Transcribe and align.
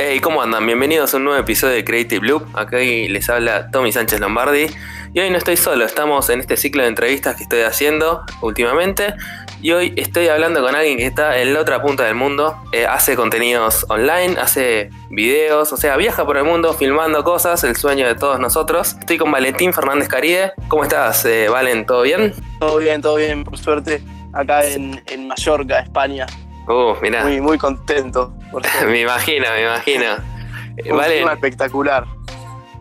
Hey, 0.00 0.20
¿cómo 0.20 0.40
andan? 0.40 0.64
Bienvenidos 0.64 1.12
a 1.12 1.16
un 1.16 1.24
nuevo 1.24 1.40
episodio 1.40 1.74
de 1.74 1.84
Creative 1.84 2.24
Loop. 2.24 2.56
Aquí 2.56 3.08
les 3.08 3.28
habla 3.28 3.68
Tommy 3.72 3.90
Sánchez 3.90 4.20
Lombardi. 4.20 4.66
Y 5.12 5.18
hoy 5.18 5.28
no 5.28 5.38
estoy 5.38 5.56
solo, 5.56 5.84
estamos 5.84 6.30
en 6.30 6.38
este 6.38 6.56
ciclo 6.56 6.82
de 6.82 6.88
entrevistas 6.88 7.34
que 7.34 7.42
estoy 7.42 7.62
haciendo 7.62 8.22
últimamente. 8.40 9.14
Y 9.60 9.72
hoy 9.72 9.94
estoy 9.96 10.28
hablando 10.28 10.62
con 10.62 10.76
alguien 10.76 10.98
que 10.98 11.06
está 11.06 11.38
en 11.40 11.52
la 11.52 11.58
otra 11.58 11.82
punta 11.82 12.04
del 12.04 12.14
mundo. 12.14 12.56
Eh, 12.70 12.86
hace 12.86 13.16
contenidos 13.16 13.86
online, 13.88 14.36
hace 14.38 14.90
videos, 15.10 15.72
o 15.72 15.76
sea, 15.76 15.96
viaja 15.96 16.24
por 16.24 16.36
el 16.36 16.44
mundo 16.44 16.74
filmando 16.74 17.24
cosas, 17.24 17.64
el 17.64 17.74
sueño 17.74 18.06
de 18.06 18.14
todos 18.14 18.38
nosotros. 18.38 18.94
Estoy 19.00 19.18
con 19.18 19.32
Valentín 19.32 19.72
Fernández 19.72 20.06
Caride. 20.06 20.52
¿Cómo 20.68 20.84
estás, 20.84 21.24
eh, 21.24 21.48
Valen? 21.48 21.86
¿Todo 21.86 22.02
bien? 22.02 22.32
Todo 22.60 22.78
bien, 22.78 23.02
todo 23.02 23.16
bien, 23.16 23.42
por 23.42 23.58
suerte. 23.58 24.00
Acá 24.32 24.64
en, 24.64 25.02
en 25.06 25.26
Mallorca, 25.26 25.80
España. 25.80 26.24
Uh, 26.68 26.94
mirá. 27.02 27.24
Muy, 27.24 27.40
muy 27.40 27.58
contento. 27.58 28.37
me 28.86 29.00
imagino, 29.00 29.46
me 29.52 29.62
imagino. 29.62 30.04
Eh, 30.84 30.92
Un 30.92 31.00
clima 31.00 31.32
espectacular. 31.32 32.06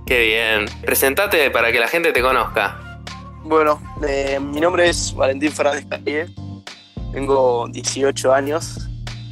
qué 0.05 0.21
bien. 0.27 0.65
Presentate 0.85 1.49
para 1.49 1.71
que 1.71 1.79
la 1.79 1.87
gente 1.87 2.11
te 2.11 2.21
conozca. 2.21 2.99
Bueno, 3.43 3.81
eh, 4.07 4.39
mi 4.39 4.61
nombre 4.61 4.87
es 4.87 5.15
Valentín 5.15 5.51
Fernández. 5.51 6.29
Tengo 7.11 7.67
18 7.69 8.31
años. 8.31 8.87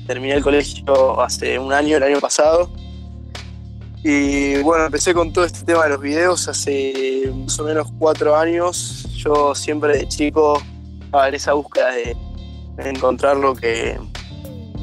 Terminé 0.07 0.34
el 0.34 0.41
colegio 0.41 1.21
hace 1.21 1.59
un 1.59 1.71
año, 1.73 1.98
el 1.98 2.02
año 2.02 2.20
pasado. 2.20 2.71
Y 4.04 4.57
bueno, 4.63 4.85
empecé 4.85 5.13
con 5.13 5.31
todo 5.31 5.45
este 5.45 5.63
tema 5.63 5.84
de 5.84 5.90
los 5.90 6.02
videos 6.02 6.48
hace 6.48 7.31
más 7.35 7.59
o 7.59 7.65
menos 7.65 7.88
cuatro 7.99 8.35
años. 8.35 9.07
Yo 9.15 9.54
siempre 9.54 9.99
de 9.99 10.07
chico 10.07 10.59
estaba 11.04 11.27
en 11.27 11.35
esa 11.35 11.54
búsqueda 11.54 11.91
de 11.91 12.17
encontrar 12.79 13.38
lo 13.38 13.54
que, 13.54 13.95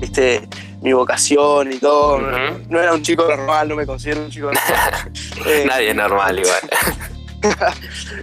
viste, 0.03 0.49
mi 0.83 0.93
vocación 0.93 1.73
y 1.73 1.79
todo. 1.79 2.19
No 2.69 2.81
era 2.81 2.93
un 2.93 3.03
chico 3.03 3.25
normal, 3.27 3.69
no 3.69 3.77
me 3.77 3.87
considero 3.87 4.23
un 4.23 4.31
chico 4.31 4.47
normal. 4.47 5.13
Eh, 5.47 5.65
Nadie 5.69 5.91
es 5.91 5.97
normal 5.97 6.39
igual. 6.39 6.61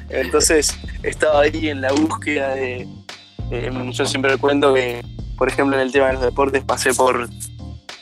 Entonces 0.10 0.78
estaba 1.04 1.42
ahí 1.42 1.70
en 1.70 1.82
la 1.82 1.92
búsqueda 1.92 2.50
de. 2.56 2.88
eh, 3.52 3.72
yo 3.92 4.06
siempre 4.06 4.38
cuento 4.38 4.74
que, 4.74 5.04
por 5.38 5.48
ejemplo, 5.48 5.76
en 5.76 5.82
el 5.84 5.92
tema 5.92 6.08
de 6.08 6.14
los 6.14 6.22
deportes, 6.22 6.64
pasé 6.64 6.94
por 6.94 7.30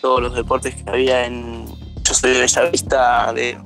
todos 0.01 0.21
los 0.21 0.35
deportes 0.35 0.75
que 0.75 0.89
había 0.89 1.25
en. 1.25 1.65
Yo 2.03 2.13
soy 2.13 2.33
de 2.33 2.39
Bellavista, 2.39 3.31
de 3.33 3.57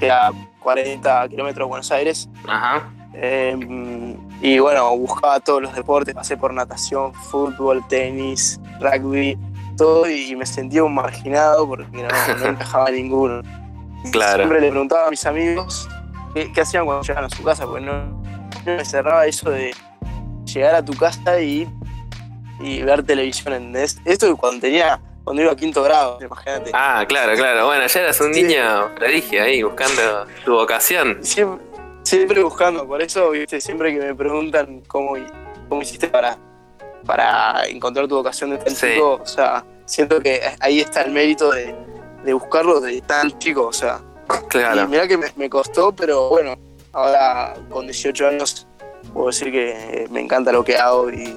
que 0.00 0.10
a 0.10 0.32
40 0.60 1.28
kilómetros 1.28 1.66
de 1.66 1.68
Buenos 1.68 1.92
Aires. 1.92 2.28
Ajá. 2.48 2.90
eh, 3.14 4.16
y 4.40 4.58
bueno, 4.58 4.96
buscaba 4.96 5.38
todos 5.38 5.62
los 5.62 5.72
deportes, 5.72 6.14
pasé 6.14 6.36
por 6.36 6.52
natación, 6.52 7.14
fútbol, 7.14 7.86
tenis, 7.88 8.58
rugby, 8.80 9.38
todo, 9.76 10.08
y 10.08 10.34
me 10.36 10.46
sentía 10.46 10.84
un 10.84 10.94
marginado 10.94 11.66
porque 11.68 11.86
no, 12.02 12.08
no 12.38 12.46
encajaba 12.50 12.88
en 12.88 12.94
ninguno. 12.96 13.42
Claro. 14.10 14.36
Siempre 14.38 14.60
le 14.60 14.70
preguntaba 14.70 15.06
a 15.06 15.10
mis 15.10 15.24
amigos 15.26 15.88
qué, 16.34 16.52
qué 16.52 16.60
hacían 16.60 16.84
cuando 16.84 17.02
llegaban 17.02 17.30
a 17.32 17.34
su 17.34 17.42
casa, 17.42 17.66
porque 17.66 17.84
no, 17.84 18.04
no 18.04 18.76
me 18.76 18.84
cerraba 18.84 19.26
eso 19.26 19.50
de 19.50 19.74
llegar 20.44 20.74
a 20.74 20.84
tu 20.84 20.92
casa 20.94 21.40
y, 21.40 21.68
y 22.60 22.82
ver 22.82 23.02
televisión, 23.04 23.54
¿entendés? 23.54 23.98
Esto 24.04 24.36
cuando 24.36 24.60
tenía, 24.60 25.00
cuando 25.24 25.42
iba 25.42 25.52
a 25.52 25.56
quinto 25.56 25.82
grado, 25.82 26.18
imagínate. 26.20 26.70
Ah, 26.74 27.04
claro, 27.08 27.34
claro. 27.34 27.66
Bueno, 27.66 27.86
ya 27.86 28.00
eras 28.00 28.20
un 28.20 28.34
Sí. 28.34 28.42
niño 28.42 28.94
prodigio 28.96 29.42
ahí, 29.42 29.62
buscando 29.62 30.26
tu 30.44 30.52
vocación. 30.54 31.18
Siempre, 31.22 31.64
siempre 32.02 32.42
buscando, 32.42 32.86
por 32.86 33.00
eso, 33.02 33.30
viste, 33.30 33.60
siempre 33.60 33.92
que 33.92 34.00
me 34.04 34.14
preguntan 34.14 34.82
cómo, 34.88 35.14
cómo 35.68 35.80
hiciste 35.82 36.08
para, 36.08 36.36
para 37.04 37.66
encontrar 37.66 38.06
tu 38.08 38.16
vocación 38.16 38.50
de 38.50 38.58
tan 38.58 38.74
Sí. 38.74 38.86
chico, 38.94 39.20
o 39.22 39.26
sea, 39.26 39.64
siento 39.84 40.20
que 40.20 40.40
ahí 40.60 40.80
está 40.80 41.02
el 41.02 41.12
mérito 41.12 41.50
de, 41.50 41.74
de 42.24 42.32
buscarlo 42.32 42.80
de 42.80 43.00
tan 43.02 43.38
chico, 43.38 43.66
o 43.66 43.72
sea. 43.72 44.00
Claro. 44.48 44.88
mirá 44.88 45.06
que 45.06 45.18
me, 45.18 45.26
me 45.36 45.50
costó, 45.50 45.92
pero 45.92 46.28
bueno, 46.30 46.56
ahora 46.92 47.54
con 47.70 47.86
18 47.86 48.28
años 48.28 48.66
puedo 49.12 49.26
decir 49.26 49.50
que 49.52 50.06
me 50.10 50.20
encanta 50.20 50.52
lo 50.52 50.64
que 50.64 50.76
hago 50.76 51.10
y 51.10 51.34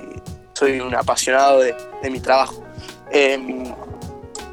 soy 0.54 0.80
un 0.80 0.96
apasionado 0.96 1.60
de, 1.60 1.76
de 2.02 2.10
mi 2.10 2.20
trabajo. 2.22 2.64
Em, 3.12 3.74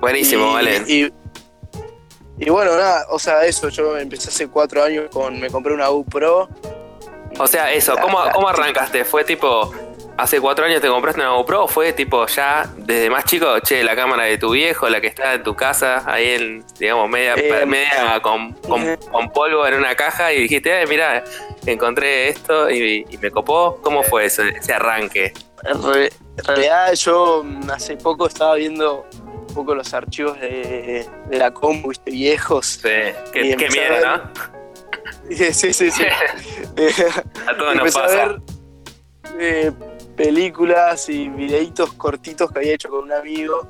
Buenísimo, 0.00 0.50
y, 0.50 0.54
vale. 0.54 0.76
Y, 0.88 1.12
y 2.38 2.50
bueno, 2.50 2.72
nada, 2.76 3.06
o 3.10 3.18
sea, 3.20 3.44
eso, 3.44 3.68
yo 3.68 3.96
empecé 3.96 4.28
hace 4.30 4.48
cuatro 4.48 4.82
años 4.82 5.04
con, 5.12 5.38
me 5.38 5.48
compré 5.48 5.72
una 5.72 5.86
GoPro. 5.88 6.48
O 7.38 7.46
sea, 7.46 7.72
eso, 7.72 7.94
¿cómo, 8.00 8.18
cómo 8.34 8.48
arrancaste? 8.48 9.04
¿Fue 9.04 9.22
tipo, 9.24 9.72
hace 10.16 10.40
cuatro 10.40 10.64
años 10.64 10.80
te 10.80 10.88
compraste 10.88 11.20
una 11.20 11.30
GoPro 11.30 11.66
fue 11.68 11.92
tipo 11.92 12.26
ya 12.26 12.68
desde 12.76 13.10
más 13.10 13.24
chico, 13.24 13.58
che, 13.60 13.82
la 13.82 13.96
cámara 13.96 14.24
de 14.24 14.38
tu 14.38 14.50
viejo, 14.50 14.88
la 14.88 15.00
que 15.00 15.06
está 15.08 15.34
en 15.34 15.42
tu 15.42 15.54
casa, 15.56 16.02
ahí 16.06 16.28
en, 16.34 16.64
digamos, 16.78 17.08
media, 17.08 17.34
Eh, 17.36 17.66
media 17.66 18.20
con, 18.22 18.52
con- 18.54 18.96
con 19.10 19.30
polvo 19.32 19.66
en 19.66 19.74
una 19.74 19.94
caja 19.94 20.32
y 20.32 20.42
dijiste, 20.42 20.82
eh, 20.82 20.86
mira, 20.86 21.24
encontré 21.66 22.28
esto 22.28 22.70
y, 22.70 23.04
y 23.10 23.18
me 23.18 23.30
copó? 23.30 23.78
¿Cómo 23.82 24.02
fue 24.02 24.26
ese, 24.26 24.48
ese 24.50 24.72
arranque? 24.72 25.32
En, 25.64 25.82
re- 25.82 26.12
en 26.38 26.44
realidad 26.44 26.92
yo 26.94 27.42
mm, 27.44 27.70
hace 27.70 27.96
poco 27.96 28.26
estaba 28.26 28.54
viendo 28.56 29.06
un 29.48 29.54
poco 29.54 29.74
los 29.74 29.92
archivos 29.94 30.40
de, 30.40 31.06
de 31.28 31.36
la 31.38 31.50
compu, 31.52 31.88
viste, 31.90 32.10
viejos. 32.10 32.66
Sí, 32.82 32.88
qué, 33.32 33.42
miedo, 33.56 33.94
ver- 33.94 34.06
¿no? 34.06 34.30
Sí, 35.30 35.52
sí, 35.52 35.72
sí. 35.72 35.90
sí. 35.90 36.04
Eh, 36.76 36.92
A 37.46 37.56
todos 37.56 37.74
nos 37.76 37.96
a 37.96 38.02
pasa. 38.02 38.16
ver 38.16 38.40
eh, 39.38 39.72
películas 40.22 41.08
y 41.08 41.28
videitos 41.28 41.94
cortitos 41.94 42.52
que 42.52 42.60
había 42.60 42.74
hecho 42.74 42.88
con 42.88 43.04
un 43.04 43.12
amigo. 43.12 43.66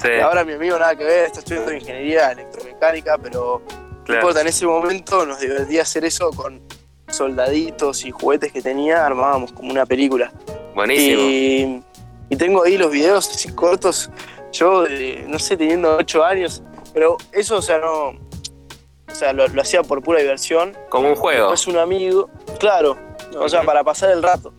Sí, 0.00 0.08
Y 0.16 0.20
ahora 0.20 0.44
mi 0.44 0.52
amigo 0.52 0.78
nada 0.78 0.94
que 0.94 1.04
ver, 1.04 1.26
está 1.26 1.40
estudiando 1.40 1.72
ingeniería 1.72 2.30
electromecánica, 2.30 3.18
pero 3.18 3.60
no 4.06 4.14
importa, 4.14 4.40
en 4.40 4.46
ese 4.46 4.66
momento 4.66 5.26
nos 5.26 5.40
divertía 5.40 5.82
hacer 5.82 6.04
eso 6.04 6.30
con 6.30 6.62
soldaditos 7.08 8.04
y 8.04 8.12
juguetes 8.12 8.52
que 8.52 8.62
tenía, 8.62 9.04
armábamos 9.04 9.52
como 9.52 9.70
una 9.72 9.84
película. 9.84 10.32
Buenísimo. 10.76 11.22
Y, 11.22 11.82
y 12.28 12.36
tengo 12.36 12.62
ahí 12.62 12.76
los 12.76 12.92
videos 12.92 13.28
así 13.28 13.52
cortos, 13.52 14.08
yo, 14.52 14.82
de, 14.82 15.24
no 15.26 15.40
sé, 15.40 15.56
teniendo 15.56 15.96
8 15.96 16.24
años, 16.24 16.62
pero 16.94 17.16
eso, 17.32 17.56
o 17.56 17.62
sea, 17.62 17.78
no. 17.78 18.10
O 19.08 19.14
sea, 19.14 19.32
lo, 19.32 19.48
lo 19.48 19.62
hacía 19.62 19.82
por 19.82 20.02
pura 20.02 20.20
diversión. 20.20 20.76
Como 20.88 21.08
un 21.08 21.16
juego. 21.16 21.50
Después 21.50 21.66
un 21.66 21.78
amigo, 21.78 22.28
claro, 22.60 22.96
o 23.38 23.48
sea, 23.48 23.62
para 23.62 23.82
pasar 23.82 24.10
el 24.10 24.22
rato. 24.22 24.52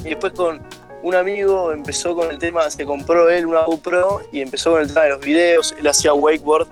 Y 0.00 0.10
después 0.10 0.32
con 0.32 0.60
un 1.02 1.14
amigo 1.14 1.72
empezó 1.72 2.14
con 2.14 2.30
el 2.30 2.38
tema, 2.38 2.68
se 2.70 2.84
compró 2.84 3.28
él 3.28 3.46
una 3.46 3.62
GoPro 3.64 4.20
y 4.32 4.40
empezó 4.42 4.72
con 4.72 4.80
el 4.82 4.88
tema 4.88 5.02
de 5.02 5.10
los 5.10 5.20
videos. 5.20 5.74
Él 5.78 5.86
hacía 5.86 6.12
wakeboard, 6.14 6.66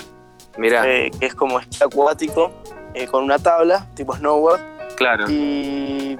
Mira, 0.58 0.88
eh, 0.88 1.10
que 1.18 1.26
es 1.26 1.34
como 1.34 1.60
esquí 1.60 1.78
acuático, 1.82 2.50
eh, 2.94 3.06
con 3.06 3.24
una 3.24 3.38
tabla, 3.38 3.86
tipo 3.94 4.14
snowboard. 4.16 4.60
claro. 4.96 5.28
Y 5.30 6.18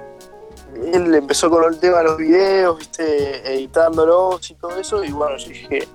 él 0.93 1.15
empezó 1.15 1.49
con 1.49 1.63
el 1.63 1.79
tema 1.79 1.99
de 1.99 2.03
los 2.03 2.17
videos, 2.17 2.77
viste, 2.77 3.51
editándolos 3.53 4.49
y 4.51 4.53
todo 4.55 4.77
eso. 4.79 5.03
Y 5.03 5.11
bueno, 5.11 5.35
yo 5.37 5.47
dije, 5.47 5.87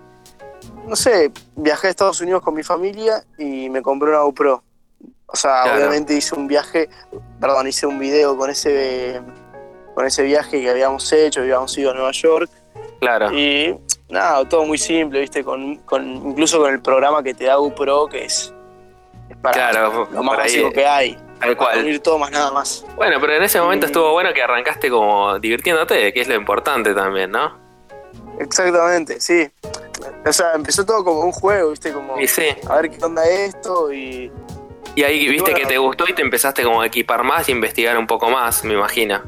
no 0.87 0.97
sé, 0.97 1.31
viajé 1.55 1.87
a 1.87 1.91
Estados 1.91 2.21
Unidos 2.21 2.43
con 2.43 2.55
mi 2.55 2.63
familia 2.65 3.23
y 3.39 3.71
me 3.71 3.81
compré 3.81 4.09
una 4.11 4.21
GoPro. 4.23 4.63
O 5.27 5.37
sea, 5.37 5.63
Claro. 5.63 5.79
obviamente 5.79 6.15
hice 6.15 6.35
un 6.35 6.47
viaje, 6.49 6.89
perdón, 7.41 7.69
hice 7.69 7.87
un 7.87 7.99
video 7.99 8.37
con 8.37 8.51
ese, 8.51 9.21
con 9.95 10.07
ese 10.07 10.23
viaje 10.23 10.61
que 10.61 10.71
habíamos 10.71 11.11
hecho, 11.13 11.41
habíamos 11.41 11.77
ido 11.79 11.91
a 11.91 11.95
Nueva 11.95 12.13
York. 12.13 12.51
Claro. 13.01 13.33
Y 13.33 13.77
nada, 14.09 14.49
todo 14.49 14.65
muy 14.65 14.79
simple, 14.79 15.21
viste, 15.21 15.43
con, 15.45 15.77
con 15.79 16.07
incluso 16.07 16.59
con 16.61 16.73
el 16.73 16.81
programa 16.81 17.23
que 17.23 17.35
te 17.35 17.45
da 17.45 17.57
GoPro, 17.57 18.07
que 18.07 18.25
es, 18.25 18.53
es 19.29 19.37
para 19.39 19.53
Claro, 19.73 20.09
lo 20.13 20.23
más 20.23 20.37
básico 20.39 20.71
que 20.71 20.87
hay. 20.87 21.17
tal 21.41 21.57
cual. 21.57 21.81
unir 21.81 21.99
todo 22.01 22.19
más 22.19 22.31
nada 22.31 22.53
más. 22.53 22.85
Bueno, 22.97 23.19
pero 23.21 23.35
en 23.35 23.43
ese 23.43 23.61
momento 23.61 23.87
Y- 23.87 23.89
estuvo 23.89 24.13
bueno 24.13 24.33
que 24.33 24.43
arrancaste 24.43 24.89
como 24.89 25.39
divirtiéndote, 25.41 26.13
que 26.13 26.21
es 26.21 26.29
lo 26.29 26.35
importante 26.35 26.95
también, 26.95 27.31
¿no? 27.33 27.61
Exactamente, 28.39 29.21
sí. 29.21 29.49
O 30.25 30.33
sea, 30.33 30.53
empezó 30.55 30.85
todo 30.87 31.05
como 31.05 31.21
un 31.21 31.33
juego, 31.33 31.71
¿viste? 31.71 31.93
Como 31.93 32.19
Y 32.19 32.27
sí. 32.27 32.47
a 32.69 32.77
ver 32.77 32.91
qué 32.91 33.05
onda 33.05 33.25
esto 33.29 33.93
y... 33.93 34.31
Y 34.95 35.03
ahí 35.05 35.27
viste 35.29 35.51
bueno. 35.53 35.57
que 35.57 35.67
te 35.67 35.79
gustó 35.79 36.05
y 36.09 36.13
te 36.13 36.23
empezaste 36.23 36.63
como 36.63 36.83
a 36.83 36.87
equipar 36.87 37.23
más 37.25 37.49
y 37.49 37.53
investigar 37.53 37.97
un 37.99 38.07
poco 38.07 38.29
más, 38.31 38.63
me 38.65 38.75
imagino. 38.75 39.23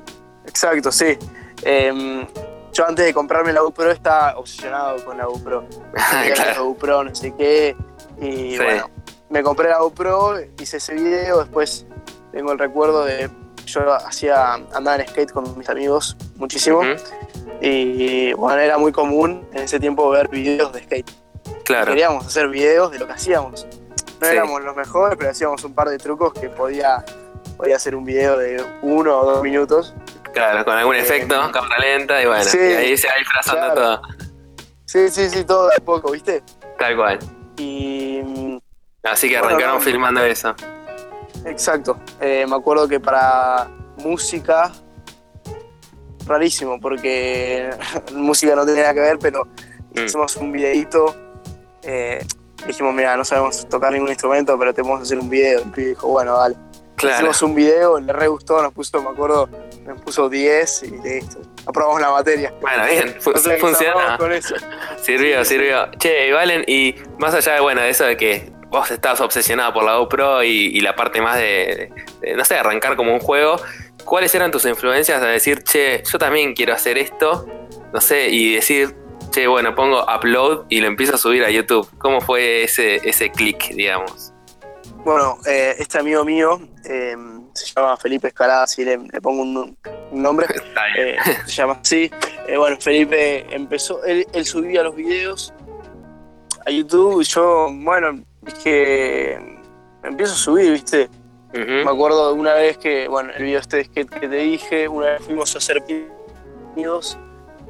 Exacto, 0.55 0.93
sí. 0.93 1.19
Em, 1.63 2.25
yo 2.73 2.87
antes 2.87 3.05
de 3.07 3.13
comprarme 3.13 3.53
la 3.53 3.61
GoPro 3.61 3.91
estaba 3.91 4.37
obsesionado 4.39 5.05
con 5.05 5.19
la 5.19 5.25
GoPro. 5.27 5.65
Quería 6.23 6.29
la 6.29 6.35
claro. 6.45 6.65
GoPro, 6.67 7.05
no 7.05 7.15
sé 7.15 7.35
qué. 7.37 7.77
Y 8.21 8.53
Sí. 8.53 8.59
bueno, 8.59 8.89
me 9.31 9.43
compré 9.43 9.69
la 9.69 9.79
GoPro, 9.81 10.35
hice 10.61 10.77
ese 10.77 10.95
video, 10.95 11.41
después 11.41 11.87
tengo 12.33 12.53
el 12.53 12.59
recuerdo 12.59 13.05
de... 13.05 13.29
Yo 13.67 13.93
hacía, 13.95 14.55
andaba 14.55 14.97
en 14.97 15.09
skate 15.09 15.33
con 15.33 15.59
mis 15.59 15.69
amigos 15.69 16.17
muchísimo. 16.37 16.83
Y 17.61 18.33
bueno, 18.35 18.61
era 18.61 18.79
muy 18.79 18.93
común 18.93 19.45
en 19.53 19.63
ese 19.63 19.81
tiempo 19.81 20.09
ver 20.11 20.29
videos 20.29 20.73
de 20.73 20.83
skate. 20.85 21.11
Claro. 21.65 21.87
queríamos 21.93 22.27
hacer 22.27 22.49
videos 22.49 22.93
de 22.93 22.99
lo 23.01 23.07
que 23.07 23.15
hacíamos. 23.15 23.67
No 24.21 24.27
Sí. 24.29 24.33
éramos 24.35 24.63
los 24.63 24.77
mejores, 24.77 25.17
pero 25.19 25.31
hacíamos 25.31 25.65
un 25.65 25.75
par 25.75 25.89
de 25.89 25.97
trucos 25.99 26.33
que 26.35 26.49
podía, 26.51 27.03
podía 27.57 27.77
hacer 27.77 27.97
un 27.97 28.05
video 28.05 28.37
de 28.39 28.63
uno 28.83 29.19
o 29.19 29.25
dos 29.25 29.43
minutos. 29.43 29.95
Claro, 30.35 30.65
con 30.65 30.77
algún 30.77 30.97
efecto, 30.97 31.35
cámara 31.53 31.79
lenta 31.79 32.21
y 32.23 32.27
bueno, 32.27 32.45
sí, 32.45 32.59
y 32.59 32.61
ahí 32.73 32.97
se 32.97 33.07
va 33.09 33.15
disfrazando 33.19 33.61
claro. 33.75 34.01
todo. 34.01 34.03
Sí, 34.85 35.09
sí, 35.09 35.31
sí, 35.31 35.45
todo 35.45 35.69
de 35.69 35.81
poco, 35.81 36.11
¿viste? 36.13 36.43
Tal 36.79 36.97
cual. 36.97 37.19
Y, 37.57 38.21
Así 39.05 39.29
que 39.29 39.35
Bueno, 39.39 39.49
arrancaron 39.49 39.77
no. 39.77 39.81
filmando 39.81 40.25
eso. 40.25 40.55
Exacto. 41.47 41.99
Eh, 42.21 42.47
me 42.49 42.57
acuerdo 42.57 42.89
que 42.89 42.99
para 43.01 43.69
música, 43.99 44.73
rarísimo, 46.27 46.81
porque 46.81 47.71
música 48.13 48.55
no 48.57 48.65
tenía 48.67 48.83
nada 48.83 48.95
que 48.95 49.01
ver, 49.01 49.19
pero 49.19 49.47
Mm. 49.95 50.05
hicimos 50.07 50.37
un 50.37 50.51
videíto. 50.53 51.15
eh, 51.83 52.25
dijimos, 52.67 52.95
mira, 52.95 53.15
no 53.17 53.25
sabemos 53.27 53.69
tocar 53.69 53.93
ningún 53.93 54.09
instrumento, 54.09 54.59
pero 54.59 54.73
te 54.75 54.81
podemos 54.83 55.03
hacer 55.03 55.19
un 55.21 55.29
video. 55.29 55.61
El 55.61 55.71
pibe 55.71 55.89
dijo, 55.91 56.09
bueno, 56.09 56.37
dale. 56.39 56.57
Claro. 57.09 57.17
Hicimos 57.17 57.43
un 57.43 57.55
video, 57.55 58.01
le 58.01 58.13
re 58.13 58.29
gustó, 58.29 58.63
nos 58.63 58.73
puso, 58.73 59.03
me 59.03 59.11
acuerdo, 59.11 59.49
nos 59.85 60.01
puso 60.03 60.29
10 60.29 60.83
y 60.85 60.91
listo. 61.03 61.39
Aprobamos 61.67 62.01
la 62.01 62.11
materia. 62.11 62.53
Bueno, 62.61 62.85
bien, 62.91 63.17
fu- 63.21 63.31
O 63.31 63.39
sea, 63.39 63.57
funciona. 63.59 64.19
con 64.19 64.33
eso. 64.33 64.55
Sirvió, 65.03 65.45
sirvió. 65.45 65.91
Che, 65.99 66.29
y 66.29 66.33
Valen, 66.33 66.65
y 66.67 66.95
más 67.19 67.35
allá 67.35 67.55
de, 67.55 67.61
bueno, 67.61 67.81
de 67.81 67.91
eso 67.91 68.05
de 68.05 68.17
que 68.17 68.53
vos 68.69 68.91
estás 68.91 69.21
obsesionado 69.21 69.73
por 69.73 69.85
la 69.85 69.97
GoPro 69.97 70.43
y, 70.43 70.49
y 70.77 70.81
la 70.81 70.95
parte 70.97 71.21
más 71.23 71.37
de, 71.37 71.93
de, 72.21 72.35
no 72.35 72.45
sé, 72.45 72.57
arrancar 72.57 72.97
como 72.97 73.13
un 73.15 73.21
juego, 73.21 73.57
¿cuáles 74.05 74.35
eran 74.35 74.51
tus 74.51 74.65
influencias 74.67 75.23
a 75.23 75.27
decir, 75.27 75.63
che, 75.63 76.03
yo 76.11 76.19
también 76.19 76.55
quiero 76.55 76.75
hacer 76.75 76.99
esto? 76.99 77.47
No 77.93 78.01
sé, 78.01 78.29
y 78.31 78.55
decir, 78.57 78.97
che, 79.31 79.47
bueno, 79.47 79.75
pongo 79.77 80.03
upload 80.05 80.65
y 80.69 80.81
lo 80.81 80.89
empiezo 80.89 81.15
a 81.15 81.19
subir 81.19 81.45
a 81.45 81.51
YouTube. 81.51 81.89
¿Cómo 81.99 82.21
fue 82.21 82.65
ese, 82.65 82.97
ese 83.09 83.31
clic, 83.31 83.69
digamos? 83.71 84.34
Bueno, 85.05 85.39
eh, 85.47 85.75
este 85.79 85.99
amigo 85.99 86.25
mío 86.25 86.59
eh, 86.85 87.15
se 87.53 87.67
llama 87.75 87.97
Felipe 87.99 88.29
Escalada, 88.29 88.67
si 88.67 88.85
le, 88.85 88.97
le 88.97 89.21
pongo 89.21 89.43
un, 89.43 89.77
un 90.11 90.23
nombre. 90.23 90.47
Eh, 90.97 91.17
se 91.47 91.53
llama 91.53 91.81
así. 91.83 92.09
Eh, 92.47 92.57
bueno, 92.57 92.77
Felipe 92.79 93.53
empezó, 93.53 94.05
él, 94.05 94.25
él 94.33 94.45
subía 94.45 94.85
los 94.85 94.95
videos 94.95 95.53
a 96.65 96.71
YouTube 96.71 97.21
y 97.21 97.25
yo, 97.25 97.69
bueno, 97.73 98.23
dije, 98.43 99.35
empiezo 100.05 100.35
a 100.35 100.37
subir, 100.37 100.71
¿viste? 100.71 101.09
Me 101.53 101.83
acuerdo 101.91 102.33
de 102.33 102.41
una 102.41 102.55
vez 102.55 102.79
que, 102.79 103.09
bueno, 103.09 103.33
el 103.37 103.43
video 103.43 103.59
este 103.59 103.89
que, 103.89 104.07
que 104.07 104.29
te 104.29 104.37
dije, 104.37 104.87
una 104.87 105.13
vez 105.13 105.23
fuimos 105.23 105.53
a 105.57 105.59
hacer 105.59 105.83
amigos, 106.75 107.19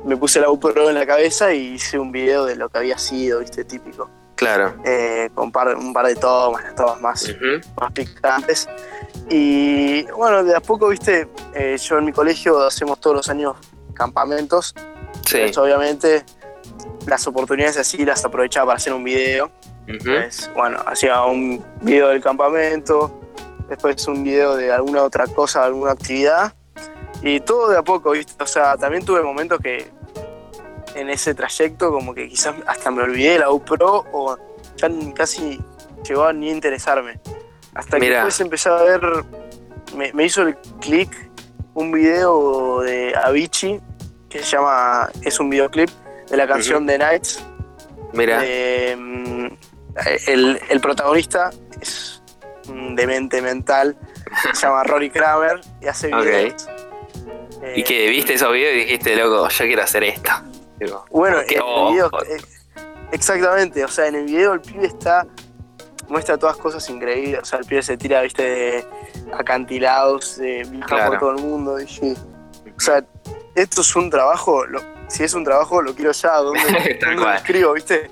me 0.05 0.17
puse 0.17 0.39
la 0.39 0.49
GoPro 0.49 0.91
en 0.91 0.97
la 0.97 1.07
cabeza 1.07 1.55
y 1.55 1.75
hice 1.75 1.99
un 1.99 2.13
video 2.13 2.45
de 2.45 2.57
lo 2.57 2.69
que 2.69 2.79
había 2.79 2.99
sido, 2.99 3.41
¿viste? 3.41 3.65
Típico. 3.65 4.11
Claro. 4.37 4.75
Eh, 4.85 5.31
con 5.35 5.53
par- 5.53 5.77
un 5.77 5.93
par 5.93 6.07
de 6.07 6.17
tomas, 6.17 6.75
tomas 6.75 7.01
más 7.01 7.35
más 7.81 7.93
picantes. 7.93 8.69
Y 9.31 10.03
bueno, 10.13 10.43
de 10.43 10.55
a 10.57 10.61
poco, 10.61 10.89
viste, 10.89 11.29
eh, 11.55 11.77
yo 11.79 11.99
en 11.99 12.05
mi 12.05 12.13
colegio 12.13 12.61
hacemos 12.61 13.01
todos 13.01 13.17
los 13.17 13.29
años 13.29 13.57
campamentos. 13.95 14.75
Sí. 15.25 15.37
Entonces, 15.39 15.59
obviamente, 15.59 16.25
las 17.07 17.27
oportunidades 17.27 17.77
así 17.79 18.05
las 18.05 18.25
aprovechaba 18.25 18.67
para 18.67 18.77
hacer 18.77 18.93
un 18.93 19.05
video. 19.05 19.51
Pues, 20.03 20.51
bueno, 20.55 20.79
hacía 20.87 21.23
un 21.25 21.65
video 21.83 22.09
del 22.09 22.23
campamento, 22.23 23.21
después 23.69 24.07
un 24.09 24.25
video 24.25 24.57
de 24.57 24.73
alguna 24.73 25.03
otra 25.03 25.27
cosa, 25.27 25.65
alguna 25.65 25.93
actividad. 25.93 26.55
Y 27.23 27.41
todo 27.41 27.69
de 27.71 27.79
a 27.79 27.83
poco, 27.83 28.11
viste. 28.11 28.43
O 28.43 28.47
sea, 28.47 28.77
también 28.77 29.05
tuve 29.05 29.23
momentos 29.23 29.59
que 29.61 29.91
en 30.95 31.11
ese 31.11 31.35
trayecto, 31.35 31.93
como 31.93 32.15
que 32.15 32.29
quizás 32.29 32.55
hasta 32.67 32.91
me 32.91 33.03
olvidé 33.03 33.33
de 33.33 33.39
la 33.41 33.49
GoPro 33.49 34.07
o 34.13 34.37
ya 34.77 34.89
casi 35.15 35.61
llegó 36.09 36.25
a 36.25 36.33
ni 36.33 36.51
interesarme. 36.51 37.21
Hasta 37.75 37.99
que 37.99 38.11
después 38.11 38.41
empecé 38.41 38.69
a 38.69 38.83
ver, 38.83 39.03
me, 39.97 40.13
me 40.13 40.25
hizo 40.25 40.43
el 40.43 40.57
clic 40.81 41.11
un 41.75 41.91
video 41.91 42.81
de 42.81 43.15
Avicii 43.17 43.81
que 44.29 44.39
se 44.39 44.45
llama, 44.45 45.11
es 45.23 45.39
un 45.41 45.51
videoclip 45.51 45.91
de 46.29 46.37
la 46.37 46.47
canción 46.47 46.87
The 46.87 46.99
Nights. 46.99 47.45
Mira. 48.13 48.41
Eh, 48.45 48.97
el, 50.27 50.61
el 50.69 50.81
protagonista 50.81 51.51
es 51.81 52.23
un 52.69 52.97
demente 52.97 53.41
mental, 53.43 53.97
se 54.53 54.61
llama 54.67 54.83
Rory 54.85 55.11
Kramer 55.11 55.61
y 55.81 55.87
hace 55.87 56.09
videos. 56.09 56.67
Eh, 57.63 57.75
¿Y 57.77 57.83
que 57.83 58.09
viste 58.09 58.35
esos 58.35 58.53
videos 58.53 58.75
y 58.75 58.79
dijiste, 58.79 59.17
loco, 59.17 59.49
yo 59.49 59.65
quiero 59.65 59.83
hacer 59.83 60.05
esto? 60.05 60.31
Digo, 60.81 61.05
Bueno, 61.11 61.39
en 61.41 61.47
el 61.49 61.93
video, 61.93 62.11
eh, 62.29 62.41
exactamente, 63.13 63.85
o 63.85 63.89
sea, 63.89 64.07
en 64.09 64.17
el 64.17 64.25
video 64.27 64.53
el 64.55 64.61
pibe 64.61 64.87
está, 64.87 65.27
muestra 66.09 66.37
todas 66.37 66.57
cosas 66.57 66.89
increíbles, 66.91 67.41
o 67.43 67.45
sea, 67.45 67.59
el 67.61 67.65
pibe 67.65 67.83
se 67.83 67.97
tira, 67.97 68.21
viste, 68.23 68.43
de 68.43 68.85
acantilados, 69.33 70.39
eh, 70.41 70.63
viaja 70.69 70.87
Claro. 70.87 71.11
por 71.11 71.19
todo 71.21 71.31
el 71.33 71.43
mundo, 71.43 71.81
y 71.81 71.87
sí. 71.87 72.15
o 72.77 72.81
sea, 72.81 73.05
esto 73.55 73.81
es 73.83 73.97
un 73.97 74.11
trabajo, 74.11 74.67
lo- 74.67 74.83
si 75.09 75.23
es 75.23 75.33
un 75.35 75.45
trabajo 75.45 75.81
lo 75.81 75.95
quiero 75.95 76.11
ya, 76.13 76.33
¿dónde, 76.39 76.61
Tal 77.01 77.15
dónde 77.17 77.23
lo 77.31 77.33
escribo, 77.35 77.73
viste? 77.75 78.11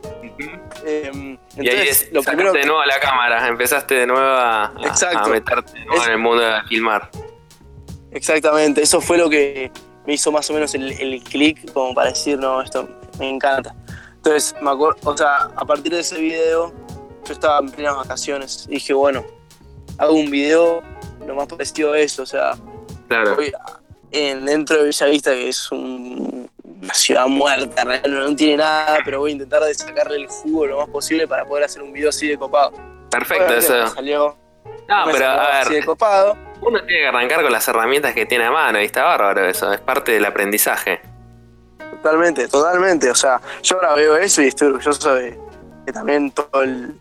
Eh, 0.85 1.39
Y 1.57 1.69
ahí 1.69 1.89
es, 1.89 2.11
lo 2.13 2.23
primero 2.23 2.53
de 2.53 2.65
nuevo 2.65 2.85
la 2.85 2.99
cámara, 3.01 3.47
empezaste 3.49 3.95
de 3.95 4.07
nuevo 4.07 4.25
a, 4.27 4.65
a- 4.67 4.71
a 4.71 5.29
meterte 5.29 5.73
de 5.79 5.85
nuevo 5.85 6.01
Es- 6.01 6.07
en 6.07 6.13
el 6.13 6.19
mundo 6.19 6.43
de 6.43 6.63
filmar. 6.69 7.11
Exactamente, 8.13 8.83
eso 8.83 9.01
fue 9.01 9.17
lo 9.19 9.29
que 9.31 9.71
me 10.07 10.15
hizo 10.15 10.31
más 10.33 10.49
o 10.51 10.55
menos 10.55 10.75
el, 10.75 10.93
el 10.93 11.23
clic 11.23 11.73
como 11.73 11.95
para 11.95 12.11
decir, 12.11 12.39
no, 12.39 12.61
esto 12.63 12.89
me 13.19 13.29
encanta. 13.31 13.75
Entonces, 14.17 14.55
me 14.61 14.71
acuerdo, 14.71 14.99
o 15.05 15.17
sea, 15.17 15.51
a 15.57 15.65
partir 15.65 15.93
de 15.93 16.01
ese 16.01 16.19
video, 16.21 16.73
yo 17.25 17.33
estaba 17.33 17.59
en 17.59 17.71
plenas 17.71 17.97
vacaciones 17.97 18.67
y 18.69 18.75
dije, 18.75 18.93
bueno, 18.95 19.25
hago 19.99 20.13
un 20.15 20.31
video 20.31 20.83
lo 21.27 21.35
más 21.35 21.47
parecido 21.47 21.93
a 21.93 21.99
eso, 21.99 22.23
o 22.23 22.27
sea, 22.27 22.53
Claro. 23.09 23.35
voy 23.37 23.49
a- 23.49 23.81
en, 24.11 24.45
dentro 24.45 24.77
de 24.77 24.85
Bellavista, 24.85 25.31
que 25.33 25.49
es 25.49 25.71
un- 25.73 26.49
una 26.83 26.95
ciudad 26.95 27.27
muerta, 27.29 27.85
realmente 27.85 28.09
no 28.11 28.37
tiene 28.37 28.57
nada, 28.59 28.99
pero 29.05 29.21
voy 29.21 29.31
a 29.31 29.33
intentar 29.35 29.63
de 29.63 29.73
sacarle 29.75 30.17
el 30.17 30.27
jugo 30.29 30.67
lo 30.67 30.79
más 30.79 30.89
posible 30.89 31.27
para 31.29 31.45
poder 31.45 31.65
hacer 31.65 31.83
un 31.83 31.93
video 31.93 32.09
así 32.11 32.27
de 32.29 32.37
copado. 32.37 32.73
Perfecto, 33.11 33.45
Obviamente 33.45 33.67
eso. 33.67 33.83
me 33.85 33.91
salió, 33.91 34.37
No, 34.89 35.07
me 35.07 35.13
pero 35.13 35.27
a 35.29 35.65
de 35.65 35.71
ver, 35.71 35.85
copado. 35.85 36.37
uno 36.61 36.83
tiene 36.85 37.03
que 37.03 37.09
arrancar 37.09 37.43
con 37.43 37.53
las 37.53 37.67
herramientas 37.69 38.15
que 38.15 38.27
tiene 38.27 38.45
a 38.45 38.51
mano 38.51 38.81
y 38.81 38.85
está 38.85 39.05
bárbaro 39.05 39.47
eso, 39.47 39.73
es 39.73 39.81
parte 39.81 40.13
del 40.13 40.25
aprendizaje. 40.25 41.01
Totalmente, 41.79 42.49
totalmente. 42.49 43.11
O 43.11 43.15
sea, 43.15 43.41
yo 43.63 43.77
ahora 43.77 43.95
veo 43.95 44.17
eso 44.17 44.43
y 44.43 44.49
estoy 44.49 44.69
orgulloso 44.69 45.15
de, 45.15 45.39
de 45.87 45.93
también 45.93 46.31
todo 46.33 46.63
el, 46.63 46.95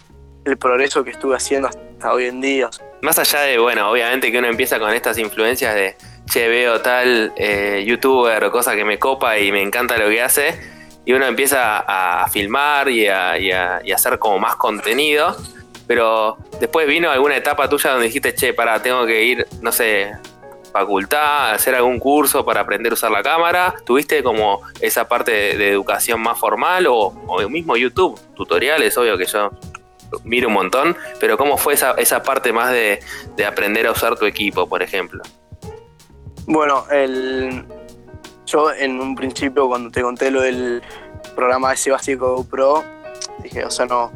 el 0.46 0.58
progreso 0.58 1.04
que 1.04 1.12
estuve 1.12 1.36
haciendo 1.36 1.68
hasta 1.70 2.14
hoy 2.14 2.26
en 2.26 2.42
día. 2.42 2.70
Más 3.02 3.18
allá 3.18 3.42
de, 3.42 3.58
bueno, 3.58 3.90
obviamente 3.90 4.32
que 4.32 4.38
uno 4.38 4.48
empieza 4.48 4.80
con 4.80 4.92
estas 4.94 5.18
influencias 5.18 5.74
de, 5.74 5.96
che, 6.30 6.48
veo 6.48 6.82
tal 6.82 7.34
eh, 7.36 7.84
youtuber 7.86 8.44
o 8.44 8.52
cosa 8.52 8.76
que 8.76 8.86
me 8.86 9.00
copa 9.00 9.38
y 9.40 9.52
me 9.52 9.62
encanta 9.64 9.98
lo 9.98 10.08
que 10.08 10.22
hace, 10.22 10.60
y 11.04 11.14
uno 11.14 11.26
empieza 11.26 11.78
a, 11.80 12.24
a 12.24 12.28
filmar 12.28 12.90
y 12.90 13.08
a, 13.08 13.38
y 13.40 13.52
a- 13.52 13.82
y 13.84 13.92
a 13.92 13.96
hacer 13.96 14.20
como 14.20 14.38
más 14.38 14.56
contenido, 14.58 15.36
pero 15.92 16.38
después 16.58 16.88
vino 16.88 17.12
alguna 17.12 17.36
etapa 17.36 17.68
tuya 17.68 17.90
donde 17.90 18.06
dijiste, 18.06 18.34
che, 18.34 18.54
para, 18.54 18.82
tengo 18.82 19.06
que 19.06 19.26
ir, 19.26 19.46
no 19.62 19.74
sé, 19.74 20.14
facultad, 20.72 21.52
hacer 21.52 21.76
algún 21.76 22.00
curso 22.00 22.46
para 22.46 22.62
aprender 22.62 22.94
a 22.94 22.96
usar 22.96 23.12
la 23.12 23.22
cámara, 23.22 23.76
¿tuviste 23.86 24.24
como 24.24 24.62
esa 24.80 25.10
parte 25.10 25.34
de, 25.34 25.58
de 25.58 25.70
educación 25.70 26.22
más 26.22 26.40
formal 26.40 26.88
o, 26.88 27.08
o 27.28 27.50
mismo 27.50 27.76
YouTube, 27.76 28.18
tutoriales, 28.36 28.98
obvio 28.98 29.18
que 29.18 29.26
yo 29.26 29.52
miro 30.24 30.48
un 30.48 30.54
montón, 30.54 30.96
pero 31.20 31.38
¿cómo 31.38 31.58
fue 31.58 31.74
esa, 31.74 31.92
esa 31.98 32.24
parte 32.24 32.54
más 32.54 32.72
de, 32.72 33.02
de 33.36 33.46
aprender 33.46 33.86
a 33.86 33.92
usar 33.92 34.18
tu 34.18 34.24
equipo, 34.24 34.70
por 34.70 34.82
ejemplo? 34.82 35.22
bueno, 36.48 36.86
el, 36.90 37.66
yo 38.46 38.72
en 38.72 38.98
un 39.02 39.14
principio 39.14 39.68
cuando 39.68 39.92
te 39.92 40.02
conté 40.02 40.32
lo 40.32 40.40
del 40.40 40.82
programa 41.36 41.74
ese 41.74 41.92
básico 41.92 42.48
Pro, 42.50 42.82
dije, 43.44 43.66
o 43.66 43.70
sea, 43.70 43.88
no, 43.88 44.10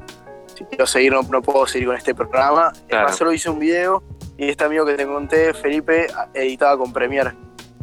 si 0.56 0.64
quiero 0.66 0.86
seguir 0.88 1.12
no, 1.14 1.22
no 1.24 1.42
puedo 1.42 1.68
seguir 1.68 1.88
con 1.88 1.98
este 1.98 2.16
programa. 2.16 2.72
Claro. 2.72 3.04
Además, 3.04 3.16
solo 3.18 3.34
hice 3.34 3.50
un 3.50 3.60
video 3.60 4.04
y 4.38 4.50
este 4.50 4.64
amigo 4.64 4.86
que 4.86 4.94
te 4.96 5.06
conté, 5.06 5.54
Felipe, 5.54 6.08
editaba 6.34 6.78
con 6.78 6.92
Premiere. 6.94 7.34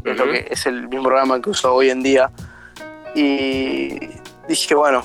que 0.04 0.10
es, 0.12 0.16
lo 0.18 0.24
que 0.24 0.46
es 0.50 0.66
el 0.66 0.88
mismo 0.88 1.04
programa 1.04 1.40
que 1.40 1.50
uso 1.50 1.74
hoy 1.74 1.90
en 1.90 2.02
día. 2.02 2.30
Y 3.14 4.10
dije, 4.48 4.74
bueno, 4.74 5.04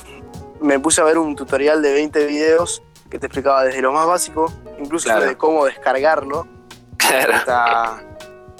me 0.61 0.79
puse 0.79 1.01
a 1.01 1.03
ver 1.03 1.17
un 1.17 1.35
tutorial 1.35 1.81
de 1.81 1.93
20 1.93 2.25
videos 2.25 2.81
que 3.09 3.19
te 3.19 3.27
explicaba 3.27 3.63
desde 3.63 3.81
lo 3.81 3.91
más 3.91 4.05
básico, 4.07 4.51
incluso 4.79 5.05
Claro. 5.05 5.25
de 5.25 5.37
cómo 5.37 5.65
descargarlo, 5.65 6.47
Claro, 6.97 7.33
hasta, 7.35 7.99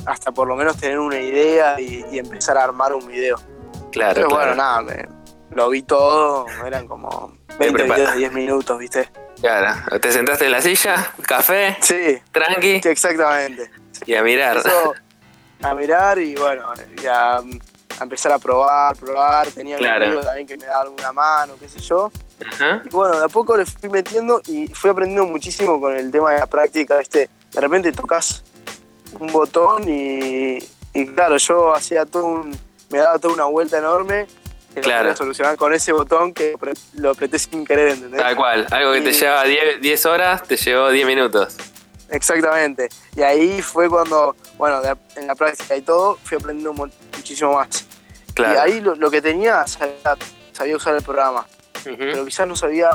hasta 0.06 0.32
por 0.32 0.48
lo 0.48 0.56
menos 0.56 0.78
tener 0.78 1.00
una 1.00 1.20
idea 1.20 1.80
y, 1.80 2.06
y 2.12 2.20
empezar 2.20 2.58
a 2.58 2.64
armar 2.64 2.94
un 2.94 3.06
video. 3.08 3.38
claro, 3.92 4.14
Pero 4.16 4.28
claro. 4.30 4.46
bueno, 4.46 4.56
nada, 4.56 4.82
me- 4.82 5.17
lo 5.58 5.70
vi 5.70 5.82
todo, 5.82 6.46
eran 6.66 6.88
como 6.88 7.36
20 7.60 7.74
prepara- 7.84 7.96
videos 7.96 8.12
de 8.14 8.18
10 8.20 8.32
minutos, 8.34 8.80
¿viste? 8.80 9.10
Claro. 9.42 10.00
Te 10.00 10.12
sentaste 10.12 10.46
en 10.46 10.52
la 10.52 10.62
silla, 10.62 11.12
café, 11.24 11.78
Sí, 11.82 12.20
tranqui, 12.32 12.80
sí, 12.82 12.90
exactamente. 12.90 13.70
y 14.06 14.16
a 14.16 14.24
mirar. 14.24 14.58
Eso, 14.58 14.94
a 15.64 15.74
mirar 15.74 16.20
y 16.20 16.36
bueno, 16.36 16.72
y 17.02 17.06
a, 17.08 17.38
a 17.38 17.44
empezar 18.04 18.32
a 18.32 18.40
probar, 18.40 18.96
probar. 18.96 19.48
Tenía 19.48 19.78
Claro. 19.78 19.98
un 20.06 20.12
amigo 20.12 20.22
también 20.24 20.48
que 20.48 20.58
me 20.58 20.66
daba 20.68 20.82
alguna 20.84 21.12
mano, 21.12 21.54
qué 21.60 21.68
sé 21.68 21.80
yo. 21.80 22.12
Ajá. 22.52 22.82
Y 22.86 22.90
bueno, 22.90 23.18
de 23.20 23.26
a 23.26 23.30
poco 23.30 23.58
le 23.58 23.66
fui 23.66 23.90
metiendo 23.90 24.42
y 24.46 24.68
fui 24.68 24.90
aprendiendo 24.92 25.26
muchísimo 25.26 25.82
con 25.82 25.96
el 25.96 26.12
tema 26.12 26.32
de 26.34 26.40
la 26.40 26.46
práctica. 26.48 26.98
¿viste? 26.98 27.30
De 27.52 27.62
repente 27.62 27.92
tocas 27.92 28.44
un 29.20 29.32
botón 29.32 29.84
y, 29.90 30.58
y 30.94 31.08
claro, 31.16 31.38
yo 31.38 31.74
hacía 31.74 32.06
todo 32.06 32.26
un. 32.26 32.58
me 32.92 33.00
daba 33.00 33.18
toda 33.20 33.34
una 33.34 33.46
vuelta 33.46 33.78
enorme 33.80 34.28
que 34.82 34.90
Claro. 34.90 35.10
lo 35.10 35.16
solucionar 35.16 35.56
con 35.58 35.74
ese 35.74 35.92
botón 35.92 36.34
que 36.34 36.54
lo 36.96 37.12
apreté 37.12 37.40
sin 37.40 37.66
querer, 37.66 37.90
¿entendés? 37.90 38.22
Tal 38.22 38.36
cual. 38.36 38.68
Algo 38.72 38.94
que 38.94 39.02
te 39.02 39.10
Y- 39.10 39.14
llevaba 39.14 39.44
10, 39.44 39.82
10 39.82 40.06
horas, 40.06 40.44
te 40.44 40.56
llevó 40.58 40.90
10 40.90 41.06
minutos. 41.08 41.56
Exactamente. 42.10 42.90
Y 43.16 43.22
ahí 43.22 43.62
fue 43.62 43.90
cuando, 43.90 44.36
bueno, 44.58 44.82
de- 44.82 44.96
en 45.16 45.28
la 45.28 45.36
práctica 45.36 45.76
y 45.76 45.82
todo, 45.82 46.18
fui 46.24 46.38
aprendiendo 46.38 46.74
mu- 46.74 46.92
muchísimo 47.16 47.54
más. 47.54 47.86
Claro. 48.34 48.54
Y 48.54 48.58
ahí 48.58 48.82
lo, 48.82 48.96
lo 48.96 49.10
que 49.12 49.22
tenía, 49.22 49.66
sabía, 49.68 50.16
sabía 50.54 50.76
usar 50.76 50.96
el 50.96 51.02
programa, 51.04 51.46
pero 51.84 52.24
quizás 52.26 52.48
no 52.48 52.56
sabía 52.56 52.92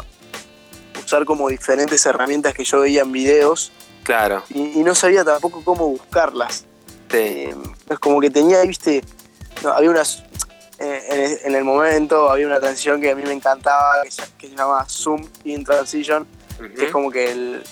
usar 1.04 1.24
como 1.24 1.48
diferentes 1.48 2.04
herramientas 2.06 2.54
que 2.54 2.64
yo 2.64 2.80
veía 2.80 3.02
en 3.02 3.12
videos 3.12 3.72
Claro. 4.04 4.44
y, 4.50 4.78
y 4.78 4.82
no 4.84 4.94
sabía 4.94 5.24
tampoco 5.24 5.62
cómo 5.64 5.88
buscarlas. 5.88 6.64
Sí. 7.10 7.16
Eh, 7.18 7.54
es 7.90 7.98
como 7.98 8.20
que 8.20 8.30
tenía, 8.30 8.62
viste, 8.62 9.02
no, 9.62 9.72
había 9.72 9.90
unas. 9.90 10.22
Eh, 10.82 11.02
en, 11.10 11.20
el- 11.20 11.38
en 11.44 11.54
el 11.54 11.64
momento 11.64 12.30
había 12.30 12.46
una 12.46 12.60
transición 12.60 13.00
que 13.00 13.10
a 13.10 13.14
mí 13.14 13.22
me 13.22 13.32
encantaba, 13.32 14.02
que 14.02 14.10
se, 14.10 14.22
que 14.38 14.48
se 14.48 14.56
llama 14.56 14.84
Zoom 14.88 15.26
in 15.44 15.64
Transition, 15.64 16.26
que 16.76 16.86
es 16.86 16.90
como 16.92 17.10
que 17.10 17.30
el- 17.30 17.62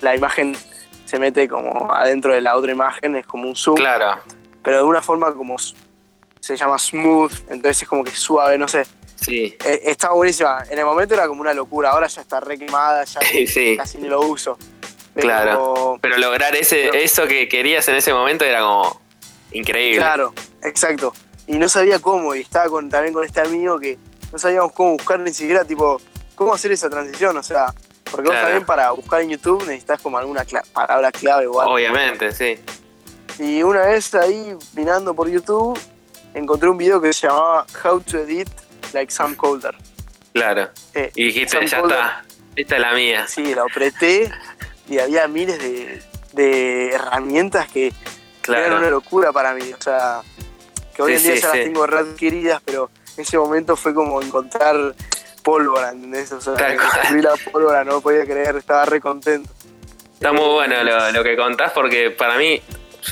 la 0.00 0.14
imagen 0.16 0.56
se 1.04 1.18
mete 1.18 1.46
como 1.48 1.92
adentro 1.92 2.32
de 2.34 2.40
la 2.40 2.56
otra 2.56 2.72
imagen, 2.72 3.16
es 3.16 3.26
como 3.26 3.48
un 3.48 3.54
zoom, 3.56 3.76
Claro. 3.76 4.20
pero 4.62 4.78
de 4.78 4.82
una 4.82 5.00
forma 5.02 5.32
como 5.34 5.56
se 6.40 6.56
llama 6.56 6.78
smooth, 6.78 7.32
entonces 7.48 7.82
es 7.82 7.88
como 7.88 8.02
que 8.04 8.10
suave, 8.12 8.56
no 8.58 8.68
sé. 8.68 8.84
Sí. 9.16 9.56
Eh, 9.64 9.80
estaba 9.84 10.14
buenísima. 10.14 10.62
En 10.70 10.78
el 10.78 10.84
momento 10.84 11.14
era 11.14 11.26
como 11.26 11.40
una 11.40 11.54
locura, 11.54 11.90
ahora 11.90 12.06
ya 12.06 12.20
está 12.20 12.38
re 12.40 12.58
quemada, 12.58 13.04
ya 13.04 13.20
sí. 13.46 13.76
casi 13.76 13.98
ni 13.98 14.08
lo 14.08 14.20
uso. 14.20 14.58
Pero, 15.14 15.26
Claro. 15.28 15.98
Pero 16.02 16.18
lograr 16.18 16.54
ese, 16.54 16.88
Pero- 16.90 16.94
eso 17.02 17.26
que 17.26 17.48
querías 17.48 17.88
en 17.88 17.94
ese 17.96 18.12
momento 18.12 18.44
era 18.44 18.60
como 18.60 19.00
increíble. 19.52 19.98
Claro, 19.98 20.34
exacto. 20.62 21.14
Y 21.46 21.58
no 21.58 21.68
sabía 21.68 21.98
cómo, 22.00 22.34
y 22.34 22.40
estaba 22.40 22.68
con, 22.68 22.88
también 22.90 23.14
con 23.14 23.24
este 23.24 23.40
amigo 23.40 23.78
que 23.78 23.98
no 24.32 24.38
sabíamos 24.38 24.72
cómo 24.72 24.92
buscar 24.92 25.20
ni 25.20 25.32
siquiera, 25.32 25.64
tipo, 25.64 26.00
cómo 26.34 26.54
hacer 26.54 26.72
esa 26.72 26.90
transición, 26.90 27.36
o 27.36 27.42
sea, 27.42 27.66
porque 28.10 28.28
Claro. 28.28 28.38
vos 28.38 28.42
también 28.42 28.66
para 28.66 28.90
buscar 28.92 29.20
en 29.22 29.30
YouTube 29.30 29.64
necesitas 29.66 30.00
como 30.00 30.18
alguna 30.18 30.44
cla- 30.44 30.64
palabra 30.72 31.12
clave 31.12 31.46
o 31.46 31.60
algo. 31.60 31.74
Obviamente, 31.74 32.32
sí. 32.32 32.58
Y 33.38 33.62
una 33.62 33.82
vez 33.82 34.14
ahí, 34.14 34.56
mirando 34.74 35.14
por 35.14 35.28
YouTube, 35.28 35.78
encontré 36.34 36.68
un 36.68 36.78
video 36.78 37.00
que 37.00 37.12
se 37.12 37.26
llamaba 37.28 37.66
How 37.84 38.00
to 38.00 38.18
Edit 38.18 38.48
Like 38.92 39.12
Sam 39.12 39.34
Colder. 39.36 39.74
Claro. 40.32 40.68
Eh, 40.94 41.10
Y 41.14 41.26
dijiste, 41.26 41.58
Sam 41.58 41.66
ya 41.66 41.80
Colder. 41.80 41.98
está. 41.98 42.24
Esta 42.56 42.74
es 42.76 42.80
la 42.80 42.92
mía. 42.94 43.26
Sí, 43.28 43.54
lo 43.54 43.62
apreté 43.64 44.30
y 44.88 44.98
había 44.98 45.28
miles 45.28 45.58
de, 45.58 46.02
de 46.32 46.90
herramientas 46.92 47.68
que 47.68 47.92
eran 48.48 48.74
una 48.74 48.88
locura 48.90 49.32
para 49.32 49.52
mí. 49.54 49.72
O 49.78 49.82
sea, 49.82 50.22
que 50.96 51.02
hoy 51.02 51.14
en 51.14 51.22
día 51.22 51.34
ya 51.34 51.48
las 51.48 51.52
tengo 51.52 51.86
readquiridas, 51.86 52.62
pero 52.64 52.90
en 53.16 53.22
ese 53.22 53.36
momento 53.36 53.76
fue 53.76 53.92
como 53.92 54.20
encontrar 54.22 54.94
pólvora, 55.42 55.90
¿entendés? 55.90 56.32
O 56.32 56.40
sea, 56.40 56.54
cual. 56.54 56.78
descubrí 56.78 57.22
la 57.22 57.34
pólvora, 57.52 57.84
no 57.84 58.00
podía 58.00 58.24
creer, 58.24 58.56
estaba 58.56 58.86
re 58.86 59.00
contento. 59.00 59.50
Está 60.14 60.32
muy 60.32 60.48
bueno 60.48 60.82
lo, 60.82 61.12
lo 61.12 61.22
que 61.22 61.36
contás 61.36 61.72
porque 61.72 62.10
para 62.10 62.38
mí, 62.38 62.62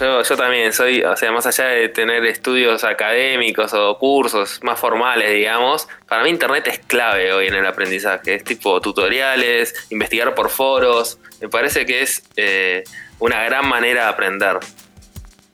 yo, 0.01 0.23
yo 0.23 0.37
también 0.37 0.73
soy, 0.73 1.05
o 1.05 1.15
sea, 1.17 1.31
más 1.31 1.47
allá 1.47 1.67
de 1.67 1.91
tener 1.91 2.25
estudios 2.25 2.83
académicos 2.83 3.75
o 3.75 3.99
cursos 3.99 4.59
más 4.63 4.81
formales, 4.81 5.31
digamos, 5.31 5.87
para 6.09 6.23
mí 6.23 6.31
Internet 6.31 6.67
es 6.67 6.79
clave 6.81 7.33
hoy 7.33 7.49
en 7.49 7.55
el 7.55 7.67
aprendizaje. 7.67 8.35
Es 8.35 8.45
tipo 8.45 8.81
tutoriales, 8.81 9.75
investigar 9.91 10.35
por 10.35 10.49
foros. 10.49 11.19
Me 11.43 11.51
parece 11.51 11.85
que 11.85 12.03
es 12.03 12.23
eh, 12.37 12.83
una 13.19 13.45
gran 13.45 13.69
manera 13.69 14.05
de 14.05 14.09
aprender. 14.09 14.59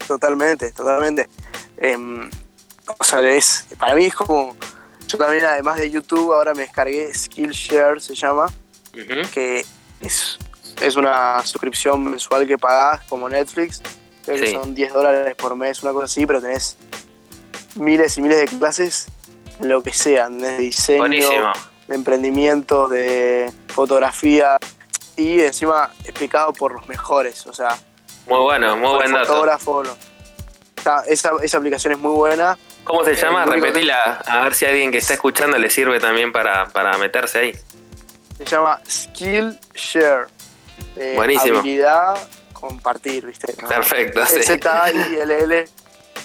Totalmente, 0.06 0.72
totalmente. 0.72 1.28
Em, 1.80 2.30
o 2.98 3.04
sea, 3.04 3.20
es, 3.22 3.66
para 3.78 3.94
mí 3.94 4.04
es 4.06 4.14
como. 4.14 4.56
Yo 5.08 5.18
también, 5.18 5.44
además 5.44 5.78
de 5.78 5.90
YouTube, 5.90 6.32
ahora 6.32 6.54
me 6.54 6.62
descargué 6.62 7.12
Skillshare, 7.12 8.00
se 8.00 8.14
llama, 8.14 8.46
que 9.34 9.64
es, 10.00 10.38
es 10.80 10.94
una 10.94 11.44
suscripción 11.44 12.04
mensual 12.04 12.46
que 12.46 12.56
pagás 12.56 13.00
como 13.08 13.28
Netflix. 13.28 13.82
Creo 14.24 14.38
que 14.38 14.52
son 14.52 14.72
10 14.72 14.92
dólares 14.92 15.34
por 15.34 15.56
mes, 15.56 15.82
una 15.82 15.92
cosa 15.92 16.04
así, 16.04 16.26
pero 16.26 16.40
tenés 16.40 16.76
miles 17.74 18.16
y 18.18 18.22
miles 18.22 18.38
de 18.38 18.58
clases, 18.58 19.08
lo 19.58 19.82
que 19.82 19.92
sean, 19.92 20.38
de 20.38 20.58
diseño, 20.58 20.98
Buenísimo. 21.00 21.52
de 21.88 21.94
emprendimiento, 21.96 22.86
de 22.86 23.52
fotografía 23.68 24.58
y 25.16 25.40
encima 25.40 25.90
explicado 26.04 26.52
por 26.52 26.72
los 26.74 26.86
mejores, 26.88 27.46
o 27.46 27.52
sea, 27.52 27.76
Muy 28.28 28.38
bueno, 28.38 28.76
muy 28.76 28.94
buen 28.94 29.12
dato. 29.12 29.26
fotógrafo. 29.26 29.82
no. 29.82 30.09
Está- 30.80 31.04
esa, 31.06 31.32
esa 31.42 31.58
aplicación 31.58 31.92
es 31.92 31.98
muy 31.98 32.14
buena. 32.14 32.56
¿Cómo 32.84 33.04
se 33.04 33.14
llama? 33.14 33.44
el 33.44 33.50
único- 33.50 33.66
Repetila, 33.66 34.14
a 34.26 34.40
ver 34.44 34.54
si 34.54 34.64
a 34.64 34.70
alguien 34.70 34.90
que 34.90 34.96
está 34.98 35.12
escuchando 35.14 35.58
le 35.58 35.68
sirve 35.68 36.00
también 36.00 36.32
para, 36.32 36.66
para 36.70 36.96
meterse 36.96 37.38
ahí. 37.38 37.54
Se 38.38 38.44
llama 38.46 38.80
Skillshare. 38.88 40.26
Eh, 40.96 41.12
Buenísimo. 41.14 41.58
Habilidad 41.58 42.16
compartir, 42.54 43.26
¿viste? 43.26 43.54
No. 43.60 43.68
Perfecto, 43.68 44.24
sí. 44.24 44.42
Z-I-L-L 44.42 45.64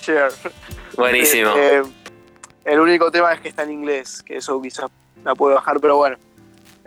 Share. 0.02 0.32
Buenísimo. 0.96 1.54
Eh, 1.58 1.84
el 2.64 2.80
único 2.80 3.12
tema 3.12 3.34
es 3.34 3.42
que 3.42 3.50
está 3.50 3.64
en 3.64 3.72
inglés, 3.72 4.24
que 4.24 4.38
eso 4.38 4.62
quizás 4.62 4.90
la 5.24 5.36
puedo 5.36 5.56
bajar, 5.56 5.80
pero 5.82 5.98
bueno. 5.98 6.18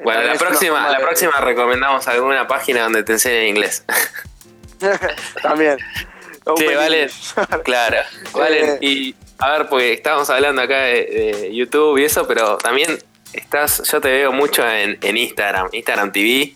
Bueno, 0.03 0.23
la 0.23 0.35
próxima, 0.35 0.89
la 0.91 0.99
de- 0.99 1.05
próxima 1.05 1.33
recomendamos 1.41 2.09
alguna 2.09 2.47
página 2.49 2.85
donde 2.85 3.03
te 3.03 3.13
enseñen 3.13 3.49
inglés. 3.49 3.85
También. 5.43 5.77
Sí, 6.57 6.65
Open 6.65 6.77
vale. 6.77 7.03
English. 7.03 7.35
Claro. 7.65 7.97
Vale, 8.33 8.75
Eh. 8.75 8.79
y 8.81 9.15
a 9.39 9.53
ver, 9.53 9.69
porque 9.69 9.93
estábamos 9.93 10.29
hablando 10.31 10.63
acá 10.63 10.79
de, 10.83 11.05
de 11.41 11.55
YouTube 11.55 11.99
y 11.99 12.05
eso, 12.05 12.27
pero 12.27 12.57
también 12.59 12.99
estás, 13.33 13.83
yo 13.91 14.01
te 14.01 14.09
veo 14.11 14.33
mucho 14.33 14.69
en, 14.69 14.99
en 15.03 15.17
Instagram, 15.17 15.69
Instagram 15.73 16.11
TV, 16.13 16.53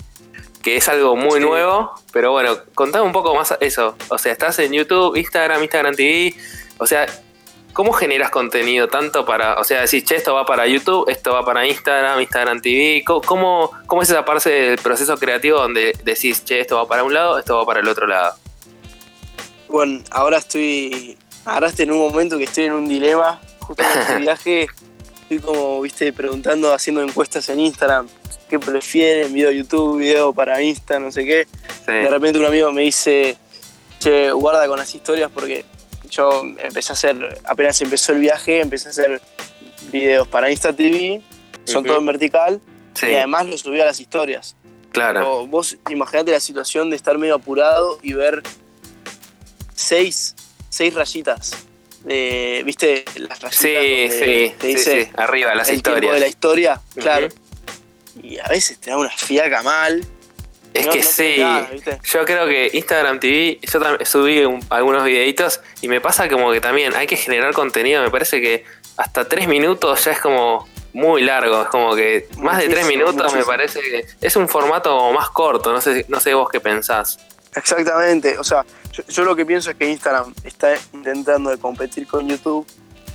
que 0.62 0.76
es 0.76 0.88
algo 0.88 1.14
muy 1.16 1.40
Sí. 1.40 1.46
nuevo, 1.46 1.92
pero 2.12 2.32
bueno, 2.32 2.56
contame 2.74 3.04
un 3.04 3.12
poco 3.12 3.34
más 3.34 3.54
eso. 3.60 3.96
O 4.08 4.18
sea, 4.18 4.32
estás 4.32 4.58
en 4.58 4.72
YouTube, 4.72 5.16
Instagram, 5.16 5.62
Instagram 5.62 5.94
TV, 5.94 6.34
o 6.78 6.86
sea, 6.86 7.06
¿cómo 7.72 7.92
generas 7.92 8.30
contenido 8.30 8.88
tanto 8.88 9.24
para, 9.24 9.54
o 9.58 9.64
sea, 9.64 9.82
decís, 9.82 10.04
che, 10.04 10.16
esto 10.16 10.34
va 10.34 10.44
para 10.46 10.66
YouTube, 10.66 11.08
esto 11.08 11.32
va 11.32 11.44
para 11.44 11.66
Instagram, 11.66 12.20
Instagram 12.20 12.60
TV, 12.62 13.02
¿cómo, 13.06 13.20
cómo, 13.22 13.70
cómo 13.86 14.02
es 14.02 14.10
esa 14.10 14.24
parte 14.24 14.50
del 14.50 14.78
proceso 14.78 15.16
creativo 15.18 15.58
donde 15.58 15.96
decís, 16.04 16.44
che, 16.44 16.60
esto 16.60 16.76
va 16.76 16.86
para 16.88 17.04
un 17.04 17.14
lado, 17.14 17.38
esto 17.38 17.56
va 17.56 17.64
para 17.66 17.80
el 17.80 17.88
otro 17.88 18.06
lado? 18.06 18.34
Bueno, 19.72 20.02
ahora 20.10 20.36
estoy. 20.36 21.16
Ahora 21.46 21.68
estoy 21.68 21.84
en 21.86 21.92
un 21.92 21.98
momento 21.98 22.36
que 22.36 22.44
estoy 22.44 22.64
en 22.66 22.74
un 22.74 22.86
dilema. 22.86 23.40
Justo 23.60 23.82
en 23.82 24.00
este 24.00 24.16
viaje 24.20 24.66
estoy 25.22 25.38
como, 25.38 25.80
viste, 25.80 26.12
preguntando, 26.12 26.72
haciendo 26.74 27.02
encuestas 27.02 27.48
en 27.48 27.58
Instagram. 27.58 28.06
¿Qué 28.50 28.58
prefieren? 28.58 29.32
¿Video 29.32 29.50
YouTube, 29.50 29.98
video 29.98 30.34
para 30.34 30.60
Insta, 30.62 31.00
no 31.00 31.10
sé 31.10 31.24
qué? 31.24 31.48
Sí. 31.86 31.92
De 31.92 32.08
repente 32.10 32.38
un 32.38 32.44
amigo 32.44 32.70
me 32.70 32.82
dice, 32.82 33.38
che, 33.98 34.30
guarda 34.32 34.68
con 34.68 34.78
las 34.78 34.94
historias 34.94 35.30
porque 35.32 35.64
yo 36.10 36.42
empecé 36.58 36.92
a 36.92 36.94
hacer, 36.94 37.40
apenas 37.44 37.80
empezó 37.80 38.12
el 38.12 38.18
viaje, 38.20 38.60
empecé 38.60 38.88
a 38.88 38.90
hacer 38.90 39.22
videos 39.90 40.28
para 40.28 40.50
Insta 40.50 40.74
TV, 40.74 41.22
son 41.64 41.78
Ujú. 41.78 41.86
todo 41.88 41.98
en 41.98 42.06
vertical, 42.06 42.60
Sí, 42.92 43.06
y 43.06 43.14
además 43.14 43.46
los 43.46 43.62
subí 43.62 43.80
a 43.80 43.86
las 43.86 43.98
historias. 44.00 44.54
claro. 44.90 45.20
Pero 45.20 45.46
vos 45.46 45.78
imaginate 45.88 46.30
la 46.30 46.40
situación 46.40 46.90
de 46.90 46.96
estar 46.96 47.16
medio 47.16 47.34
apurado 47.36 47.98
y 48.02 48.12
ver 48.12 48.42
seis, 49.74 50.34
seis 50.68 50.94
rayitas. 50.94 51.52
¿Viste? 52.04 53.04
Las 53.16 53.40
rayitas. 53.40 53.54
Sí, 53.60 53.72
donde 53.74 54.08
sí, 54.10 54.54
te 54.58 54.66
sí, 54.68 54.74
dice 54.74 55.04
sí, 55.06 55.10
arriba 55.16 55.54
las 55.54 55.68
el 55.68 55.82
tiempo 55.82 55.90
historias. 55.90 56.14
de 56.14 56.20
la 56.20 56.26
historia, 56.28 56.80
claro. 56.96 57.28
Y 58.22 58.38
a 58.38 58.48
veces 58.48 58.78
te 58.78 58.90
da 58.90 58.98
una 58.98 59.10
fiaca 59.10 59.62
mal. 59.62 60.04
Es 60.74 60.86
No, 60.86 60.92
que 60.92 60.98
no 61.00 61.04
sí, 61.04 61.16
tenés 61.16 61.38
nada, 61.38 61.68
¿viste? 61.70 61.98
yo 62.02 62.24
creo 62.24 62.46
que 62.46 62.70
Instagram 62.72 63.20
TV, 63.20 63.58
yo 63.60 63.78
también 63.78 64.06
subí 64.06 64.42
un- 64.44 64.64
algunos 64.70 65.04
videitos 65.04 65.60
y 65.82 65.88
me 65.88 66.00
pasa 66.00 66.30
como 66.30 66.50
que 66.50 66.62
también 66.62 66.94
hay 66.96 67.06
que 67.06 67.16
generar 67.16 67.52
contenido, 67.52 68.02
me 68.02 68.10
parece 68.10 68.40
que 68.40 68.64
hasta 68.96 69.28
tres 69.28 69.48
minutos 69.48 70.02
ya 70.06 70.12
es 70.12 70.18
como 70.20 70.66
muy 70.94 71.20
largo, 71.24 71.60
es 71.62 71.68
como 71.68 71.94
que 71.94 72.26
más 72.38 72.56
de 72.56 72.68
tres 72.70 72.84
Muchísimo, 72.86 73.06
minutos 73.10 73.34
me 73.34 73.44
parece 73.44 73.80
que 73.82 74.06
es 74.22 74.34
un 74.36 74.48
formato 74.48 75.12
más 75.12 75.28
corto, 75.28 75.72
no 75.74 75.80
sé, 75.82 76.06
no 76.08 76.20
sé 76.20 76.32
vos 76.32 76.48
qué 76.50 76.58
pensás. 76.60 77.18
Exactamente, 77.54 78.38
o 78.38 78.44
sea, 78.44 78.64
yo, 78.92 79.02
yo 79.08 79.24
lo 79.24 79.34
que 79.36 79.44
pienso 79.46 79.70
es 79.70 79.76
que 79.76 79.88
Instagram 79.90 80.32
está 80.44 80.74
intentando 80.92 81.50
de 81.50 81.58
competir 81.58 82.06
con 82.06 82.28
YouTube, 82.28 82.66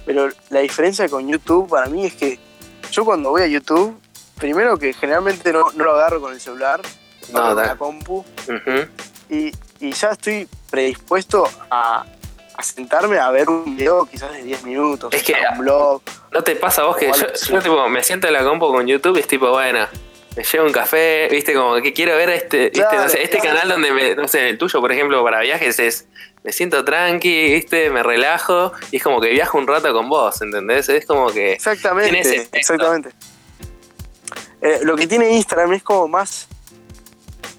pero 0.05 0.29
la 0.49 0.59
diferencia 0.61 1.07
con 1.09 1.27
YouTube 1.27 1.69
para 1.69 1.87
mí 1.87 2.05
es 2.05 2.13
que 2.13 2.39
yo 2.91 3.05
cuando 3.05 3.29
voy 3.31 3.41
a 3.43 3.47
YouTube, 3.47 3.99
primero 4.37 4.77
que 4.77 4.93
generalmente 4.93 5.51
no, 5.53 5.65
no 5.75 5.83
lo 5.83 5.91
agarro 5.93 6.21
con 6.21 6.33
el 6.33 6.39
celular, 6.41 6.81
No, 7.33 7.53
con 7.53 7.55
la 7.57 7.75
compu, 7.75 8.23
y, 9.29 9.51
y 9.79 9.91
ya 9.91 10.09
estoy 10.11 10.47
predispuesto 10.69 11.47
a, 11.69 12.05
a 12.55 12.63
sentarme 12.63 13.19
a 13.19 13.29
ver 13.31 13.49
un 13.49 13.75
video 13.75 14.05
quizás 14.05 14.31
de 14.31 14.43
10 14.43 14.63
minutos, 14.63 15.13
Es 15.13 15.23
que- 15.23 15.35
un 15.51 15.59
blog. 15.59 16.01
¿No 16.31 16.43
te 16.43 16.55
pasa 16.55 16.81
a 16.83 16.85
vos 16.85 16.97
que 16.97 17.07
yo, 17.07 17.13
yo, 17.51 17.59
tipo, 17.61 17.89
me 17.89 18.03
siento 18.03 18.27
en 18.27 18.33
la 18.33 18.43
compu 18.43 18.67
con 18.71 18.85
YouTube 18.85 19.17
y 19.17 19.19
es 19.21 19.27
tipo, 19.27 19.49
bueno, 19.49 19.87
me 20.37 20.43
llevo 20.43 20.65
un 20.65 20.71
café, 20.71 21.27
viste, 21.31 21.53
como 21.55 21.81
que 21.81 21.93
quiero 21.93 22.15
ver 22.15 22.29
este, 22.29 22.65
viste, 22.65 22.79
Claro, 22.79 23.03
no 23.03 23.09
sé, 23.09 23.23
este 23.23 23.39
claro. 23.39 23.57
canal 23.57 23.69
donde 23.69 23.91
me, 23.91 24.15
no 24.15 24.27
sé, 24.27 24.49
el 24.49 24.57
tuyo, 24.59 24.79
por 24.79 24.91
ejemplo, 24.91 25.23
para 25.23 25.41
viajes 25.41 25.79
es 25.79 26.07
me 26.43 26.53
siento 26.53 26.85
tranqui, 26.85 27.53
¿viste? 27.53 27.89
Me 27.89 28.03
relajo 28.03 28.71
y 28.91 28.97
es 28.97 29.03
como 29.03 29.19
que 29.19 29.29
viajo 29.29 29.57
un 29.57 29.67
rato 29.67 29.91
con 29.91 30.07
vos, 30.07 30.41
¿entendés? 30.41 30.87
Es 30.87 31.05
como 31.05 31.27
que... 31.27 31.53
Exactamente, 31.53 32.47
exactamente. 32.53 33.09
Eh, 34.61 34.79
lo 34.83 34.95
que 34.95 35.07
tiene 35.07 35.31
Instagram 35.31 35.73
es 35.73 35.83
como 35.83 36.07
más, 36.07 36.47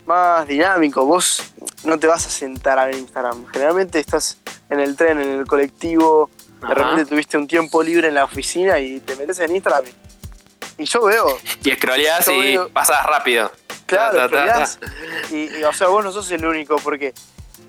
más 0.06 0.46
dinámico. 0.46 1.04
Vos 1.04 1.52
no 1.84 1.98
te 1.98 2.06
vas 2.06 2.26
a 2.26 2.30
sentar 2.30 2.78
a 2.78 2.86
ver 2.86 2.94
Instagram. 2.94 3.46
Generalmente 3.52 3.98
estás 3.98 4.38
en 4.70 4.80
el 4.80 4.96
tren, 4.96 5.20
en 5.20 5.40
el 5.40 5.46
colectivo, 5.46 6.30
de 6.66 6.74
repente 6.74 7.04
tuviste 7.06 7.36
un 7.36 7.46
tiempo 7.46 7.82
libre 7.82 8.08
en 8.08 8.14
la 8.14 8.24
oficina 8.24 8.78
y 8.78 9.00
te 9.00 9.16
metes 9.16 9.38
en 9.40 9.54
Instagram. 9.54 9.84
Y 9.84 10.07
yo 10.84 11.04
veo. 11.04 11.38
Y 11.64 11.72
scrolleás 11.72 12.28
y 12.28 12.58
pasas 12.72 13.04
rápido. 13.06 13.50
Claro, 13.86 14.28
y, 15.30 15.62
o 15.62 15.72
sea, 15.72 15.88
vos 15.88 16.04
no 16.04 16.12
sos 16.12 16.30
el 16.30 16.44
único, 16.44 16.76
porque 16.76 17.14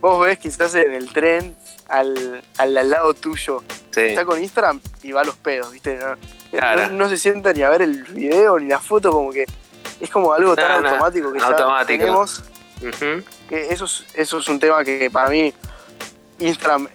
vos 0.02 0.26
ves 0.26 0.38
quizás 0.38 0.76
en 0.76 0.94
el 0.94 1.12
tren 1.14 1.56
al, 1.88 2.44
al, 2.58 2.90
lado 2.90 3.14
tuyo. 3.14 3.64
Está 3.96 4.26
con 4.26 4.42
Instagram 4.42 4.82
y 5.02 5.12
va 5.14 5.22
a 5.22 5.24
los 5.24 5.36
pedos, 5.36 5.72
¿viste? 5.72 5.98
No, 6.92 7.10
se 7.10 7.18
sienta 7.18 7.54
ni 7.54 7.62
a 7.62 7.70
ver 7.70 7.84
el 7.84 8.04
video 8.04 8.60
ni 8.60 8.68
la 8.68 8.80
foto, 8.80 9.12
como 9.12 9.32
que 9.32 9.46
es 10.00 10.10
como 10.10 10.34
algo 10.34 10.56
tan 10.56 10.86
automático 10.86 11.32
que 11.32 11.40
ya 11.40 11.86
tenemos. 11.86 12.44
que 13.48 13.72
eso 13.72 13.86
es, 13.86 14.06
eso 14.14 14.40
es 14.40 14.48
un 14.48 14.60
tema 14.60 14.84
que 14.84 15.10
para 15.12 15.30
mí 15.30 15.54
Instagram 16.40 16.88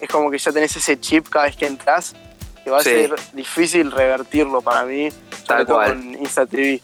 es 0.00 0.08
como 0.08 0.30
que 0.30 0.38
ya 0.38 0.52
tenés 0.52 0.76
ese 0.76 0.98
chip 0.98 1.28
cada 1.28 1.46
vez 1.46 1.56
que 1.56 1.66
entras, 1.66 2.14
que 2.64 2.70
va 2.70 2.78
a 2.78 2.82
ser 2.82 3.14
difícil 3.34 3.92
revertirlo 3.92 4.62
para 4.62 4.84
mí, 4.84 5.10
Tal 5.46 5.66
cual. 5.66 5.92
con 5.92 6.14
Insta 6.14 6.46
TV. 6.46 6.80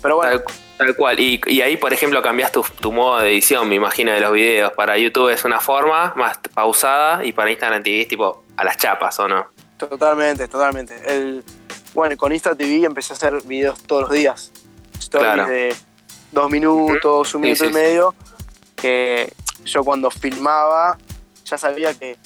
Pero 0.00 0.16
bueno. 0.16 0.40
Tal, 0.78 0.96
cual. 0.96 1.18
Y, 1.18 1.60
ahí, 1.60 1.76
por 1.76 1.92
ejemplo, 1.92 2.22
cambias 2.22 2.52
tu, 2.52 2.92
modo 2.92 3.20
de 3.20 3.30
edición, 3.30 3.68
me 3.68 3.74
imagino, 3.74 4.12
de 4.12 4.20
los 4.20 4.32
videos. 4.32 4.72
Para 4.72 4.96
YouTube 4.98 5.30
es 5.30 5.44
una 5.44 5.60
forma 5.60 6.12
más 6.16 6.38
pausada 6.52 7.24
y 7.24 7.32
para 7.32 7.50
Instagram 7.50 7.82
TV 7.82 8.02
es 8.02 8.08
tipo 8.08 8.44
a 8.56 8.64
las 8.64 8.76
chapas, 8.76 9.18
¿o 9.18 9.28
no? 9.28 9.46
Totalmente, 9.76 10.46
totalmente. 10.46 10.94
El, 11.06 11.44
bueno, 11.94 12.16
con 12.16 12.32
Insta 12.32 12.54
TV 12.54 12.84
empecé 12.84 13.12
a 13.12 13.16
hacer 13.16 13.42
videos 13.44 13.82
todos 13.82 14.02
los 14.02 14.10
días. 14.10 14.52
Stories 14.98 15.46
de 15.48 15.74
dos 16.32 16.50
minutos, 16.50 17.34
un 17.34 17.40
minuto 17.40 17.64
y 17.64 17.72
medio. 17.72 18.14
Que 18.76 19.32
yo 19.64 19.82
cuando 19.84 20.10
filmaba 20.10 20.98
ya 21.44 21.58
sabía 21.58 21.94
que, 21.94 22.16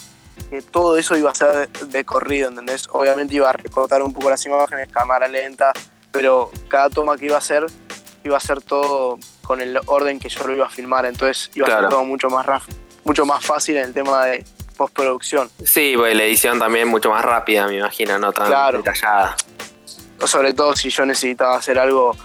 que, 0.50 0.62
todo 0.62 0.96
eso 0.96 1.16
iba 1.16 1.30
a 1.30 1.34
ser 1.34 1.68
de, 1.68 2.04
corrido, 2.04 2.48
¿entendés? 2.48 2.88
Obviamente 2.92 3.34
iba 3.34 3.50
a 3.50 3.52
recortar 3.52 4.02
un 4.02 4.12
poco 4.12 4.30
las 4.30 4.44
imágenes, 4.46 4.88
cámara 4.90 5.28
lenta, 5.28 5.72
pero 6.10 6.50
cada 6.68 6.90
toma 6.90 7.16
que 7.16 7.26
iba 7.26 7.36
a 7.36 7.38
hacer 7.38 7.66
iba 8.24 8.36
a 8.36 8.40
ser 8.40 8.60
todo 8.60 9.18
con 9.42 9.60
el 9.60 9.78
orden 9.86 10.18
que 10.18 10.28
yo 10.28 10.46
lo 10.46 10.54
iba 10.54 10.66
a 10.66 10.70
filmar, 10.70 11.06
entonces 11.06 11.50
iba 11.54 11.66
a 11.66 11.80
ser 11.80 11.88
todo 11.88 12.04
mucho 12.04 12.28
más 12.28 12.46
mucho 13.04 13.24
más 13.24 13.44
fácil 13.44 13.76
en 13.76 13.84
el 13.84 13.94
tema 13.94 14.26
de 14.26 14.44
postproducción. 14.76 15.50
Sí, 15.64 15.94
pues 15.96 16.14
la 16.14 16.24
edición 16.24 16.58
también 16.58 16.88
mucho 16.88 17.10
más 17.10 17.24
rápida, 17.24 17.66
me 17.66 17.78
imagino, 17.78 18.18
no 18.18 18.32
tan 18.32 18.50
detallada. 18.72 19.36
Sobre 20.24 20.52
todo 20.52 20.76
si 20.76 20.90
yo 20.90 21.06
necesitaba 21.06 21.56
hacer 21.56 21.78
algo 21.78 22.16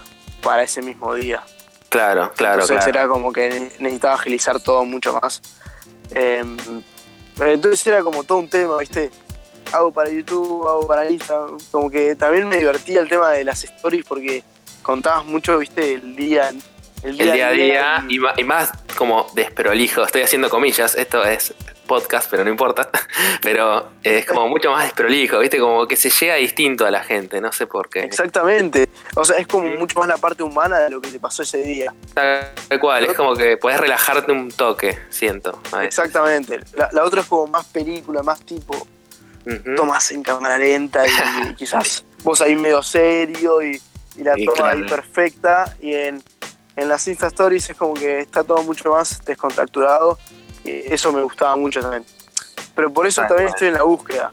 para 0.42 0.62
ese 0.62 0.82
mismo 0.82 1.14
día. 1.14 1.42
Claro, 1.88 2.32
claro. 2.36 2.62
Entonces 2.62 2.86
era 2.86 3.06
como 3.06 3.32
que 3.32 3.70
necesitaba 3.78 4.14
agilizar 4.14 4.60
todo 4.60 4.84
mucho 4.84 5.18
más. 5.20 5.40
Em, 7.40 7.48
entonces 7.48 7.86
era 7.86 8.02
como 8.02 8.24
todo 8.24 8.38
un 8.38 8.48
tema, 8.48 8.76
¿viste? 8.78 9.10
hago 9.74 9.92
para 9.92 10.10
YouTube, 10.10 10.66
hago 10.68 10.86
para 10.86 11.10
Instagram. 11.10 11.58
Como 11.70 11.90
que 11.90 12.14
también 12.16 12.48
me 12.48 12.58
divertía 12.58 13.00
el 13.00 13.08
tema 13.08 13.30
de 13.30 13.44
las 13.44 13.64
stories 13.64 14.04
porque 14.06 14.42
contabas 14.82 15.24
mucho, 15.24 15.58
viste, 15.58 15.94
el 15.94 16.16
día, 16.16 16.52
el 17.02 17.18
día, 17.18 17.48
a 17.48 17.50
día, 17.50 18.04
y... 18.08 18.44
más, 18.44 18.72
como 18.96 19.26
desprolijo. 19.34 20.04
Estoy 20.04 20.22
haciendo 20.22 20.48
comillas, 20.48 20.94
esto 20.94 21.24
es 21.24 21.54
podcast, 21.86 22.30
pero 22.30 22.44
no 22.44 22.50
importa. 22.50 22.88
Pero 23.42 23.90
es 24.02 24.24
como 24.24 24.48
mucho 24.48 24.70
más 24.70 24.84
desprolijo, 24.84 25.38
viste, 25.38 25.58
como 25.58 25.86
que 25.86 25.96
se 25.96 26.08
llega 26.08 26.36
distinto 26.36 26.86
a 26.86 26.90
la 26.90 27.02
gente, 27.02 27.40
no 27.40 27.52
sé 27.52 27.66
por 27.66 27.90
qué. 27.90 28.00
Exactamente. 28.00 28.88
O 29.16 29.24
sea, 29.24 29.36
es 29.38 29.46
como 29.46 29.68
mucho 29.68 29.98
más 29.98 30.08
la 30.08 30.16
parte 30.16 30.42
humana 30.42 30.78
de 30.78 30.90
lo 30.90 31.00
que 31.00 31.10
te 31.10 31.20
pasó 31.20 31.42
ese 31.42 31.58
día. 31.62 31.92
Tal 32.14 32.80
cual, 32.80 33.04
es 33.04 33.12
como 33.14 33.34
que 33.34 33.56
puedes 33.58 33.78
relajarte 33.78 34.32
un 34.32 34.50
toque, 34.50 34.98
siento. 35.10 35.60
Exactamente. 35.82 36.60
La, 36.74 36.88
la 36.92 37.04
otra 37.04 37.20
es 37.20 37.26
como 37.26 37.46
más 37.48 37.66
película, 37.66 38.22
más 38.22 38.40
tipo 38.40 38.86
tomas 39.76 40.10
en 40.10 40.22
cámara 40.22 40.58
lenta 40.58 41.04
y 41.06 41.54
quizás 41.56 42.04
vos 42.22 42.40
ahí 42.40 42.56
medio 42.56 42.82
serio 42.82 43.62
y, 43.62 43.80
la 44.16 44.36
toma 44.36 44.70
ahí 44.70 44.84
perfecta 44.84 45.76
y 45.80 45.92
en, 45.92 46.22
las 46.76 47.06
Insta 47.08 47.28
Stories 47.28 47.70
es 47.70 47.76
como 47.76 47.94
que 47.94 48.20
está 48.20 48.42
todo 48.42 48.62
mucho 48.62 48.90
más 48.90 49.24
descontracturado 49.24 50.18
eso 50.64 51.12
me 51.12 51.22
gustaba 51.22 51.56
mucho 51.56 51.80
también. 51.80 52.04
Pero 52.74 52.92
por 52.92 53.06
eso 53.06 53.22
también 53.22 53.48
estoy 53.48 53.68
en 53.68 53.74
la 53.74 53.82
búsqueda. 53.82 54.32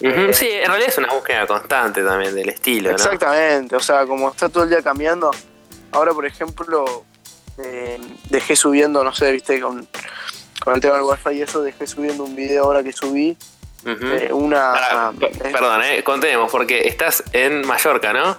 Eh, 0.00 0.30
sí, 0.32 0.48
en 0.50 0.66
realidad 0.66 0.88
es 0.88 0.98
una 0.98 1.12
búsqueda 1.12 1.46
constante 1.46 2.02
también 2.02 2.34
del 2.34 2.48
estilo. 2.48 2.90
Exactamente, 2.90 3.76
o 3.76 3.80
sea, 3.80 4.06
como 4.06 4.30
está 4.30 4.48
todo 4.48 4.64
el 4.64 4.70
día 4.70 4.82
cambiando, 4.82 5.30
ahora 5.92 6.12
por 6.12 6.24
ejemplo 6.24 7.04
eh, 7.58 7.98
dejé 8.30 8.56
subiendo, 8.56 9.04
no 9.04 9.12
sé, 9.12 9.30
viste, 9.32 9.60
con, 9.60 9.86
con 10.64 10.74
el 10.74 10.80
tema 10.80 10.94
del 10.94 11.04
wifi 11.04 11.30
y 11.32 11.42
eso, 11.42 11.62
dejé 11.62 11.86
subiendo 11.86 12.24
un 12.24 12.34
video 12.34 12.64
ahora 12.64 12.82
que 12.82 12.92
subí 12.92 13.36
eh, 13.84 14.28
una. 14.32 15.12
perdón, 15.52 15.82
eh, 15.84 16.02
contemos, 16.04 16.50
porque 16.50 16.86
estás 16.86 17.24
en 17.32 17.66
Mallorca, 17.66 18.12
¿no? 18.12 18.36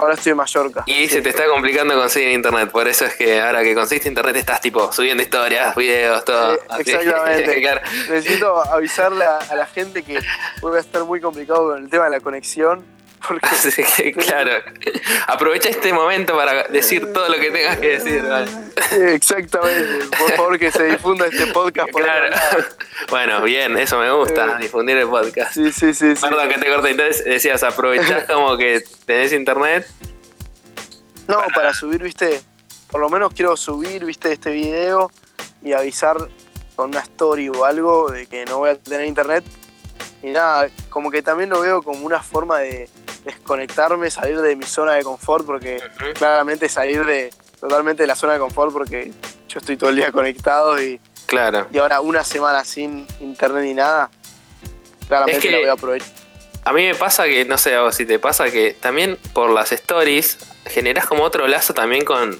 Ahora 0.00 0.14
estoy 0.14 0.30
en 0.30 0.38
Mallorca. 0.38 0.82
Y 0.86 1.08
se 1.08 1.20
te 1.20 1.28
está 1.28 1.46
complicando 1.46 1.94
conseguir 1.94 2.30
internet, 2.30 2.70
por 2.70 2.88
eso 2.88 3.04
es 3.04 3.14
que 3.16 3.38
ahora 3.38 3.62
que 3.62 3.74
conseguiste 3.74 4.08
internet 4.08 4.34
estás 4.34 4.58
tipo 4.62 4.90
subiendo 4.90 5.22
historias, 5.22 5.76
videos, 5.76 6.24
todo. 6.24 6.54
Eh, 6.54 6.60
exactamente. 6.78 7.70
Necesito 8.08 8.62
avisarle 8.72 9.26
a, 9.26 9.54
la 9.54 9.66
gente 9.66 10.02
que 10.02 10.18
voy 10.62 10.74
a 10.78 10.80
estar 10.80 11.04
muy 11.04 11.20
complicado 11.20 11.68
con 11.68 11.82
el 11.82 11.90
tema 11.90 12.04
de 12.04 12.12
la 12.12 12.20
conexión 12.20 12.82
claro. 14.26 14.52
Aprovecha 15.26 15.68
este 15.68 15.92
momento 15.92 16.36
para 16.36 16.64
decir 16.64 17.12
todo 17.12 17.28
lo 17.28 17.38
que 17.38 17.50
tengas 17.50 17.78
que 17.78 17.98
decir. 17.98 18.24
Exactamente. 19.12 20.06
Por 20.16 20.32
favor, 20.32 20.58
que 20.58 20.70
se 20.70 20.84
difunda 20.84 21.26
este 21.26 21.46
podcast. 21.48 21.90
claro. 21.90 22.36
Bueno, 23.08 23.42
bien, 23.42 23.78
eso 23.78 23.98
me 23.98 24.10
gusta, 24.12 24.56
eh, 24.58 24.62
difundir 24.62 24.98
el 24.98 25.08
podcast. 25.08 25.54
Sí, 25.54 25.72
sí, 25.72 25.94
sí. 25.94 26.12
Perdón 26.20 26.48
que 26.48 26.58
te 26.58 26.68
corté. 26.68 26.90
Entonces 26.90 27.24
decías, 27.24 27.62
aprovechás 27.62 28.24
como 28.24 28.56
que 28.56 28.84
tenés 29.06 29.32
internet. 29.32 29.88
No, 31.26 31.42
para 31.54 31.72
subir, 31.72 32.02
viste, 32.02 32.42
por 32.90 33.00
lo 33.00 33.08
menos 33.08 33.32
quiero 33.34 33.56
subir, 33.56 34.04
viste, 34.04 34.32
este 34.32 34.50
video 34.50 35.10
y 35.62 35.72
avisar 35.72 36.16
con 36.76 36.90
una 36.90 37.00
story 37.00 37.48
o 37.48 37.64
algo 37.64 38.10
de 38.10 38.26
que 38.26 38.44
no 38.44 38.58
voy 38.58 38.70
a 38.70 38.76
tener 38.76 39.06
internet. 39.06 39.44
Y 40.22 40.28
nada, 40.28 40.68
como 40.90 41.10
que 41.10 41.22
también 41.22 41.48
lo 41.48 41.60
veo 41.60 41.82
como 41.82 42.04
una 42.04 42.22
forma 42.22 42.58
de, 42.58 42.88
desconectarme, 43.24 44.10
salir 44.10 44.40
de 44.40 44.56
mi 44.56 44.64
zona 44.64 44.94
de 44.94 45.02
confort, 45.02 45.44
porque 45.44 45.82
claramente 46.14 46.68
salir 46.68 47.04
de 47.04 47.30
totalmente 47.60 48.02
de 48.02 48.06
la 48.06 48.16
zona 48.16 48.34
de 48.34 48.38
confort 48.38 48.72
porque 48.72 49.12
yo 49.48 49.58
estoy 49.58 49.76
todo 49.76 49.90
el 49.90 49.96
día 49.96 50.10
conectado 50.10 50.82
y, 50.82 50.98
claro. 51.26 51.66
y 51.70 51.78
ahora 51.78 52.00
una 52.00 52.24
semana 52.24 52.64
sin 52.64 53.06
internet 53.20 53.64
ni 53.64 53.74
nada, 53.74 54.10
claramente 55.06 55.50
lo 55.50 55.58
voy 55.58 55.68
a 55.68 55.72
aprovechar. 55.72 56.08
A 56.64 56.72
mí 56.72 56.86
me 56.86 56.94
pasa 56.94 57.24
que, 57.24 57.44
no 57.44 57.56
sé 57.56 57.74
si 57.92 58.04
te 58.04 58.18
pasa 58.18 58.50
que 58.50 58.76
también 58.78 59.18
por 59.32 59.50
las 59.50 59.72
stories 59.72 60.38
generas 60.66 61.06
como 61.06 61.24
otro 61.24 61.48
lazo 61.48 61.72
también 61.72 62.04
con, 62.04 62.38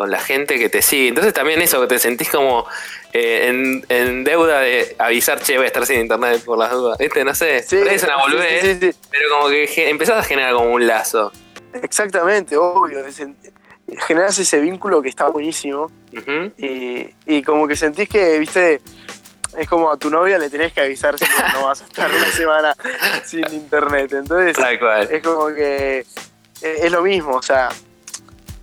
con 0.00 0.10
la 0.10 0.18
gente 0.18 0.58
que 0.58 0.70
te 0.70 0.80
sigue. 0.80 1.08
Entonces 1.08 1.34
también 1.34 1.60
eso, 1.60 1.78
que 1.82 1.86
te 1.86 1.98
sentís 1.98 2.30
como 2.30 2.66
eh, 3.12 3.82
en, 3.86 4.24
deuda 4.24 4.60
de 4.60 4.96
avisar, 4.98 5.42
che, 5.42 5.56
voy 5.56 5.64
a 5.64 5.66
estar 5.66 5.84
sin 5.84 6.00
internet 6.00 6.42
por 6.42 6.56
las 6.56 6.70
dudas. 6.70 6.96
¿Viste? 6.96 7.22
No 7.22 7.34
sé, 7.34 7.62
sí, 7.62 7.76
es 7.76 8.02
una 8.04 8.16
boludez, 8.16 8.96
pero 9.10 9.28
como 9.28 9.50
que 9.50 9.90
empezás 9.90 10.16
a 10.16 10.22
generar 10.22 10.54
como 10.54 10.70
un 10.70 10.86
lazo. 10.86 11.30
Exactamente, 11.82 12.56
obvio. 12.56 13.00
Generas 14.06 14.38
ese 14.38 14.58
vínculo 14.60 15.02
que 15.02 15.10
está 15.10 15.28
buenísimo. 15.28 15.90
y, 16.56 17.42
como 17.42 17.68
que 17.68 17.76
sentís 17.76 18.08
que, 18.08 18.38
viste, 18.38 18.80
es 19.58 19.68
como 19.68 19.92
a 19.92 19.98
tu 19.98 20.08
novia 20.08 20.38
le 20.38 20.48
tenés 20.48 20.72
que 20.72 20.80
avisar 20.80 21.18
si 21.18 21.26
no 21.52 21.66
vas 21.66 21.82
a 21.82 21.84
estar 21.84 22.10
una 22.10 22.32
semana 22.32 22.74
sin 23.26 23.44
internet. 23.52 24.14
Entonces, 24.14 24.56
es 25.10 25.22
como 25.22 25.48
que 25.48 26.06
es 26.62 26.90
lo 26.90 27.02
mismo, 27.02 27.32
o 27.34 27.42
sea, 27.42 27.68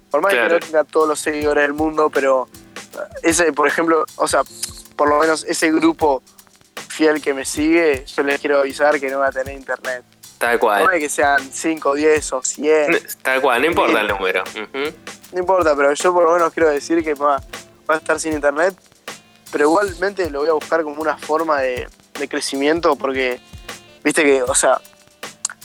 por 0.09 0.21
más 0.21 0.33
que 0.33 0.47
no 0.47 0.59
tenga 0.59 0.83
todos 0.83 1.07
los 1.07 1.19
seguidores 1.19 1.63
del 1.63 1.73
mundo, 1.73 2.09
pero 2.09 2.47
ese, 3.23 3.51
por 3.53 3.67
ejemplo, 3.67 4.05
o 4.15 4.27
sea, 4.27 4.41
por 4.95 5.09
lo 5.09 5.19
menos 5.19 5.43
ese 5.43 5.71
grupo 5.71 6.21
fiel 6.89 7.21
que 7.21 7.33
me 7.33 7.45
sigue, 7.45 8.05
yo 8.05 8.23
les 8.23 8.39
quiero 8.39 8.59
avisar 8.59 8.99
que 8.99 9.09
no 9.09 9.19
va 9.19 9.27
a 9.27 9.31
tener 9.31 9.53
internet. 9.53 10.03
Tal 10.37 10.59
cual. 10.59 10.85
No 10.85 10.89
hay 10.91 10.99
que 10.99 11.09
sean 11.09 11.39
5, 11.51 11.95
10 11.95 12.33
o 12.33 12.43
100. 12.43 12.99
Tal 13.21 13.41
cual, 13.41 13.61
no 13.61 13.67
importa 13.67 14.01
el 14.01 14.07
número. 14.07 14.43
No 15.31 15.39
importa, 15.39 15.75
pero 15.75 15.93
yo 15.93 16.13
por 16.13 16.23
lo 16.23 16.33
menos 16.33 16.53
quiero 16.53 16.69
decir 16.69 17.03
que 17.03 17.13
va, 17.13 17.41
a 17.87 17.95
estar 17.95 18.19
sin 18.19 18.33
internet, 18.33 18.75
pero 19.51 19.65
igualmente 19.65 20.29
lo 20.29 20.39
voy 20.39 20.49
a 20.49 20.53
buscar 20.53 20.83
como 20.83 21.01
una 21.01 21.17
forma 21.17 21.61
de, 21.61 21.87
de 22.19 22.27
crecimiento 22.27 22.95
porque, 22.95 23.39
viste 24.03 24.23
que, 24.23 24.43
o 24.43 24.55
sea, 24.55 24.79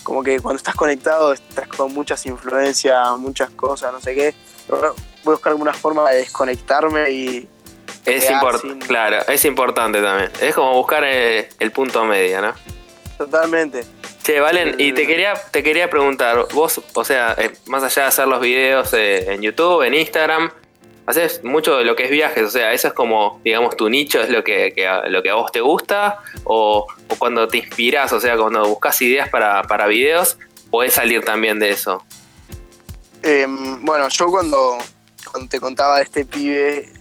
como 0.02 0.22
que 0.22 0.40
cuando 0.40 0.56
estás 0.56 0.74
conectado 0.74 1.32
estás 1.32 1.68
con 1.68 1.92
muchas 1.92 2.24
influencias, 2.26 3.18
muchas 3.18 3.50
cosas, 3.50 3.92
no 3.92 4.00
sé 4.00 4.14
qué. 4.14 4.34
voy 4.68 4.80
a 4.84 4.92
buscar 5.24 5.52
alguna 5.52 5.72
forma 5.72 6.10
de 6.10 6.18
desconectarme 6.18 7.10
y, 7.10 7.48
Es 8.04 8.30
importante, 8.30 8.86
claro, 8.86 9.18
es 9.28 9.44
importante 9.44 10.02
también. 10.02 10.30
Es 10.40 10.54
como 10.54 10.74
buscar 10.74 11.04
eh, 11.04 11.48
el, 11.58 11.70
punto 11.70 12.04
medio, 12.04 12.42
¿no? 12.42 12.52
Totalmente. 13.16 13.84
Che, 14.22 14.40
Valen, 14.40 14.76
y 14.78 14.92
te 14.92 15.06
quería, 15.06 15.34
te 15.34 15.62
quería 15.62 15.90
preguntar, 15.90 16.46
vos, 16.52 16.80
o 16.94 17.04
sea, 17.04 17.34
eh, 17.38 17.52
más 17.66 17.82
allá 17.82 18.02
de 18.02 18.08
hacer 18.08 18.28
los 18.28 18.40
videos 18.40 18.92
eh, 18.94 19.32
en 19.32 19.42
YouTube, 19.42 19.82
en 19.82 19.94
Instagram, 19.94 20.52
haces 21.06 21.42
mucho 21.44 21.76
de 21.76 21.84
lo 21.84 21.96
que 21.96 22.04
es 22.04 22.10
viajes, 22.10 22.44
o 22.44 22.50
sea, 22.50 22.72
eso 22.72 22.88
es 22.88 22.94
como, 22.94 23.40
digamos, 23.44 23.76
tu 23.76 23.88
nicho, 23.88 24.20
es 24.20 24.30
lo 24.30 24.44
que, 24.44 24.74
lo 25.08 25.22
que 25.22 25.30
a 25.30 25.34
vos 25.34 25.50
te 25.50 25.60
gusta, 25.60 26.18
o, 26.44 26.86
cuando 27.18 27.48
te 27.48 27.58
inspiras, 27.58 28.12
o 28.12 28.20
sea, 28.20 28.36
cuando 28.36 28.66
buscas 28.66 29.00
ideas 29.02 29.28
para, 29.28 29.62
para 29.64 29.86
videos, 29.86 30.38
podés 30.70 30.94
salir 30.94 31.24
también 31.24 31.58
de 31.58 31.70
eso. 31.70 32.04
Em, 33.22 33.84
bueno, 33.84 34.08
yo 34.08 34.26
cuando, 34.26 34.78
cuando 35.30 35.48
te 35.48 35.60
contaba 35.60 35.98
de 35.98 36.04
este 36.04 36.24
pibe, 36.24 36.92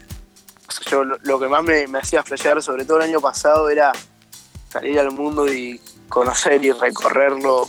yo 0.89 1.03
lo, 1.03 1.39
que 1.39 1.47
más 1.47 1.63
me, 1.63 1.85
hacía 1.97 2.23
flashear, 2.23 2.61
sobre 2.61 2.85
todo 2.85 2.97
el 2.97 3.03
año 3.03 3.19
pasado, 3.19 3.69
era 3.69 3.91
salir 4.69 4.99
al 4.99 5.11
mundo 5.11 5.51
y 5.51 5.81
conocer 6.09 6.63
y 6.63 6.71
recorrerlo. 6.71 7.67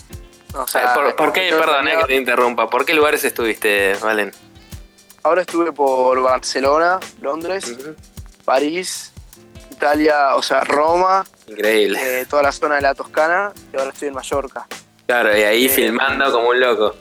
Eh, 0.55 1.13
¿Por, 1.17 1.33
qué, 1.33 1.51
perdón, 1.51 1.87
que 1.87 2.07
te 2.07 2.15
interrumpa, 2.15 2.69
por 2.69 2.85
qué 2.85 2.95
lugares 2.95 3.25
estuviste, 3.25 3.95
Valen? 4.03 4.33
Ahora 5.23 5.43
estuve 5.43 5.73
por 5.73 6.21
Barcelona, 6.21 6.99
Londres, 7.21 7.77
París, 8.45 9.13
Italia, 9.71 10.35
o 10.37 10.43
sea, 10.43 10.61
Roma. 10.63 11.25
Increíble. 11.47 12.21
Eh, 12.21 12.27
toda 12.27 12.43
la 12.43 12.53
zona 12.53 12.77
de 12.77 12.83
la 12.83 12.95
Toscana 12.95 13.53
y 13.73 13.77
ahora 13.77 13.91
estoy 13.91 14.09
en 14.09 14.15
Mallorca. 14.15 14.67
Claro, 15.07 15.37
y 15.37 15.43
ahí 15.43 15.67
eh, 15.67 15.69
filmando 15.69 16.33
como 16.33 16.49
un 16.49 16.61
loco. 16.61 16.97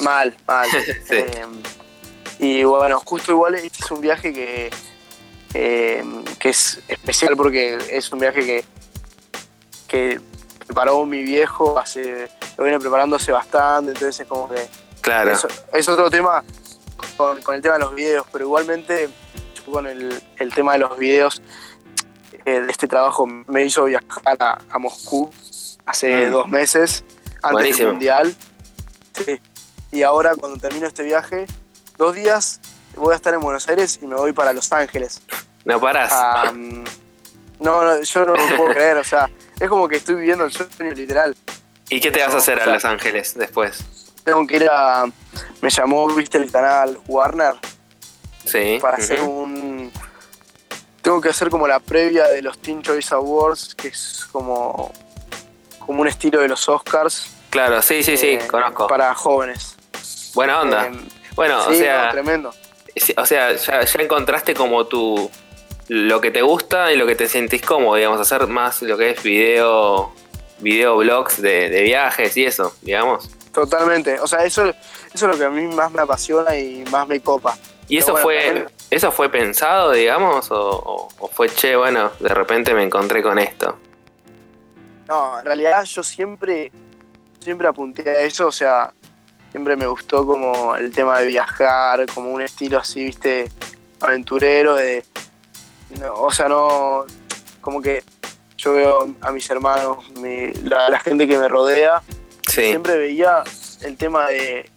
Mal, 0.00 0.36
mal. 0.46 0.68
y 2.38 2.64
bueno, 2.64 3.00
justo 3.04 3.32
igual 3.32 3.54
este 3.54 3.84
es 3.84 3.90
un 3.90 4.00
viaje 4.00 4.32
que 4.32 4.70
eh, 5.54 6.02
que 6.40 6.48
es 6.48 6.80
especial 6.88 7.36
porque 7.36 7.78
es 7.90 8.10
un 8.10 8.18
viaje 8.18 8.44
que, 8.44 8.64
que 9.86 10.20
preparó 10.66 11.06
mi 11.06 11.22
viejo, 11.22 11.78
hace, 11.78 12.28
lo 12.58 12.64
viene 12.64 12.80
preparando 12.80 13.16
hace 13.16 13.30
bastante, 13.30 13.92
entonces 13.92 14.20
es 14.20 14.26
como 14.26 14.48
que... 14.48 14.66
Claro. 15.00 15.32
Es, 15.72 15.88
otro 15.88 16.10
tema 16.10 16.42
con, 17.16 17.38
el 17.54 17.62
tema 17.62 17.74
de 17.74 17.80
los 17.80 17.94
videos, 17.94 18.26
pero 18.32 18.44
igualmente 18.44 19.08
con 19.70 19.86
el, 19.86 20.22
tema 20.54 20.72
de 20.74 20.78
los 20.78 20.98
videos 20.98 21.42
eh, 22.44 22.60
de 22.60 22.70
este 22.70 22.86
trabajo 22.86 23.26
me 23.26 23.64
hizo 23.64 23.84
viajar 23.84 24.36
a, 24.40 24.78
Moscú 24.78 25.30
hace 25.86 26.28
mm. 26.28 26.32
dos 26.32 26.48
meses, 26.48 27.04
antes 27.42 27.78
del 27.78 27.88
Mundial. 27.88 28.34
Y 29.92 30.02
ahora 30.02 30.34
cuando 30.34 30.58
termino 30.58 30.86
este 30.86 31.04
viaje, 31.04 31.46
dos 31.96 32.14
días 32.14 32.60
voy 32.96 33.12
a 33.12 33.16
estar 33.16 33.32
en 33.32 33.40
Buenos 33.40 33.68
Aires 33.68 34.00
y 34.02 34.06
me 34.06 34.16
voy 34.16 34.32
para 34.32 34.52
Los 34.52 34.72
Ángeles. 34.72 35.22
No 35.64 35.80
parás. 35.80 36.52
no, 37.60 38.02
yo 38.02 38.24
no 38.24 38.34
lo 38.34 38.56
puedo 38.56 38.70
creer, 38.74 38.98
o 38.98 39.04
sea, 39.04 39.30
es 39.58 39.68
como 39.68 39.88
que 39.88 39.96
estoy 39.96 40.16
viviendo 40.16 40.44
el 40.44 40.52
sueño 40.52 40.92
literal. 40.92 41.36
¿Y 41.88 42.00
qué 42.00 42.10
te 42.10 42.20
vas 42.20 42.34
a 42.34 42.38
hacer 42.38 42.60
a 42.60 42.66
Los 42.66 42.84
Ángeles 42.84 43.34
después? 43.34 43.84
Tengo 44.24 44.46
que 44.46 44.56
ir 44.56 44.68
a. 44.70 45.06
Me 45.60 45.70
llamó, 45.70 46.06
viste, 46.14 46.38
el 46.38 46.50
canal 46.50 46.98
Warner. 47.06 47.54
Sí. 48.44 48.78
Para 48.80 48.96
hacer 48.96 49.20
un. 49.22 49.92
Tengo 51.02 51.20
que 51.20 51.28
hacer 51.28 51.50
como 51.50 51.68
la 51.68 51.80
previa 51.80 52.28
de 52.28 52.40
los 52.40 52.58
Teen 52.58 52.82
Choice 52.82 53.14
Awards, 53.14 53.74
que 53.74 53.88
es 53.88 54.26
como. 54.32 54.92
como 55.78 56.00
un 56.00 56.08
estilo 56.08 56.40
de 56.40 56.48
los 56.48 56.68
Oscars. 56.68 57.30
Claro, 57.50 57.80
sí, 57.82 58.02
sí, 58.02 58.16
sí, 58.16 58.28
eh, 58.28 58.46
conozco. 58.48 58.86
Para 58.86 59.14
jóvenes. 59.14 59.76
Buena 60.34 60.60
onda. 60.60 60.86
Eh, 60.86 60.92
bueno, 61.36 61.64
o 61.66 61.72
sea. 61.72 62.10
tremendo 62.10 62.52
o 63.16 63.26
sea, 63.26 63.54
ya, 63.54 63.80
encontraste 63.98 64.54
como 64.54 64.86
tu 64.86 65.30
lo 65.88 66.20
que 66.20 66.30
te 66.30 66.42
gusta 66.42 66.92
y 66.92 66.96
lo 66.96 67.06
que 67.06 67.14
te 67.14 67.28
sentís 67.28 67.60
cómodo, 67.60 67.96
digamos, 67.96 68.20
hacer 68.20 68.46
más 68.46 68.80
lo 68.80 68.96
que 68.96 69.10
es 69.10 69.22
video, 69.22 70.14
video 70.60 70.96
blogs 70.96 71.42
de, 71.42 71.68
viajes 71.82 72.36
y 72.36 72.46
eso, 72.46 72.74
digamos. 72.80 73.28
Totalmente, 73.54 74.18
o 74.18 74.26
sea, 74.26 74.44
eso, 74.44 74.64
eso 74.68 74.74
es 75.12 75.22
lo 75.22 75.38
que 75.38 75.44
a 75.44 75.50
mí 75.50 75.66
más 75.74 75.92
me 75.92 76.02
apasiona 76.02 76.56
y 76.56 76.84
más 76.90 77.06
me 77.06 77.20
copa. 77.20 77.56
¿Y 77.88 77.98
eso 77.98 78.16
fue 78.16 78.66
eso 78.90 79.10
fue 79.10 79.28
pensado, 79.28 79.90
digamos, 79.90 80.48
o, 80.50 81.08
fue, 81.32 81.48
che, 81.48 81.74
bueno, 81.74 82.12
de 82.20 82.28
repente 82.28 82.74
me 82.74 82.84
encontré 82.84 83.22
con 83.22 83.38
esto? 83.38 83.76
No, 85.08 85.38
en 85.40 85.44
realidad 85.44 85.82
yo 85.84 86.02
siempre, 86.02 86.70
siempre 87.40 87.66
apunté 87.66 88.08
a 88.08 88.20
eso, 88.20 88.46
o 88.46 88.52
sea, 88.52 88.92
siempre 89.50 89.74
me 89.74 89.86
gustó 89.86 90.24
como 90.24 90.76
el 90.76 90.92
tema 90.92 91.18
de 91.18 91.26
viajar, 91.26 92.06
como 92.14 92.30
un 92.30 92.42
estilo 92.42 92.78
así, 92.78 93.04
viste, 93.04 93.50
aventurero, 94.00 94.76
de, 94.76 95.04
o 96.14 96.30
sea, 96.30 96.48
no, 96.48 97.04
como 97.60 97.82
que 97.82 98.04
yo 98.56 98.74
veo 98.74 99.14
a 99.20 99.32
mis 99.32 99.50
hermanos, 99.50 100.04
la, 100.62 101.00
gente 101.00 101.26
que 101.26 101.36
me 101.36 101.48
rodea, 101.48 102.00
siempre 102.46 102.96
veía 102.96 103.42
el 103.82 103.96
tema 103.96 104.28
de 104.28 104.70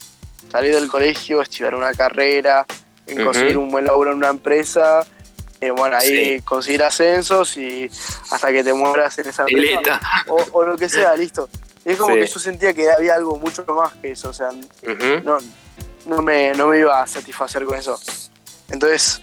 salir 0.52 0.74
del 0.76 0.88
colegio, 0.88 1.42
estudiar 1.42 1.76
una 1.76 1.94
carrera, 1.94 2.66
conseguir 3.24 3.58
un 3.58 3.70
buen 3.70 3.86
laburo 3.86 4.12
en 4.12 4.18
una 4.18 4.30
empresa, 4.30 5.06
eh, 5.60 5.72
bueno, 5.72 5.98
ahí 5.98 6.42
conseguir 6.42 6.84
ascensos 6.84 7.58
y 7.58 7.90
hasta 8.32 8.52
que 8.52 8.64
te 8.64 8.74
mueras 8.74 9.18
en 9.18 9.30
esa 9.30 9.46
empresa. 9.48 10.00
O, 10.28 10.38
o, 10.52 10.66
lo 10.66 10.78
que 10.78 10.88
sea, 10.88 11.16
listo. 11.16 11.50
Es 11.84 11.98
como 11.98 12.16
que 12.16 12.28
yo 12.28 12.40
sentía 12.40 12.74
que 12.74 12.92
había 12.92 13.16
algo 13.16 13.38
mucho 13.38 13.64
más 13.66 13.94
que 13.96 14.12
eso, 14.12 14.30
o 14.30 14.34
sea, 14.34 14.50
no, 15.24 15.38
no, 16.06 16.22
me, 16.22 16.52
no 16.54 16.68
me 16.68 16.80
iba 16.80 17.02
a 17.02 17.08
satisfacer 17.08 17.64
con 17.64 17.78
eso. 17.78 17.98
Entonces, 18.70 19.22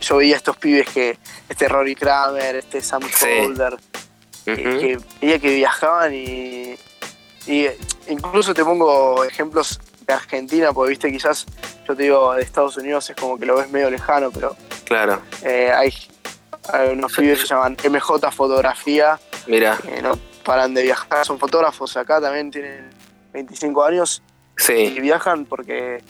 yo 0.00 0.18
veía 0.18 0.34
a 0.34 0.38
estos 0.38 0.56
pibes 0.56 0.88
que, 0.88 1.18
este 1.48 1.68
Rory 1.68 1.96
Kramer, 1.96 2.56
este 2.56 2.80
Sam 2.80 3.02
Holder, 3.02 3.76
que, 4.44 4.98
veía 5.20 5.38
que 5.40 5.54
viajaban 5.56 6.14
y, 6.14 6.76
y 7.46 7.66
incluso 8.08 8.54
te 8.54 8.64
pongo 8.64 9.24
ejemplos 9.24 9.80
de 10.06 10.14
Argentina, 10.14 10.72
porque 10.72 10.90
viste, 10.90 11.12
quizás 11.12 11.46
yo 11.86 11.96
te 11.96 12.04
digo 12.04 12.34
de 12.34 12.42
Estados 12.42 12.76
Unidos 12.76 13.08
es 13.10 13.16
como 13.16 13.38
que 13.38 13.46
lo 13.46 13.56
ves 13.56 13.70
medio 13.70 13.90
lejano, 13.90 14.30
pero 14.30 14.56
claro. 14.84 15.20
Eh, 15.42 15.70
hay, 15.74 15.92
unos 16.92 17.14
pibes 17.14 17.40
que 17.40 17.46
se 17.46 17.54
llaman 17.54 17.76
MJ 17.82 18.30
Fotografía. 18.30 19.18
Mira 19.46 19.78
paran 20.48 20.72
de 20.72 20.82
viajar, 20.82 21.26
son 21.26 21.38
fotógrafos 21.38 21.94
acá, 21.98 22.22
también 22.22 22.50
tienen 22.50 22.88
25 23.34 23.84
años 23.84 24.22
sí. 24.56 24.94
y 24.96 24.98
viajan 24.98 25.44
porque 25.44 26.02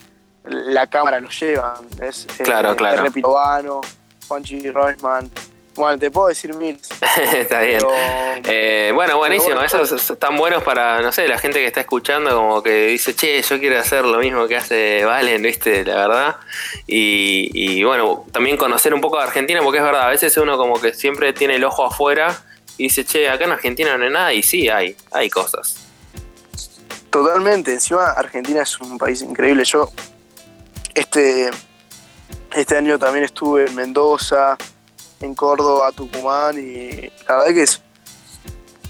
la 0.44 0.86
cámara 0.86 1.18
los 1.18 1.38
lleva. 1.40 1.80
Es, 2.00 2.24
eh, 2.38 2.44
claro, 2.44 2.76
claro. 2.76 3.10
Pirovano, 3.10 3.80
Juanchi 4.28 4.70
Roisman. 4.70 5.28
Bueno, 5.78 5.96
te 5.96 6.10
puedo 6.10 6.26
decir 6.26 6.52
mil. 6.54 6.76
está 7.36 7.60
bien. 7.60 7.80
Eh, 8.44 8.90
bueno, 8.92 9.16
buenísimo. 9.16 9.60
Esos 9.62 10.10
están 10.10 10.36
buenos 10.36 10.64
para, 10.64 11.00
no 11.00 11.12
sé, 11.12 11.28
la 11.28 11.38
gente 11.38 11.60
que 11.60 11.66
está 11.66 11.80
escuchando, 11.80 12.34
como 12.34 12.62
que 12.64 12.88
dice, 12.88 13.14
che, 13.14 13.40
yo 13.40 13.60
quiero 13.60 13.78
hacer 13.78 14.04
lo 14.04 14.18
mismo 14.18 14.48
que 14.48 14.56
hace 14.56 15.04
Valen, 15.04 15.40
¿viste? 15.40 15.84
La 15.84 16.08
verdad. 16.08 16.36
Y, 16.88 17.50
y 17.54 17.84
bueno, 17.84 18.26
también 18.32 18.56
conocer 18.56 18.92
un 18.92 19.00
poco 19.00 19.18
de 19.18 19.22
Argentina, 19.22 19.60
porque 19.62 19.78
es 19.78 19.84
verdad, 19.84 20.02
a 20.02 20.08
veces 20.08 20.36
uno 20.36 20.58
como 20.58 20.80
que 20.80 20.92
siempre 20.92 21.32
tiene 21.32 21.54
el 21.54 21.64
ojo 21.64 21.84
afuera 21.84 22.36
y 22.76 22.84
dice, 22.84 23.04
che, 23.04 23.28
acá 23.28 23.44
en 23.44 23.52
Argentina 23.52 23.96
no 23.96 24.04
hay 24.04 24.10
nada, 24.10 24.34
y 24.34 24.42
sí 24.42 24.68
hay, 24.68 24.96
hay 25.12 25.30
cosas. 25.30 25.86
Totalmente, 27.10 27.72
encima 27.72 28.10
Argentina 28.10 28.62
es 28.62 28.80
un 28.80 28.98
país 28.98 29.22
increíble. 29.22 29.64
Yo 29.64 29.88
este, 30.92 31.50
este 32.52 32.76
año 32.76 32.98
también 32.98 33.24
estuve 33.24 33.66
en 33.66 33.76
Mendoza, 33.76 34.58
en 35.20 35.34
Córdoba, 35.34 35.92
Tucumán, 35.92 36.58
y 36.58 37.10
la 37.28 37.36
verdad 37.36 37.54
que 37.54 37.62
es. 37.62 37.82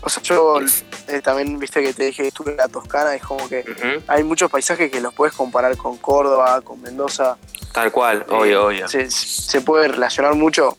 O 0.01 0.09
sea, 0.09 0.23
yo 0.23 0.61
eh, 1.09 1.21
también 1.23 1.59
viste 1.59 1.83
que 1.83 1.93
te 1.93 2.05
dije 2.05 2.29
estuve 2.29 2.53
en 2.53 2.59
la 2.59 2.69
Toscana, 2.69 3.15
es 3.15 3.23
como 3.23 3.49
que 3.49 3.65
hay 4.07 4.23
muchos 4.23 4.49
paisajes 4.49 4.91
que 4.93 5.01
los 5.01 5.13
puedes 5.13 5.35
comparar 5.35 5.77
con 5.77 5.97
Córdoba, 5.97 6.61
con 6.61 6.81
Mendoza. 6.81 7.37
Tal 7.73 7.91
cual, 7.91 8.25
obvio, 8.31 8.67
obvio. 8.67 8.89
Se, 8.89 9.11
se 9.11 9.61
puede 9.61 9.89
relacionar 9.89 10.35
mucho 10.35 10.77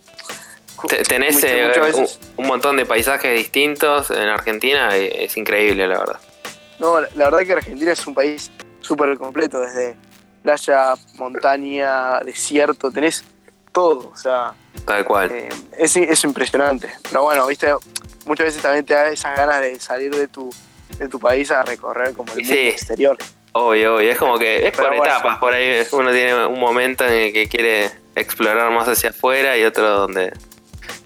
Tenés 1.07 1.43
eh, 1.43 1.71
un, 2.37 2.47
montón 2.47 2.77
de 2.77 2.85
paisajes 2.85 3.35
distintos 3.35 4.11
en 4.11 4.29
Argentina, 4.29 4.95
es 4.95 5.35
increíble, 5.35 5.87
la 5.87 5.99
verdad. 5.99 6.19
No, 6.79 7.01
la, 7.01 7.07
verdad 7.15 7.39
que 7.39 7.53
Argentina 7.53 7.91
es 7.91 8.07
un 8.07 8.13
país 8.13 8.49
súper 8.79 9.17
completo, 9.17 9.59
desde 9.59 9.97
playa, 10.41 10.93
montaña, 11.15 12.19
desierto, 12.21 12.91
tenés 12.91 13.25
todo, 13.73 14.11
o 14.13 14.15
sea. 14.15 14.53
Tal 14.85 15.05
cual. 15.05 15.31
Eh, 15.31 15.49
es, 15.77 16.23
impresionante. 16.23 16.89
Pero 17.09 17.23
bueno, 17.23 17.45
viste, 17.47 17.73
muchas 18.25 18.47
veces 18.47 18.61
también 18.61 18.85
te 18.85 18.93
da 18.93 19.09
esas 19.09 19.37
ganas 19.37 19.61
de 19.61 19.79
salir 19.79 20.13
de 20.15 20.27
tu, 20.27 20.49
de 20.97 21.07
tu 21.07 21.19
país 21.19 21.51
a 21.51 21.63
recorrer 21.63 22.13
como 22.13 22.33
el 22.33 22.39
mundo 22.39 22.53
exterior. 22.55 23.17
Obvio, 23.51 23.95
obvio, 23.95 24.11
es 24.11 24.17
como 24.17 24.37
que 24.37 24.67
es 24.67 24.75
por 24.75 24.93
etapas, 24.93 25.39
por 25.39 25.53
ahí 25.53 25.81
uno 25.91 26.11
tiene 26.11 26.45
un 26.45 26.59
momento 26.59 27.05
en 27.05 27.13
el 27.13 27.33
que 27.33 27.49
quiere 27.49 27.89
explorar 28.15 28.71
más 28.71 28.87
hacia 28.87 29.09
afuera 29.09 29.57
y 29.57 29.63
otro 29.63 29.89
donde 29.89 30.31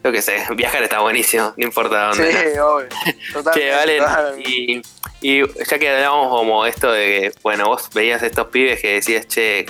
yo 0.03 0.11
qué 0.11 0.21
sé, 0.21 0.43
viajar 0.55 0.83
está 0.83 0.99
buenísimo, 0.99 1.53
no 1.55 1.65
importa 1.65 2.09
dónde. 2.09 2.31
Sí, 2.31 2.59
obvio. 2.59 2.89
Totalmente, 3.33 4.81
Y, 5.21 5.41
ya 5.45 5.79
que 5.79 5.89
hablamos 5.89 6.27
como 6.27 6.65
esto 6.65 6.91
de 6.91 7.05
que, 7.05 7.31
bueno, 7.41 7.67
vos 7.67 7.89
veías 7.93 8.21
estos 8.21 8.47
pibes 8.47 8.81
que 8.81 8.95
decías, 8.95 9.25
che, 9.27 9.65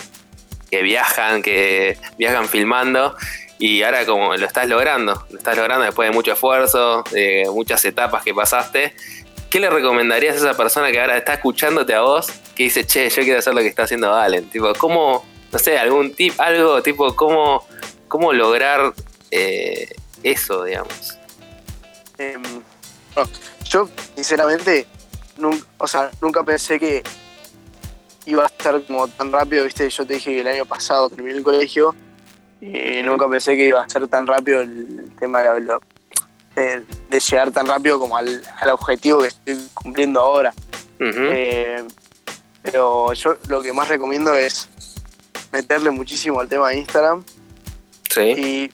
que 0.71 0.81
viajan, 0.81 1.43
que 1.43 1.97
viajan 2.17 2.47
filmando. 2.49 3.15
Y 3.63 3.81
ahora 3.81 4.05
como 4.05 4.35
lo 4.35 4.45
estás 4.45 4.67
logrando, 4.67 5.25
lo 5.29 5.37
estás 5.37 5.55
logrando 5.55 5.85
después 5.85 6.09
de 6.09 6.13
mucho 6.13 6.33
esfuerzo, 6.33 7.01
de 7.11 7.45
muchas 7.49 7.85
etapas 7.85 8.21
que 8.21 8.33
pasaste. 8.33 8.93
¿Qué 9.49 9.61
le 9.61 9.69
recomendarías 9.69 10.35
a 10.35 10.37
esa 10.39 10.57
persona 10.57 10.91
que 10.91 10.99
ahora 10.99 11.17
está 11.17 11.35
escuchándote 11.35 11.93
a 11.93 12.01
vos, 12.01 12.27
que 12.55 12.63
dice, 12.63 12.85
che, 12.85 13.09
yo 13.09 13.23
quiero 13.23 13.39
hacer 13.39 13.53
lo 13.53 13.61
que 13.61 13.67
está 13.67 13.83
haciendo 13.83 14.11
Valen? 14.11 14.49
Tipo, 14.49 14.73
¿cómo, 14.73 15.25
no 15.49 15.59
sé, 15.59 15.77
algún 15.77 16.13
tip, 16.13 16.37
algo 16.41 16.83
tipo, 16.83 17.15
cómo, 17.15 17.65
cómo 18.09 18.33
lograr 18.33 18.93
eh, 19.31 19.95
eso, 20.23 20.65
digamos? 20.65 21.17
Em, 22.17 22.43
yo, 23.63 23.87
sinceramente, 24.15 24.87
nunca, 25.37 25.65
o 25.77 25.87
sea, 25.87 26.11
nunca 26.19 26.43
pensé 26.43 26.77
que 26.77 27.01
iba 28.25 28.43
a 28.43 28.47
estar 28.47 28.83
como 28.83 29.07
tan 29.07 29.31
rápido, 29.31 29.63
viste, 29.63 29.89
yo 29.89 30.05
te 30.05 30.15
dije 30.15 30.31
que 30.31 30.41
el 30.41 30.47
año 30.49 30.65
pasado 30.65 31.09
terminé 31.09 31.37
el 31.37 31.43
colegio 31.43 31.95
y 32.63 33.03
nunca 33.03 33.27
pensé 33.27 33.57
que 33.57 33.67
iba 33.67 33.81
a 33.81 33.89
ser 33.89 34.07
tan 34.07 34.25
rápido 34.25 34.61
el 34.61 35.11
tema 35.19 35.41
de, 35.41 35.79
de, 37.09 37.19
llegar 37.19 37.51
tan 37.51 37.67
rápido 37.67 37.99
como 37.99 38.15
al, 38.15 38.41
objetivo 38.71 39.19
que 39.19 39.27
estoy 39.27 39.67
cumpliendo 39.73 40.21
ahora. 40.21 40.53
Eh, 40.99 41.83
pero 42.61 43.11
yo 43.11 43.35
lo 43.49 43.61
que 43.61 43.73
más 43.73 43.89
recomiendo 43.89 44.33
es 44.33 44.69
meterle 45.51 45.91
muchísimo 45.91 46.39
al 46.39 46.47
tema 46.47 46.69
de 46.69 46.77
Instagram 46.77 47.25
y 48.17 48.71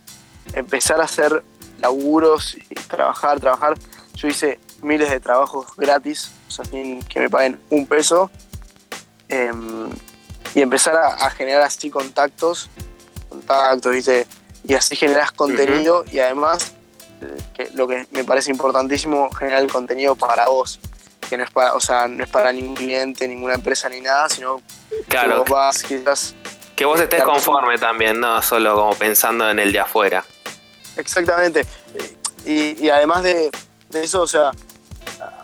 empezar 0.54 1.02
a 1.02 1.06
hacer 1.06 1.44
laburos 1.80 2.56
y 2.56 2.76
trabajar, 2.76 3.40
trabajar. 3.40 3.76
Yo 4.14 4.28
hice 4.28 4.60
miles 4.84 5.10
de 5.10 5.20
trabajos 5.20 5.76
gratis, 5.76 6.32
o 6.48 6.52
sea, 6.52 6.66
sin 6.66 7.02
que 7.04 7.22
me 7.22 7.30
paguen 7.30 7.60
un 7.72 7.88
peso. 7.88 8.30
Em, 9.30 9.90
y 10.54 10.62
empezar 10.62 10.96
a, 10.96 11.30
generar 11.32 11.62
así 11.62 11.90
contactos, 11.90 12.70
contactos, 13.50 13.92
¿viste? 13.92 14.28
Y 14.68 14.74
así 14.74 14.96
generas 14.96 15.32
contenido 15.32 16.06
y 16.12 16.20
además, 16.20 16.74
lo 17.74 17.88
que 17.88 18.06
me 18.12 18.24
parece 18.24 18.52
importantísimo, 18.52 19.32
generar 19.32 19.62
el 19.62 19.72
contenido 19.72 20.16
para 20.16 20.48
vos. 20.48 20.80
Que 21.28 21.38
no 21.38 21.44
es 21.44 21.52
para, 21.52 21.76
o 21.76 21.80
sea, 21.80 22.08
no 22.08 22.24
es 22.24 22.30
para 22.30 22.52
ningún 22.52 22.76
cliente, 22.76 23.28
ninguna 23.28 23.54
empresa 23.54 23.88
ni 23.88 24.02
nada, 24.02 24.30
sino 24.30 24.62
claro. 25.08 25.30
que 25.30 25.40
vos 25.40 25.50
vas, 25.50 25.84
quizás. 25.84 26.36
Que 26.76 26.86
vos 26.86 27.00
estés 27.00 27.24
conforme 27.24 27.78
también, 27.78 28.20
no 28.20 28.42
solo 28.42 28.76
como 28.76 28.96
pensando 28.96 29.50
en 29.50 29.60
el 29.60 29.72
de 29.72 29.80
afuera. 29.80 30.26
Exactamente. 30.96 31.66
Y, 32.46 32.90
además 32.90 33.24
de, 33.24 33.52
eso, 33.94 34.22
o 34.22 34.28
sea, 34.28 34.52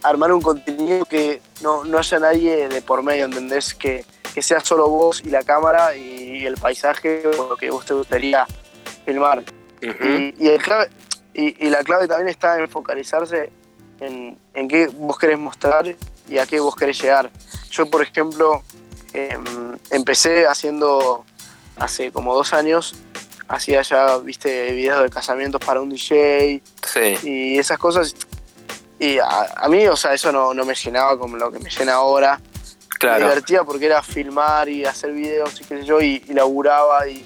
armar 0.02 0.32
un 0.32 0.42
contenido 0.42 1.06
que 1.06 1.42
no, 1.62 1.84
haya 1.98 2.20
nadie 2.20 2.68
de 2.68 2.82
por 2.82 3.04
medio, 3.04 3.26
¿entendés? 3.26 3.76
Que, 3.76 4.06
que 4.36 4.42
sea 4.42 4.60
solo 4.60 4.90
vos 4.90 5.24
y 5.26 5.30
la 5.30 5.44
cámara 5.44 5.96
y 5.96 6.46
el 6.46 6.56
paisaje 6.56 7.24
o 7.26 7.50
lo 7.50 7.56
que 7.56 7.70
vos 7.72 7.86
te 7.86 7.94
gustaría 7.94 8.46
filmar. 9.06 9.46
y, 9.82 10.48
el 10.48 10.62
clave, 10.62 10.90
y, 11.34 11.70
la 11.70 11.82
clave 11.86 12.06
también 12.06 12.28
está 12.28 12.60
en 12.60 12.68
focalizarse 12.68 13.50
en, 14.02 14.38
en, 14.54 14.68
qué 14.68 14.88
vos 14.88 15.18
querés 15.18 15.40
mostrar 15.40 15.96
y 16.28 16.38
a 16.38 16.46
qué 16.46 16.60
vos 16.60 16.76
querés 16.76 17.02
llegar. 17.02 17.32
Yo, 17.72 17.90
por 17.90 18.02
ejemplo, 18.02 18.62
em, 19.14 19.78
empecé 19.90 20.46
haciendo 20.48 21.24
hace 21.78 22.12
como 22.12 22.36
dos 22.36 22.52
años 22.52 22.94
hacía 23.48 23.84
ya, 23.84 24.18
viste, 24.18 24.74
videos 24.74 25.04
de 25.04 25.10
casamientos 25.10 25.62
para 25.64 25.80
un 25.80 25.90
DJ 25.90 26.62
y 27.24 27.58
esas 27.58 27.78
cosas. 27.78 28.14
Y 29.00 29.18
a, 29.20 29.68
mí, 29.70 29.88
o 29.88 29.96
sea, 29.96 30.14
eso 30.14 30.32
no, 30.32 30.54
me 30.66 30.76
llenaba 30.76 31.18
como 31.18 31.38
lo 31.38 31.52
que 31.52 31.60
me 31.60 31.70
llena 31.70 31.94
ahora. 31.94 32.42
Me 33.14 33.20
divertía 33.20 33.64
porque 33.64 33.86
era 33.86 34.02
filmar 34.02 34.70
y 34.70 34.86
hacer 34.86 35.12
videos 35.12 35.60
y 35.62 35.64
qué 35.66 35.80
sé 35.80 35.86
yo, 35.86 36.02
y, 36.02 36.20
laburaba 36.34 37.08
y, 37.08 37.26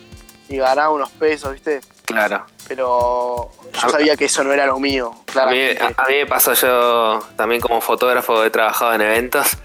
ganaba 0.50 0.90
unos 0.90 1.12
pesos, 1.12 1.54
viste. 1.54 1.82
Claro. 2.06 2.46
Pero 2.68 3.52
yo 3.74 3.90
sabía 3.90 4.16
que 4.18 4.26
eso 4.26 4.44
no 4.44 4.52
era 4.52 4.66
lo 4.66 4.80
mío. 4.80 5.12
A 5.36 5.46
mí, 5.48 5.60
a 5.80 6.08
mí 6.08 6.16
me 6.16 6.26
pasó 6.26 6.54
yo 6.54 7.20
también 7.36 7.62
como 7.62 7.82
fotógrafo, 7.82 8.44
he 8.44 8.50
trabajado 8.50 8.94
en 8.94 9.02
eventos 9.02 9.58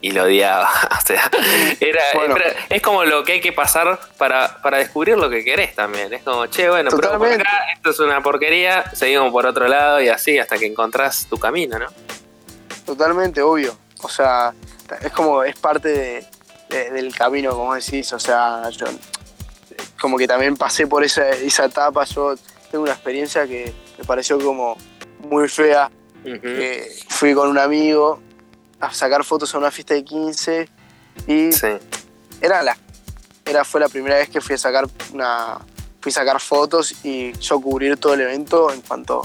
y 0.00 0.12
lo 0.12 0.24
odiaba. 0.24 0.68
o 0.98 1.06
sea, 1.06 1.30
era, 1.80 2.02
es 2.68 2.82
como 2.82 3.04
lo 3.04 3.24
que 3.24 3.32
hay 3.32 3.40
que 3.40 3.52
pasar 3.52 3.98
para, 4.16 4.60
para, 4.62 4.78
descubrir 4.78 5.16
lo 5.16 5.30
que 5.30 5.44
querés 5.44 5.74
también. 5.74 6.12
Es 6.12 6.22
como, 6.22 6.46
che, 6.46 6.68
bueno, 6.68 6.90
pero 6.90 7.18
por 7.18 7.28
acá 7.28 7.50
esto 7.74 7.90
es 7.90 8.00
una 8.00 8.22
porquería, 8.22 8.90
seguimos 8.94 9.30
por 9.32 9.46
otro 9.46 9.68
lado 9.68 10.00
y 10.00 10.08
así 10.08 10.38
hasta 10.38 10.58
que 10.58 10.66
encontrás 10.66 11.26
tu 11.28 11.38
camino, 11.38 11.78
¿no? 11.78 11.86
Totalmente, 12.84 13.42
obvio. 13.42 13.76
O 14.02 14.08
sea, 14.08 14.52
es 15.00 15.12
como, 15.12 15.42
es 15.42 15.56
parte 15.56 16.26
del 16.68 17.14
camino, 17.14 17.50
como 17.52 17.74
decís. 17.74 18.12
O 18.12 18.18
sea, 18.18 18.68
yo 18.70 18.86
como 20.00 20.16
que 20.16 20.26
también 20.26 20.56
pasé 20.56 20.86
por 20.86 21.04
esa, 21.04 21.28
esa 21.30 21.64
etapa. 21.64 22.04
Yo 22.04 22.34
tengo 22.70 22.84
una 22.84 22.92
experiencia 22.92 23.46
que 23.46 23.72
me 23.98 24.04
pareció 24.04 24.38
como 24.38 24.76
muy 25.20 25.48
fea. 25.48 25.90
fui 27.08 27.34
con 27.34 27.48
un 27.48 27.58
amigo 27.58 28.20
a 28.80 28.92
sacar 28.92 29.24
fotos 29.24 29.54
a 29.54 29.58
una 29.58 29.70
fiesta 29.70 29.94
de 29.94 30.04
15 30.04 30.68
y 31.26 31.50
era 32.40 32.62
la 32.62 32.76
era 33.44 33.64
fue 33.64 33.80
la 33.80 33.88
primera 33.88 34.16
vez 34.16 34.28
que 34.28 34.40
fui 34.40 34.54
a 34.54 34.58
sacar 34.58 34.86
una 35.12 35.58
fui 36.00 36.10
a 36.10 36.14
sacar 36.14 36.40
fotos 36.40 37.04
y 37.04 37.32
yo 37.38 37.60
cubrir 37.60 37.96
todo 37.96 38.14
el 38.14 38.20
evento 38.20 38.72
en 38.72 38.82
cuanto 38.82 39.22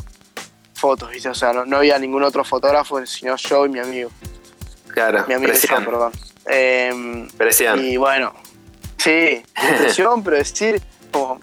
fotos, 0.73 1.11
¿viste? 1.11 1.29
O 1.29 1.35
sea, 1.35 1.53
no, 1.53 1.77
había 1.77 1.99
ningún 1.99 2.23
otro 2.23 2.43
fotógrafo 2.43 3.05
sino 3.05 3.35
yo 3.35 3.65
y 3.65 3.69
mi 3.69 3.79
amigo. 3.79 4.09
Claro, 4.93 5.25
mi 5.27 5.33
amigo 5.33 5.53
yo, 5.53 5.85
perdón. 5.85 6.11
Eh, 6.45 7.27
y 7.77 7.97
bueno, 7.97 8.33
sí, 8.97 9.43
presión, 9.79 10.23
pero 10.23 10.37
decir 10.37 10.81
como, 11.11 11.39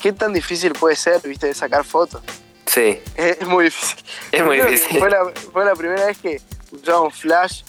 ¿qué 0.00 0.12
tan 0.12 0.32
difícil 0.32 0.72
puede 0.72 0.96
ser, 0.96 1.20
viste, 1.22 1.46
de 1.46 1.54
sacar 1.54 1.84
fotos? 1.84 2.22
Sí. 2.66 3.00
Es, 3.16 3.46
muy 3.46 3.64
difícil. 3.64 4.04
Es 4.30 4.44
muy 4.44 4.60
difícil. 4.60 4.98
Fue 4.98 5.10
la, 5.10 5.32
fue 5.52 5.64
la 5.64 5.74
primera 5.74 6.06
vez 6.06 6.18
que 6.18 6.40
usaba 6.70 7.00
un 7.00 7.10
flash, 7.10 7.62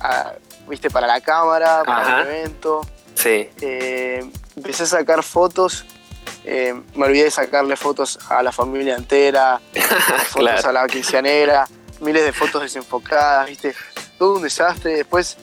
ah, 0.00 0.32
viste, 0.68 0.90
para 0.90 1.06
la 1.06 1.20
cámara, 1.20 1.82
para 1.84 2.22
el 2.22 2.28
evento. 2.28 2.82
Sí. 3.14 3.50
Eh, 3.60 4.24
empecé 4.56 4.84
a 4.84 4.86
sacar 4.86 5.22
fotos. 5.22 5.84
Eh, 6.44 6.74
me 6.94 7.06
olvidé 7.06 7.24
de 7.24 7.30
sacarle 7.30 7.76
fotos 7.76 8.18
a 8.28 8.42
la 8.42 8.52
familia 8.52 8.96
entera, 8.96 9.60
fotos 10.28 10.64
a 10.64 10.72
la 10.72 10.86
quinceanera, 10.86 11.66
miles 12.00 12.24
de 12.24 12.32
fotos 12.32 12.62
desenfocadas, 12.62 13.48
viste, 13.48 13.74
todo 14.18 14.36
un 14.36 14.42
desastre. 14.42 14.96
Después 14.96 15.36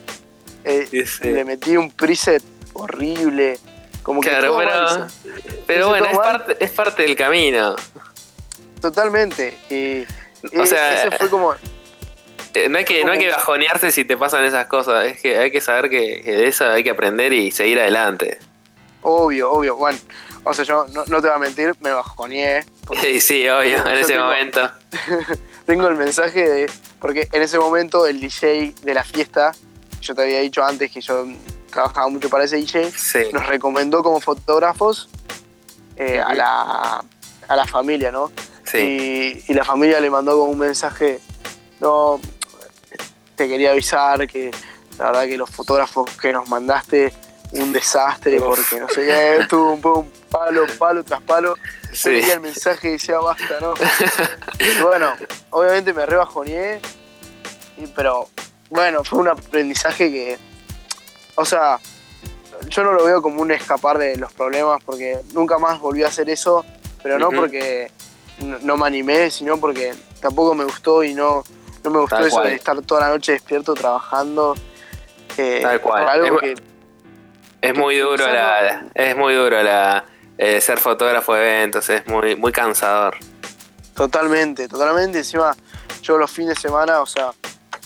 eh, 0.64 1.06
le 1.22 1.44
metí 1.44 1.76
un 1.76 1.90
preset 1.90 2.42
horrible. 2.72 3.58
Como 4.02 4.20
que 4.20 4.30
pero, 4.30 4.56
pero 5.66 5.88
bueno, 5.88 6.06
es 6.06 6.16
parte, 6.16 6.56
es 6.60 6.70
parte 6.70 7.02
del 7.02 7.16
camino. 7.16 7.74
Totalmente. 8.80 9.58
Y, 9.68 10.04
o 10.56 10.64
sea, 10.64 11.02
ese 11.02 11.16
fue 11.16 11.28
como 11.28 11.54
eh, 12.56 12.70
no 12.70 12.78
hay 12.78 12.86
que, 12.86 13.04
no 13.04 13.12
hay 13.12 13.18
que 13.18 13.28
bajonearse 13.28 13.90
si 13.92 14.06
te 14.06 14.16
pasan 14.16 14.42
esas 14.44 14.66
cosas, 14.66 15.04
es 15.04 15.20
que 15.20 15.36
hay 15.36 15.50
que 15.50 15.60
saber 15.60 15.90
que, 15.90 16.22
de 16.24 16.46
eso 16.46 16.64
hay 16.64 16.82
que 16.82 16.88
aprender 16.90 17.34
y 17.34 17.50
seguir 17.50 17.78
adelante. 17.78 18.38
Obvio, 19.02 19.52
obvio, 19.52 19.76
bueno, 19.76 19.98
o 20.42 20.54
sea, 20.54 20.64
yo 20.64 20.86
no, 20.86 21.04
te 21.04 21.10
voy 21.10 21.36
a 21.36 21.38
mentir, 21.38 21.74
me 21.80 21.90
bajoneé. 21.90 22.64
Sí, 23.02 23.20
sí, 23.20 23.46
obvio, 23.46 23.86
en 23.86 23.98
ese 23.98 24.18
momento. 24.18 24.70
tengo 25.66 25.88
el 25.88 25.96
mensaje 25.96 26.48
de, 26.48 26.70
porque 27.00 27.28
en 27.32 27.42
ese 27.42 27.58
momento 27.58 28.06
el 28.06 28.20
DJ 28.20 28.74
de 28.82 28.94
la 28.94 29.04
fiesta, 29.04 29.52
yo 30.00 30.14
te 30.14 30.22
había 30.22 30.40
dicho 30.40 30.64
antes 30.64 30.90
que 30.90 31.00
yo 31.00 31.26
trabajaba 31.70 32.08
mucho 32.08 32.30
para 32.30 32.44
ese 32.44 32.56
DJ, 32.56 32.90
nos 33.32 33.46
recomendó 33.46 34.02
como 34.02 34.20
fotógrafos 34.20 35.08
eh, 35.96 36.20
a, 36.20 36.34
la, 36.34 37.04
a 37.48 37.56
la 37.56 37.66
familia, 37.66 38.12
¿no? 38.12 38.30
Sí. 38.64 38.78
Y, 38.78 39.52
y 39.52 39.54
la 39.54 39.64
familia 39.64 40.00
le 40.00 40.08
mandó 40.08 40.38
como 40.38 40.52
un 40.52 40.58
mensaje, 40.58 41.20
no, 41.80 42.20
te 43.34 43.48
quería 43.48 43.72
avisar 43.72 44.26
que 44.26 44.50
la 44.98 45.06
verdad 45.06 45.26
que 45.26 45.36
los 45.36 45.50
fotógrafos 45.50 46.10
que 46.16 46.32
nos 46.32 46.48
mandaste, 46.48 47.12
un 47.52 47.72
desastre, 47.72 48.40
porque 48.40 48.80
no 48.80 48.88
sé 48.88 49.06
qué, 49.06 49.46
tuvo 49.48 49.72
un, 49.72 50.04
un 50.04 50.10
palo, 50.30 50.66
palo 50.78 51.04
tras 51.04 51.22
palo. 51.22 51.56
Sí. 51.96 52.30
el 52.30 52.40
mensaje 52.40 52.88
y 52.88 52.92
decía 52.92 53.18
basta, 53.18 53.58
¿no? 53.60 53.72
y 54.60 54.82
bueno, 54.82 55.12
obviamente 55.50 55.94
me 55.94 56.04
rebajoneé, 56.04 56.80
pero 57.94 58.28
bueno, 58.68 59.02
fue 59.02 59.20
un 59.20 59.28
aprendizaje 59.28 60.10
que, 60.10 60.38
o 61.36 61.44
sea, 61.44 61.78
yo 62.68 62.84
no 62.84 62.92
lo 62.92 63.04
veo 63.04 63.22
como 63.22 63.40
un 63.40 63.50
escapar 63.50 63.98
de 63.98 64.16
los 64.16 64.32
problemas 64.32 64.82
porque 64.84 65.20
nunca 65.32 65.58
más 65.58 65.80
volví 65.80 66.04
a 66.04 66.08
hacer 66.08 66.28
eso, 66.28 66.64
pero 67.02 67.18
no 67.18 67.30
porque 67.30 67.90
no 68.62 68.76
me 68.76 68.86
animé, 68.86 69.30
sino 69.30 69.58
porque 69.58 69.94
tampoco 70.20 70.54
me 70.54 70.64
gustó 70.64 71.02
y 71.02 71.14
no, 71.14 71.44
no 71.82 71.90
me 71.90 72.00
gustó 72.00 72.18
eso 72.18 72.42
de 72.42 72.54
estar 72.54 72.80
toda 72.82 73.02
la 73.02 73.08
noche 73.08 73.32
despierto 73.32 73.74
trabajando. 73.74 74.54
Eh, 75.38 75.60
Tal 75.62 75.80
cual. 75.80 76.26
es, 76.26 76.32
que, 76.40 76.54
es 77.62 77.74
muy 77.74 77.98
duro 77.98 78.26
la, 78.26 78.86
es 78.94 79.16
muy 79.16 79.34
duro 79.34 79.62
la 79.62 80.04
eh, 80.38 80.60
ser 80.60 80.78
fotógrafo 80.78 81.34
de 81.34 81.40
eventos, 81.40 81.88
es 81.88 82.06
muy, 82.06 82.36
muy 82.36 82.52
cansador. 82.52 83.16
Totalmente, 83.94 84.68
totalmente. 84.68 85.18
Encima, 85.18 85.56
yo 86.02 86.18
los 86.18 86.30
fines 86.30 86.56
de 86.56 86.60
semana, 86.60 87.00
o 87.00 87.06
sea, 87.06 87.32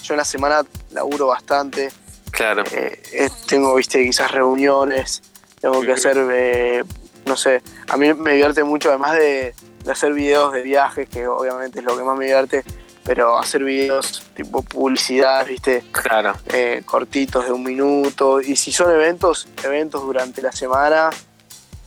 yo 0.02 0.14
en 0.14 0.18
la 0.18 0.24
semana 0.24 0.62
laburo 0.90 1.28
bastante. 1.28 1.90
Claro. 2.30 2.64
Eh, 2.72 3.28
tengo, 3.46 3.74
viste, 3.74 4.04
quizás 4.04 4.30
reuniones, 4.30 5.22
tengo 5.60 5.80
que 5.82 5.92
hacer 5.92 6.84
no 7.26 7.36
sé, 7.36 7.62
a 7.88 7.96
mí 7.96 8.12
me 8.14 8.32
divierte 8.32 8.64
mucho, 8.64 8.88
además 8.88 9.12
de, 9.12 9.54
de 9.84 9.92
hacer 9.92 10.12
videos 10.12 10.52
de 10.52 10.62
viajes, 10.62 11.08
que 11.08 11.26
obviamente 11.26 11.78
es 11.78 11.84
lo 11.84 11.96
que 11.96 12.02
más 12.02 12.18
me 12.18 12.24
divierte, 12.24 12.64
pero 13.04 13.38
hacer 13.38 13.64
videos 13.64 14.22
tipo 14.34 14.62
publicidad, 14.62 15.46
¿viste? 15.46 15.84
Claro. 15.92 16.34
Eh, 16.52 16.82
cortitos 16.84 17.46
de 17.46 17.52
un 17.52 17.62
minuto. 17.62 18.40
Y 18.40 18.56
si 18.56 18.72
son 18.72 18.90
eventos, 18.90 19.48
eventos 19.64 20.02
durante 20.02 20.42
la 20.42 20.52
semana, 20.52 21.10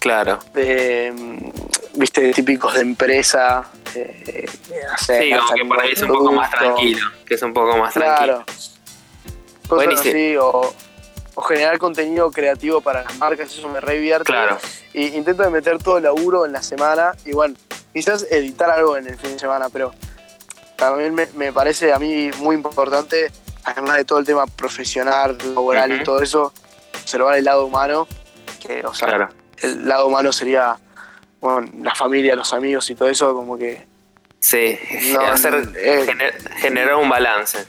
Claro. 0.03 0.39
de, 0.53 1.13
mm, 1.15 1.97
¿viste? 1.99 2.31
Típicos 2.33 2.73
de 2.75 2.81
empresa. 2.81 3.63
eh, 3.95 4.45
hacer- 4.93 5.23
Sí, 5.23 5.31
como 5.31 5.53
que 5.53 5.65
por 5.65 5.79
ahí 5.81 5.91
es 5.93 6.01
un 6.01 6.07
poco 6.09 6.31
más 6.33 6.49
tranquilo. 6.51 7.07
Que 7.25 7.35
es 7.35 7.41
un 7.43 7.53
poco 7.53 7.77
más 7.77 7.93
tranquilo. 7.93 8.43
Claro. 8.43 8.45
Cosas 8.45 9.85
Buenísimo. 9.85 10.09
así, 10.13 10.35
o, 10.37 10.73
o 11.35 11.41
generar 11.43 11.77
contenido 11.77 12.31
creativo 12.31 12.81
para 12.81 13.03
las 13.03 13.17
marcas, 13.17 13.51
eso 13.55 13.69
me 13.69 13.79
re 13.79 13.93
divierte. 13.95 14.25
Claro. 14.25 14.57
Y 14.93 15.07
intento 15.15 15.43
de 15.43 15.49
meter 15.51 15.77
todo 15.81 15.97
el 15.97 16.03
laburo 16.03 16.45
en 16.45 16.51
la 16.51 16.61
semana 16.61 17.13
y 17.25 17.31
bueno, 17.33 17.55
quizás 17.93 18.25
editar 18.29 18.69
algo 18.71 18.97
en 18.97 19.07
el 19.07 19.17
fin 19.17 19.31
de 19.33 19.39
semana, 19.39 19.69
pero 19.69 19.93
también 20.75 21.13
me, 21.15 21.27
me 21.35 21.53
parece 21.53 21.93
a 21.93 21.99
mí 21.99 22.29
muy 22.39 22.55
importante, 22.55 23.31
además 23.63 23.97
de 23.97 24.05
todo 24.05 24.19
el 24.19 24.25
tema 24.25 24.45
profesional, 24.47 25.37
laboral 25.53 25.91
y 26.01 26.03
todo 26.03 26.19
eso, 26.21 26.51
observar 27.01 27.37
el 27.37 27.45
lado 27.45 27.65
humano, 27.65 28.07
que, 28.59 28.83
o 28.85 28.93
sea, 28.93 29.07
Claro. 29.07 29.29
El 29.63 29.87
lado 29.87 30.07
humano 30.07 30.31
sería, 30.31 30.77
bueno, 31.39 31.69
la 31.81 31.93
familia, 31.95 32.35
los 32.35 32.53
amigos 32.53 32.89
y 32.89 32.95
todo 32.95 33.09
eso, 33.09 33.33
como 33.33 33.57
que 33.57 33.87
Sí. 34.39 34.77
No, 35.13 35.21
Hacer, 35.27 35.55
eh. 35.77 36.05
gener- 36.05 36.49
generar 36.57 36.95
un 36.95 37.07
balance. 37.09 37.65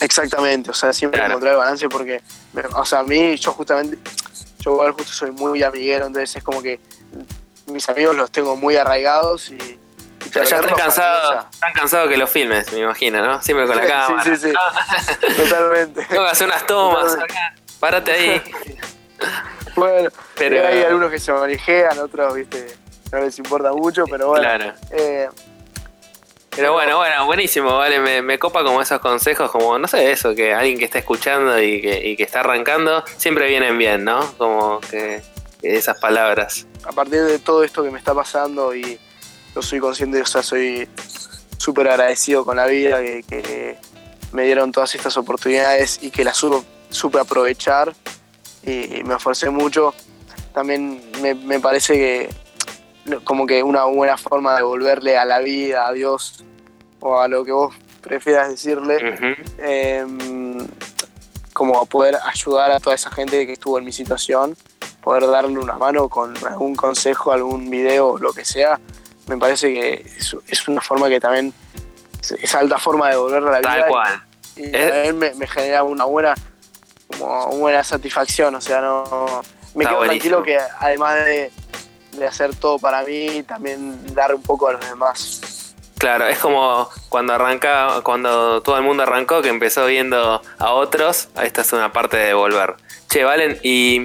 Exactamente, 0.00 0.70
o 0.70 0.74
sea, 0.74 0.92
siempre 0.92 1.18
Claro. 1.18 1.32
encontrar 1.34 1.52
el 1.54 1.58
balance 1.58 1.88
porque, 1.88 2.20
o 2.74 2.84
sea, 2.84 3.00
a 3.00 3.02
mí, 3.04 3.36
yo 3.36 3.52
justamente, 3.52 3.96
yo 4.60 4.72
igual 4.72 4.92
justo 4.92 5.12
soy 5.12 5.30
muy 5.30 5.62
amiguero, 5.62 6.06
entonces 6.06 6.36
es 6.36 6.42
como 6.44 6.62
que 6.62 6.78
mis 7.66 7.88
amigos 7.88 8.14
los 8.16 8.30
tengo 8.30 8.56
muy 8.56 8.76
arraigados 8.76 9.50
y... 9.50 9.78
Pero 10.32 10.44
ya 10.44 10.56
están 10.60 10.76
cansados, 10.76 11.46
cansados 11.74 12.08
que 12.08 12.16
lo 12.16 12.26
filmes, 12.26 12.72
me 12.72 12.78
imagino, 12.80 13.24
¿no? 13.26 13.42
Siempre 13.42 13.66
con 13.66 13.76
la 13.76 13.82
Sí, 13.86 13.88
cámara. 13.88 14.24
sí, 14.24 14.36
sí. 14.36 14.48
Esa, 15.26 15.36
Totalmente. 15.42 16.04
tengo 16.04 16.24
que 16.24 16.30
hacer 16.30 16.46
unas 16.46 16.66
tomas 16.66 17.14
acá. 17.16 17.54
Párate 17.80 18.12
ahí. 18.12 18.42
Bueno, 19.76 20.10
Pero- 20.36 20.66
hay 20.66 20.82
algunos 20.82 21.10
que 21.10 21.18
se 21.18 21.32
manejean, 21.32 21.98
otros, 21.98 22.34
viste, 22.34 22.66
no 23.12 23.20
les 23.20 23.38
importa 23.38 23.72
mucho, 23.72 24.04
pero 24.06 24.28
bueno. 24.28 24.42
Claro. 24.42 24.72
eh, 24.90 25.28
Pero 26.54 26.72
bueno, 26.74 26.98
bueno, 26.98 27.24
buenísimo, 27.26 27.76
vale, 27.78 27.98
me, 27.98 28.20
me 28.20 28.38
copa 28.38 28.62
como 28.62 28.82
esos 28.82 29.00
consejos, 29.00 29.50
como, 29.50 29.78
no 29.78 29.88
sé, 29.88 30.10
eso, 30.10 30.34
que 30.34 30.52
alguien 30.52 30.78
que 30.78 30.84
está 30.84 30.98
escuchando 30.98 31.58
y 31.60 31.80
que, 31.80 32.06
y 32.08 32.16
que 32.16 32.24
está 32.24 32.40
arrancando, 32.40 33.02
siempre 33.16 33.48
vienen 33.48 33.78
bien, 33.78 34.04
¿no? 34.04 34.20
Como 34.36 34.80
que, 34.80 35.22
esas 35.62 35.98
palabras. 35.98 36.66
a 36.84 36.90
partir 36.92 37.22
de 37.22 37.38
todo 37.38 37.62
esto 37.64 37.82
que 37.84 37.90
me 37.90 37.98
está 37.98 38.12
pasando 38.14 38.74
y 38.74 38.98
yo 39.54 39.62
soy 39.62 39.78
consciente, 39.78 40.20
o 40.20 40.26
sea, 40.26 40.42
soy 40.42 40.88
súper 41.56 41.88
agradecido 41.88 42.44
con 42.44 42.56
la 42.56 42.66
vida, 42.66 43.00
que, 43.00 43.22
que 43.22 43.76
me 44.32 44.42
dieron 44.42 44.72
todas 44.72 44.94
estas 44.94 45.16
oportunidades 45.16 46.00
y 46.02 46.10
que 46.10 46.24
las 46.24 46.36
supe, 46.36 46.66
supe 46.90 47.18
aprovechar 47.20 47.94
y 48.64 49.02
me 49.04 49.14
esforcé 49.14 49.50
mucho. 49.50 49.94
También 50.54 51.00
me, 51.22 51.34
me 51.34 51.58
parece 51.60 51.94
que 51.94 52.30
como 53.24 53.46
que 53.46 53.62
una 53.62 53.84
buena 53.84 54.16
forma 54.16 54.52
de 54.52 54.58
devolverle 54.58 55.16
a 55.18 55.24
la 55.24 55.40
vida, 55.40 55.86
a 55.88 55.92
Dios 55.92 56.44
o 57.00 57.18
a 57.20 57.26
lo 57.28 57.44
que 57.44 57.52
vos 57.52 57.74
prefieras 58.00 58.48
decirle, 58.50 58.96
Ujú. 58.96 59.42
eh, 59.58 60.06
como 61.52 61.84
poder 61.86 62.16
ayudar 62.24 62.70
a 62.70 62.80
toda 62.80 62.94
esa 62.94 63.10
gente 63.10 63.46
que 63.46 63.52
estuvo 63.54 63.78
en 63.78 63.84
mi 63.84 63.92
situación, 63.92 64.56
poder 65.02 65.26
darle 65.26 65.58
una 65.58 65.74
mano 65.74 66.08
con 66.08 66.34
algún 66.46 66.74
consejo, 66.76 67.32
algún 67.32 67.68
video, 67.70 68.18
lo 68.18 68.32
que 68.32 68.44
sea, 68.44 68.78
me 69.26 69.36
parece 69.36 69.72
que 69.72 69.94
es, 70.18 70.36
es 70.48 70.68
una 70.68 70.80
forma 70.80 71.08
que 71.08 71.20
también 71.20 71.52
es, 72.40 72.54
alta 72.54 72.78
forma 72.78 73.06
de 73.08 73.12
devolverle 73.14 73.48
a 73.48 73.52
la 73.52 73.60
Tal 73.60 73.76
vida 73.78 73.88
cual. 73.88 74.22
y, 74.56 74.62
y 74.62 74.70
Es- 74.74 75.14
me, 75.14 75.34
me 75.34 75.46
genera 75.46 75.82
una 75.82 76.04
buena 76.04 76.34
como 77.22 77.58
buena 77.58 77.82
satisfacción, 77.84 78.54
o 78.54 78.60
sea, 78.60 78.80
no 78.80 79.42
me 79.74 79.84
Está 79.84 79.90
quedo 79.90 79.98
buenísimo. 79.98 80.36
tranquilo 80.36 80.42
que 80.42 80.58
además 80.80 81.24
de, 81.24 81.50
de 82.18 82.26
hacer 82.26 82.54
todo 82.54 82.78
para 82.78 83.02
mí, 83.02 83.42
también 83.44 84.14
dar 84.14 84.34
un 84.34 84.42
poco 84.42 84.68
a 84.68 84.72
los 84.74 84.88
demás. 84.88 85.40
Claro, 85.98 86.26
es 86.26 86.38
como 86.38 86.88
cuando 87.08 87.32
arranca, 87.32 88.00
cuando 88.02 88.60
todo 88.62 88.76
el 88.76 88.82
mundo 88.82 89.04
arrancó, 89.04 89.40
que 89.40 89.48
empezó 89.48 89.86
viendo 89.86 90.42
a 90.58 90.72
otros, 90.72 91.28
esta 91.40 91.60
es 91.62 91.72
una 91.72 91.92
parte 91.92 92.16
de 92.16 92.26
devolver. 92.26 92.74
Che, 93.08 93.22
Valen, 93.22 93.60
¿y 93.62 94.02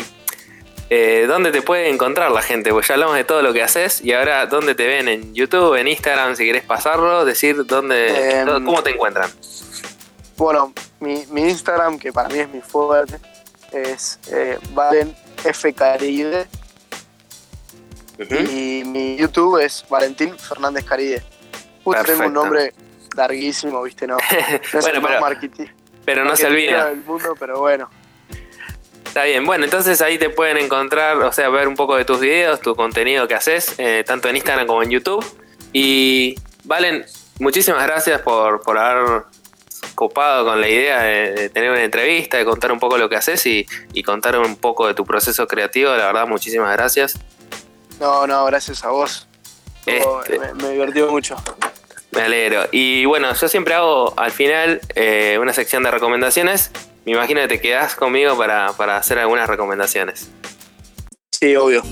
eh, 0.91 1.25
dónde 1.27 1.51
te 1.51 1.63
puede 1.63 1.89
encontrar 1.89 2.29
la 2.29 2.43
gente? 2.43 2.71
Pues 2.71 2.87
ya 2.87 2.93
hablamos 2.93 3.15
de 3.15 3.23
todo 3.23 3.41
lo 3.41 3.51
que 3.51 3.63
haces 3.63 3.99
y 4.05 4.13
ahora, 4.13 4.45
¿dónde 4.45 4.75
te 4.75 4.85
ven? 4.85 5.07
¿En 5.07 5.33
YouTube, 5.33 5.73
en 5.75 5.87
Instagram, 5.87 6.35
si 6.35 6.45
querés 6.45 6.63
pasarlo? 6.63 7.25
Decir 7.25 7.65
dónde, 7.65 8.41
Em, 8.41 8.63
cómo 8.63 8.83
te 8.83 8.91
encuentran. 8.91 9.31
Bueno, 10.37 10.73
mi, 10.99 11.25
mi 11.31 11.41
Instagram, 11.49 11.97
que 11.99 12.13
para 12.13 12.29
mí 12.29 12.39
es 12.39 12.49
mi 12.49 12.61
fuerte, 12.61 13.19
es 13.71 14.19
eh, 14.31 14.57
Valen 14.71 15.15
F. 15.43 15.73
Caride 15.73 16.47
Ujú. 18.19 18.35
y 18.35 18.83
mi 18.85 19.15
YouTube 19.17 19.59
es 19.63 19.83
Valentín 19.89 20.37
Fernández 20.37 20.83
Caride. 20.85 21.23
Justo 21.83 22.03
tengo 22.03 22.25
un 22.27 22.33
nombre 22.33 22.73
larguísimo, 23.15 23.81
viste, 23.83 24.05
no. 24.07 24.17
no 24.17 24.79
es 24.79 24.85
el 24.85 25.01
pero- 25.01 25.19
marketi- 25.21 25.71
Pero 26.05 26.23
no 26.25 26.35
se 26.35 26.47
olvida. 26.47 26.85
del 26.89 27.03
mundo, 27.03 27.33
pero 27.39 27.59
bueno. 27.59 27.89
Está 29.05 29.23
bien, 29.23 29.45
bueno, 29.45 29.63
entonces 29.63 29.99
ahí 30.01 30.19
te 30.19 30.29
pueden 30.29 30.57
encontrar, 30.57 31.17
o 31.17 31.31
sea, 31.31 31.49
ver 31.49 31.67
un 31.67 31.75
poco 31.75 31.95
de 31.95 32.05
tus 32.05 32.19
videos, 32.19 32.61
tu 32.61 32.75
contenido 32.75 33.27
que 33.27 33.33
haces, 33.33 33.73
eh, 33.79 34.03
tanto 34.05 34.27
en 34.29 34.35
Instagram 34.35 34.67
como 34.67 34.83
en 34.83 34.91
YouTube. 34.91 35.25
Y 35.73 36.35
Valen, 36.65 37.03
muchísimas 37.39 37.83
gracias 37.87 38.21
por, 38.21 38.61
por 38.61 38.77
haber 38.77 39.23
copado 39.95 40.45
con 40.45 40.61
la 40.61 40.67
idea 40.69 41.01
de, 41.03 41.31
de 41.33 41.49
tener 41.49 41.71
una 41.71 41.83
entrevista, 41.83 42.37
de 42.37 42.45
contar 42.45 42.71
un 42.71 42.79
poco 42.79 42.97
lo 42.97 43.09
que 43.09 43.15
haces 43.15 43.45
y, 43.45 43.65
y 43.93 44.03
contar 44.03 44.37
un 44.37 44.55
poco 44.55 44.87
de 44.87 44.93
tu 44.93 45.05
proceso 45.05 45.47
creativo. 45.47 45.91
La 45.91 46.07
verdad, 46.07 46.27
muchísimas 46.27 46.71
gracias. 46.75 47.19
No, 47.99 48.27
no, 48.27 48.45
gracias 48.45 48.83
a 48.83 48.89
vos. 48.89 49.27
Este- 49.85 50.39
Me, 50.39 50.53
me 50.53 50.69
divertió 50.71 51.09
mucho. 51.09 51.35
Me 52.11 52.21
alegro. 52.21 52.67
Y 52.71 53.05
bueno, 53.05 53.33
yo 53.33 53.47
siempre 53.47 53.73
hago 53.73 54.13
al 54.17 54.31
final 54.31 54.81
eh, 54.95 55.37
una 55.41 55.53
sección 55.53 55.83
de 55.83 55.91
recomendaciones. 55.91 56.71
Me 57.05 57.13
imagino 57.13 57.41
que 57.41 57.47
te 57.47 57.61
quedás 57.61 57.95
conmigo 57.95 58.37
para, 58.37 58.73
para 58.73 58.97
hacer 58.97 59.17
algunas 59.19 59.47
recomendaciones. 59.47 60.29
Sí, 61.31 61.55
obvio. 61.55 61.83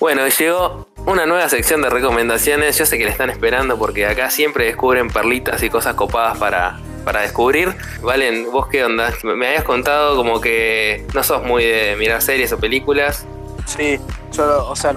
Bueno, 0.00 0.28
llegó 0.28 0.87
una 1.08 1.24
nueva 1.24 1.48
sección 1.48 1.80
de 1.80 1.88
recomendaciones. 1.88 2.76
Yo 2.78 2.84
sé 2.84 2.98
que 2.98 3.04
la 3.04 3.10
están 3.10 3.30
esperando 3.30 3.78
porque 3.78 4.06
acá 4.06 4.30
siempre 4.30 4.66
descubren 4.66 5.08
perlitas 5.08 5.62
y 5.62 5.70
cosas 5.70 5.94
copadas 5.94 6.36
para, 6.38 6.78
para 7.04 7.22
descubrir. 7.22 7.74
Valen, 8.02 8.50
¿vos 8.52 8.68
qué 8.68 8.84
onda? 8.84 9.10
Me 9.24 9.48
habías 9.48 9.64
contado 9.64 10.16
como 10.16 10.40
que 10.40 11.06
no 11.14 11.22
sos 11.22 11.42
muy 11.42 11.64
de 11.64 11.96
mirar 11.98 12.20
series 12.20 12.52
o 12.52 12.58
películas. 12.58 13.26
Sí, 13.64 13.98
yo, 14.32 14.68
o 14.68 14.76
sea, 14.76 14.92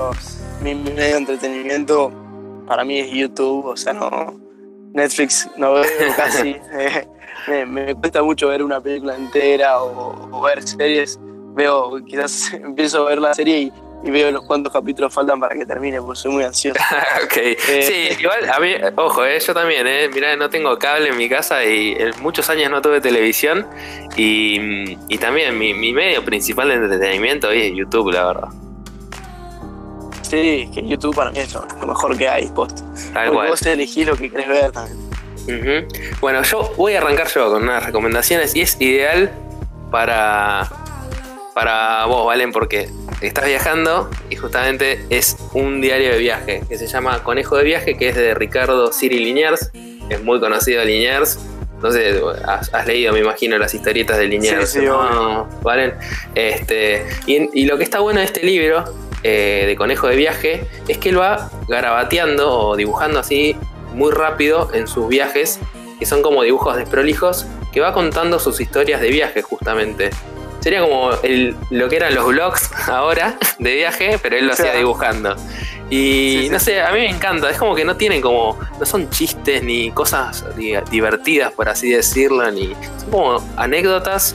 mi, 0.62 0.76
mi 0.76 0.92
medio 0.92 1.14
de 1.14 1.18
entretenimiento 1.18 2.12
para 2.68 2.84
mí 2.84 3.00
es 3.00 3.10
YouTube, 3.10 3.68
o 3.68 3.78
sea, 3.78 3.94
no. 3.94 4.40
Netflix 4.94 5.50
no 5.56 5.74
veo 5.74 5.86
casi. 6.18 6.58
eh, 6.74 7.08
me, 7.48 7.66
me 7.66 7.96
cuesta 7.96 8.22
mucho 8.22 8.50
ver 8.50 8.62
una 8.62 8.82
película 8.82 9.16
entera 9.16 9.82
o, 9.82 10.30
o 10.30 10.42
ver 10.42 10.62
series. 10.68 11.18
Veo, 11.56 12.04
quizás 12.06 12.52
empiezo 12.54 13.06
a 13.08 13.10
ver 13.10 13.20
la 13.20 13.34
serie 13.34 13.60
y, 13.60 13.74
y 14.04 14.10
veo 14.10 14.32
los 14.32 14.44
cuantos 14.44 14.74
capítulos 14.74 15.14
faltan 15.14 15.40
para 15.40 15.56
que 15.56 15.66
termine, 15.66 16.02
porque 16.02 16.20
soy 16.20 16.32
muy 16.32 16.44
ansioso. 16.44 16.80
ok. 17.24 17.34
Sí, 17.60 18.10
igual 18.20 18.50
a 18.50 18.60
mí, 18.60 18.74
ojo, 18.96 19.26
eh, 19.26 19.40
yo 19.40 19.54
también, 19.54 19.86
eh, 19.88 20.10
mirá, 20.14 20.36
no 20.36 20.50
tengo 20.50 20.78
cable 20.78 21.10
en 21.10 21.18
mi 21.18 21.30
casa 21.30 21.64
y 21.64 21.94
en 21.98 22.12
muchos 22.22 22.50
años 22.50 22.72
no 22.72 22.82
tuve 22.82 23.02
televisión. 23.02 23.68
Y, 24.16 24.98
y 25.08 25.18
también 25.18 25.58
mi, 25.58 25.74
mi 25.74 25.94
medio 25.94 26.24
principal 26.26 26.70
de 26.70 26.76
entretenimiento 26.76 27.50
hoy 27.50 27.62
es 27.62 27.74
YouTube, 27.76 28.12
la 28.12 28.26
verdad. 28.26 28.50
Sí, 30.24 30.70
que 30.74 30.88
YouTube 30.88 31.14
para 31.14 31.30
mí 31.32 31.40
es 31.40 31.54
lo, 31.54 31.66
mejor 31.86 32.18
que 32.18 32.28
hay, 32.28 32.48
post. 32.48 32.80
Tal 33.14 33.26
Porque 33.26 33.32
cual. 33.32 33.50
vos 33.50 33.62
elegís 33.64 34.08
lo 34.08 34.16
que 34.16 34.30
querés 34.32 34.48
ver 34.48 34.72
también. 34.72 35.12
Bueno, 36.22 36.44
yo 36.44 36.72
voy 36.78 36.94
a 36.94 37.00
arrancar 37.00 37.28
yo 37.28 37.52
con 37.52 37.64
unas 37.64 37.86
recomendaciones 37.86 38.56
y 38.56 38.62
es 38.62 38.80
ideal 38.80 39.32
para, 39.92 40.70
para 41.54 42.06
vos, 42.06 42.26
Valen, 42.26 42.52
porque 42.52 42.90
estás 43.22 43.46
viajando 43.46 44.10
y 44.30 44.36
justamente 44.36 45.04
es 45.10 45.38
un 45.54 45.82
diario 45.82 46.12
de 46.12 46.18
viaje 46.18 46.64
que 46.68 46.78
se 46.78 46.88
llama 46.88 47.24
Conejo 47.24 47.58
de 47.58 47.64
Viaje, 47.64 47.98
que 47.98 48.10
es 48.10 48.16
de 48.16 48.34
Ricardo 48.34 48.92
Siri 48.92 49.20
Liniers, 49.20 49.72
es 50.10 50.24
muy 50.24 50.40
conocido 50.40 50.84
Liniers. 50.84 51.40
Sé, 51.92 52.22
has, 52.46 52.72
has 52.74 52.86
leído, 52.86 53.12
me 53.12 53.22
imagino, 53.22 53.58
las 53.58 53.74
historietas 53.74 54.20
de 54.20 54.28
Liniers. 54.28 54.70
Sí, 54.70 54.82
sí, 54.82 54.86
¿no, 54.86 55.50
Valen? 55.64 55.96
Este, 56.36 57.08
y, 57.26 57.50
y 57.60 57.66
lo 57.66 57.78
que 57.78 57.84
está 57.84 58.00
bueno 58.02 58.20
de 58.20 58.26
este 58.26 58.44
libro 58.44 58.84
eh, 59.24 59.64
de 59.66 59.76
Conejo 59.76 60.08
de 60.08 60.16
Viaje 60.16 60.68
es 60.88 61.00
que 61.00 61.10
él 61.10 61.20
va 61.20 61.50
garabateando 61.68 62.52
o 62.52 62.76
dibujando 62.76 63.20
así 63.20 63.56
muy 63.94 64.12
rápido 64.12 64.70
en 64.74 64.88
sus 64.88 65.08
viajes 65.08 65.60
que 66.02 66.08
son 66.08 66.24
como 66.24 66.42
dibujos 66.42 66.78
desprolijos, 66.78 67.46
que 67.72 67.80
va 67.80 67.94
contando 67.94 68.40
sus 68.40 68.60
historias 68.60 69.02
de 69.02 69.10
viaje 69.10 69.44
justamente. 69.44 70.10
Sería 70.62 70.82
como 70.82 71.12
el, 71.24 71.56
lo 71.70 71.90
que 71.90 71.98
eran 71.98 72.16
los 72.16 72.28
vlogs 72.28 72.70
ahora 72.88 73.38
de 73.60 73.76
viaje, 73.76 74.20
pero 74.22 74.38
él 74.38 74.48
lo 74.48 74.54
hacía 74.54 74.74
dibujando. 74.74 75.36
Y 75.92 76.48
no 76.50 76.60
sé, 76.60 76.82
a 76.82 76.92
mí 76.94 77.00
me 77.00 77.10
encanta, 77.10 77.50
es 77.50 77.58
como 77.58 77.76
que 77.76 77.84
no 77.84 77.98
tienen 77.98 78.22
como, 78.22 78.58
no 78.80 78.86
son 78.86 79.10
chistes 79.10 79.62
ni 79.62 79.92
cosas 79.92 80.46
divertidas, 80.90 81.52
por 81.52 81.68
así 81.68 81.90
decirlo, 81.90 82.50
ni 82.50 82.74
son 83.00 83.12
como 83.12 83.44
anécdotas. 83.58 84.34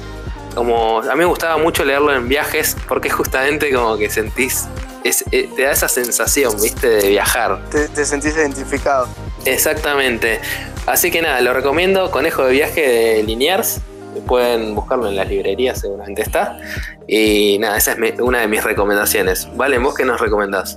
Como 0.55 1.01
a 1.01 1.13
mí 1.13 1.19
me 1.19 1.25
gustaba 1.25 1.57
mucho 1.57 1.85
leerlo 1.85 2.15
en 2.15 2.29
viajes 2.29 2.77
porque 2.89 3.09
justamente 3.09 3.73
como 3.73 3.97
que 3.97 4.11
sentís, 4.11 4.67
eh, 5.05 5.49
te 5.55 5.63
da 5.63 5.73
esa 5.73 5.89
sensación, 5.89 6.61
viste, 6.61 6.89
de 6.89 7.09
viajar. 7.09 7.61
Te, 7.71 8.05
sentís 8.05 8.37
identificado. 8.37 9.09
Exactamente. 9.45 10.41
Así 10.87 11.11
que 11.11 11.23
nada, 11.23 11.41
lo 11.41 11.55
recomiendo, 11.55 12.11
Conejo 12.11 12.45
de 12.45 12.53
Viaje 12.53 12.81
de 12.81 13.23
Liniers. 13.23 13.81
Pueden 14.27 14.75
buscarlo 14.75 15.09
en 15.09 15.17
las 15.17 15.29
librerías, 15.29 15.81
seguramente 15.81 16.23
está. 16.23 16.59
Y 17.07 17.59
nada, 17.59 17.77
esa 17.77 17.93
es 17.93 18.21
una 18.21 18.41
de 18.41 18.49
mis 18.49 18.63
recomendaciones. 18.65 19.49
Vale, 19.57 19.79
¿vos 19.79 19.95
qué 19.95 20.05
nos 20.05 20.21
recomendás? 20.21 20.77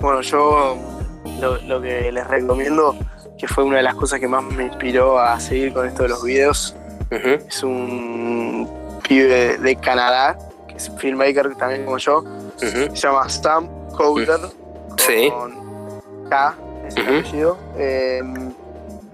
Bueno, 0.00 0.22
yo 0.22 0.76
lo, 1.40 1.80
que 1.80 2.10
les 2.10 2.26
recomiendo, 2.26 2.96
que 3.38 3.46
fue 3.46 3.64
una 3.64 3.78
de 3.78 3.82
las 3.82 3.94
cosas 3.94 4.20
que 4.20 4.28
más 4.28 4.42
me 4.44 4.64
inspiró 4.64 5.18
a 5.18 5.38
seguir 5.38 5.72
con 5.72 5.86
esto 5.86 6.04
de 6.04 6.08
los 6.08 6.22
videos, 6.24 6.74
es 7.10 7.62
un 7.62 8.68
pibe 9.06 9.58
de 9.58 9.76
Canadá, 9.76 10.38
que 10.68 10.76
es 10.76 10.90
filmmaker 10.98 11.54
también 11.56 11.84
como 11.84 11.98
yo, 11.98 12.24
se 12.56 12.88
llama 12.94 13.28
Stam 13.28 13.68
Coulter, 13.96 14.38
con 15.30 16.00
K, 16.28 16.54
es 16.86 16.96
el 16.96 17.18
apellido. 17.18 17.58
Em, 17.76 18.52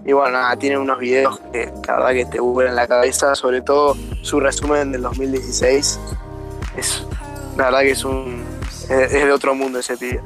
y 0.06 0.12
bueno, 0.12 0.32
nada, 0.32 0.56
tiene 0.56 0.78
unos 0.78 0.98
videos 0.98 1.40
que 1.52 1.72
la 1.86 1.96
verdad 1.96 2.12
que 2.12 2.24
te 2.26 2.40
vuelan 2.40 2.76
la 2.76 2.86
cabeza, 2.86 3.34
sobre 3.34 3.60
todo 3.60 3.96
su 4.22 4.40
resumen 4.40 4.92
del 4.92 5.02
2016. 5.02 6.00
Es, 6.76 7.06
la 7.56 7.64
verdad 7.64 7.80
que 7.80 7.90
es 7.90 8.04
un 8.04 8.44
es 8.88 9.12
de 9.12 9.32
otro 9.32 9.54
mundo 9.54 9.80
ese 9.80 9.96
pibe. 9.96 10.20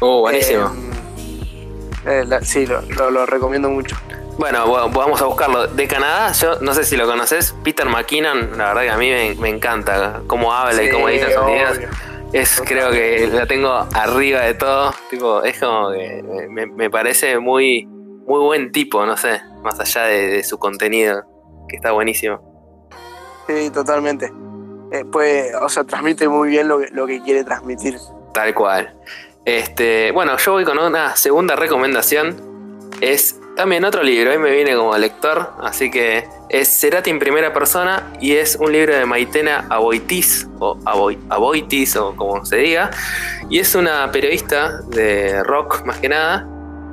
Oh, 0.00 0.20
buenísimo. 0.20 0.72
Eh, 2.06 2.24
eh, 2.30 2.38
sí, 2.42 2.66
lo, 2.66 3.26
recomiendo 3.26 3.68
mucho. 3.68 3.96
Bueno, 4.38 4.70
vamos 4.90 5.20
a 5.20 5.26
buscarlo. 5.26 5.66
De 5.66 5.88
Canadá, 5.88 6.32
yo 6.32 6.58
no 6.60 6.74
sé 6.74 6.84
si 6.84 6.96
lo 6.96 7.06
conoces, 7.06 7.54
Peter 7.64 7.86
McKinnon, 7.86 8.56
la 8.58 8.68
verdad 8.68 8.82
que 8.82 8.90
a 8.90 8.96
mí 8.96 9.10
me, 9.38 9.48
encanta 9.48 10.20
cómo 10.26 10.52
habla 10.52 10.82
y 10.82 10.90
cómo 10.90 11.08
edita 11.08 11.30
sus 11.32 11.46
videos. 11.46 11.78
Es, 12.32 12.62
creo 12.66 12.90
que 12.90 13.28
la 13.32 13.46
tengo 13.46 13.86
arriba 13.94 14.40
de 14.40 14.54
todo. 14.54 14.94
Tipo, 15.10 15.42
es 15.42 15.58
como 15.58 15.90
que 15.92 16.22
me, 16.48 16.90
parece 16.90 17.38
muy, 17.38 17.88
muy 18.26 18.40
buen 18.40 18.72
tipo, 18.72 19.04
no 19.06 19.16
sé, 19.16 19.40
más 19.62 19.78
allá 19.80 20.04
de, 20.04 20.42
su 20.44 20.58
contenido, 20.58 21.24
que 21.68 21.76
está 21.76 21.92
buenísimo. 21.92 22.40
Sí, 23.46 23.70
totalmente. 23.70 24.32
Eh, 24.92 25.04
pues, 25.10 25.52
o 25.60 25.68
sea, 25.68 25.84
transmite 25.84 26.28
muy 26.28 26.48
bien 26.48 26.68
lo 26.68 26.78
lo 26.78 27.06
que 27.06 27.22
quiere 27.22 27.44
transmitir. 27.44 27.96
Tal 28.32 28.54
cual. 28.54 28.94
Este, 29.44 30.10
bueno, 30.10 30.36
yo 30.36 30.52
voy 30.52 30.64
con 30.64 30.78
una 30.78 31.16
segunda 31.16 31.54
recomendación. 31.54 32.36
Es 33.00 33.38
también 33.56 33.84
otro 33.84 34.02
libro, 34.02 34.30
hoy 34.32 34.38
me 34.38 34.50
viene 34.50 34.76
como 34.76 34.96
lector, 34.98 35.54
así 35.62 35.90
que 35.90 36.28
es 36.50 36.68
Cerati 36.68 37.10
en 37.10 37.18
primera 37.18 37.52
persona 37.52 38.12
y 38.20 38.32
es 38.32 38.56
un 38.56 38.70
libro 38.70 38.94
de 38.94 39.06
Maitena 39.06 39.66
Aboitis, 39.70 40.46
o 40.58 40.78
Aboitis, 40.84 41.96
o 41.96 42.14
como 42.14 42.44
se 42.44 42.56
diga, 42.56 42.90
y 43.48 43.58
es 43.58 43.74
una 43.74 44.10
periodista 44.12 44.82
de 44.88 45.42
rock 45.42 45.84
más 45.84 45.98
que 45.98 46.08
nada. 46.08 46.46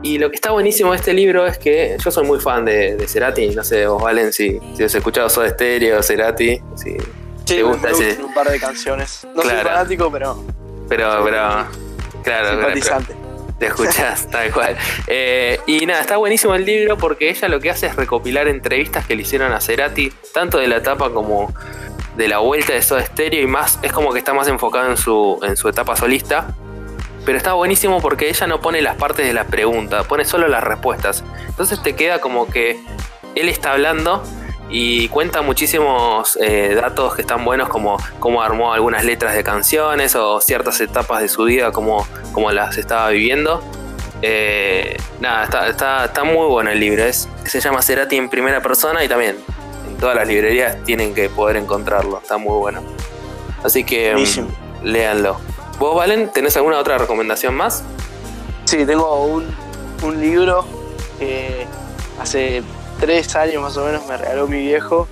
Y 0.03 0.19
lo 0.19 0.29
que 0.29 0.35
está 0.35 0.51
buenísimo 0.51 0.91
de 0.91 0.97
este 0.97 1.13
libro 1.13 1.47
es 1.47 1.57
que 1.57 1.97
yo 2.03 2.11
soy 2.11 2.25
muy 2.25 2.39
fan 2.39 2.65
de, 2.65 2.97
de 2.97 3.07
Cerati, 3.07 3.49
no 3.49 3.63
sé, 3.63 3.87
vos 3.87 4.03
Valen, 4.03 4.33
si, 4.33 4.59
si 4.75 4.83
has 4.83 4.93
escuchado 4.93 5.29
Soda 5.29 5.49
Stereo, 5.49 6.03
Cerati, 6.03 6.61
si 6.75 6.97
te 7.45 7.63
gusta 7.63 7.89
ese... 7.89 8.21
un 8.21 8.33
par 8.33 8.49
de 8.49 8.59
canciones. 8.59 9.25
No 9.33 9.41
soy 9.41 9.51
fanático, 9.51 10.11
pero... 10.11 10.43
Pero, 10.89 11.23
pero 11.23 11.65
Claro, 12.23 12.51
Simpatizante. 12.51 13.15
Te 13.59 13.67
escuchas, 13.67 14.27
tal 14.31 14.51
cual. 14.51 14.77
Eh, 15.07 15.59
y 15.67 15.85
nada, 15.85 16.01
está 16.01 16.17
buenísimo 16.17 16.55
el 16.55 16.65
libro 16.65 16.97
porque 16.97 17.29
ella 17.29 17.47
lo 17.47 17.59
que 17.59 17.69
hace 17.69 17.87
es 17.87 17.95
recopilar 17.95 18.47
entrevistas 18.47 19.05
que 19.05 19.15
le 19.15 19.21
hicieron 19.21 19.51
a 19.51 19.61
Cerati, 19.61 20.11
tanto 20.33 20.57
de 20.57 20.67
la 20.67 20.77
etapa 20.77 21.11
como 21.11 21.53
de 22.17 22.27
la 22.27 22.39
vuelta 22.39 22.73
de 22.73 22.81
Soda 22.81 23.05
Stereo 23.05 23.41
y 23.41 23.47
más, 23.47 23.79
es 23.81 23.91
como 23.91 24.11
que 24.11 24.19
está 24.19 24.33
más 24.33 24.47
enfocado 24.47 24.89
en 24.89 24.97
su, 24.97 25.39
en 25.43 25.55
su 25.55 25.69
etapa 25.69 25.95
solista. 25.95 26.55
Pero 27.25 27.37
está 27.37 27.53
buenísimo 27.53 28.01
porque 28.01 28.29
ella 28.29 28.47
no 28.47 28.59
pone 28.59 28.81
las 28.81 28.95
partes 28.97 29.25
de 29.25 29.33
la 29.33 29.45
pregunta, 29.45 30.03
pone 30.03 30.25
solo 30.25 30.47
las 30.47 30.63
respuestas. 30.63 31.23
Entonces 31.47 31.81
te 31.81 31.95
queda 31.95 32.19
como 32.19 32.47
que 32.47 32.83
él 33.35 33.49
está 33.49 33.71
hablando 33.71 34.23
y 34.69 35.07
cuenta 35.09 35.41
muchísimos 35.41 36.37
eh, 36.41 36.73
datos 36.75 37.15
que 37.15 37.21
están 37.21 37.45
buenos 37.45 37.69
como 37.69 37.97
cómo 38.19 38.41
armó 38.41 38.73
algunas 38.73 39.05
letras 39.05 39.35
de 39.35 39.43
canciones 39.43 40.15
o 40.15 40.41
ciertas 40.41 40.81
etapas 40.81 41.21
de 41.21 41.27
su 41.27 41.43
vida 41.43 41.71
como, 41.71 42.07
como 42.31 42.51
las 42.51 42.77
estaba 42.77 43.09
viviendo. 43.09 43.63
Eh, 44.21 44.97
nada, 45.19 45.69
está, 45.69 46.05
está, 46.05 46.23
muy 46.23 46.47
bueno 46.47 46.71
el 46.71 46.79
libro. 46.79 47.03
Es, 47.03 47.29
se 47.45 47.59
llama 47.59 47.81
Cerati 47.81 48.17
en 48.17 48.29
primera 48.29 48.61
persona 48.61 49.03
y 49.03 49.07
también 49.07 49.37
en 49.87 49.97
todas 49.97 50.15
las 50.15 50.27
librerías 50.27 50.83
tienen 50.85 51.13
que 51.13 51.29
poder 51.29 51.57
encontrarlo. 51.57 52.19
Está 52.21 52.37
muy 52.37 52.57
bueno. 52.57 52.81
Así 53.63 53.83
que 53.83 54.15
mm, 54.15 54.85
léanlo. 54.85 55.39
¿Vos, 55.83 55.97
Valen, 55.97 56.29
tenés 56.29 56.55
alguna 56.55 56.79
otra 56.79 56.97
recomendación 56.97 57.55
más? 57.55 57.83
Sí, 58.63 58.85
tengo 58.85 59.25
un, 59.25 59.53
un 60.01 60.21
libro 60.21 60.63
que 61.19 61.67
hace 62.21 62.63
tres 63.01 63.35
años 63.35 63.61
más 63.61 63.75
o 63.75 63.83
menos 63.83 64.07
me 64.07 64.15
regaló 64.15 64.47
mi 64.47 64.59
viejo. 64.59 65.09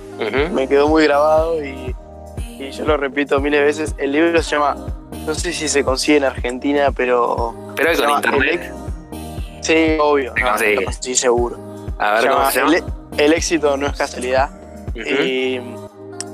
Me 0.50 0.66
quedó 0.68 0.88
muy 0.88 1.04
grabado 1.04 1.62
y, 1.62 1.94
yo 2.70 2.86
lo 2.86 2.96
repito 2.96 3.38
miles 3.38 3.60
de 3.60 3.66
veces. 3.66 3.94
El 3.98 4.12
libro 4.12 4.42
se 4.42 4.52
llama, 4.52 4.78
no 5.26 5.34
sé 5.34 5.52
si 5.52 5.68
se 5.68 5.84
consigue 5.84 6.16
en 6.16 6.24
Argentina, 6.24 6.90
pero. 6.90 7.54
Pero 7.76 7.90
hay 7.90 7.96
con 7.98 8.10
internet. 8.10 8.72
sí, 9.60 9.98
obvio. 10.00 10.32
sí, 11.00 11.14
seguro. 11.14 11.58
A 11.98 12.14
ver, 12.14 12.30
¿cómo 12.30 12.50
se 12.50 12.60
llama? 12.60 12.76
El, 13.18 13.34
éxito 13.34 13.76
no 13.76 13.88
es 13.88 13.92
casualidad. 13.98 14.48
Y 14.94 15.60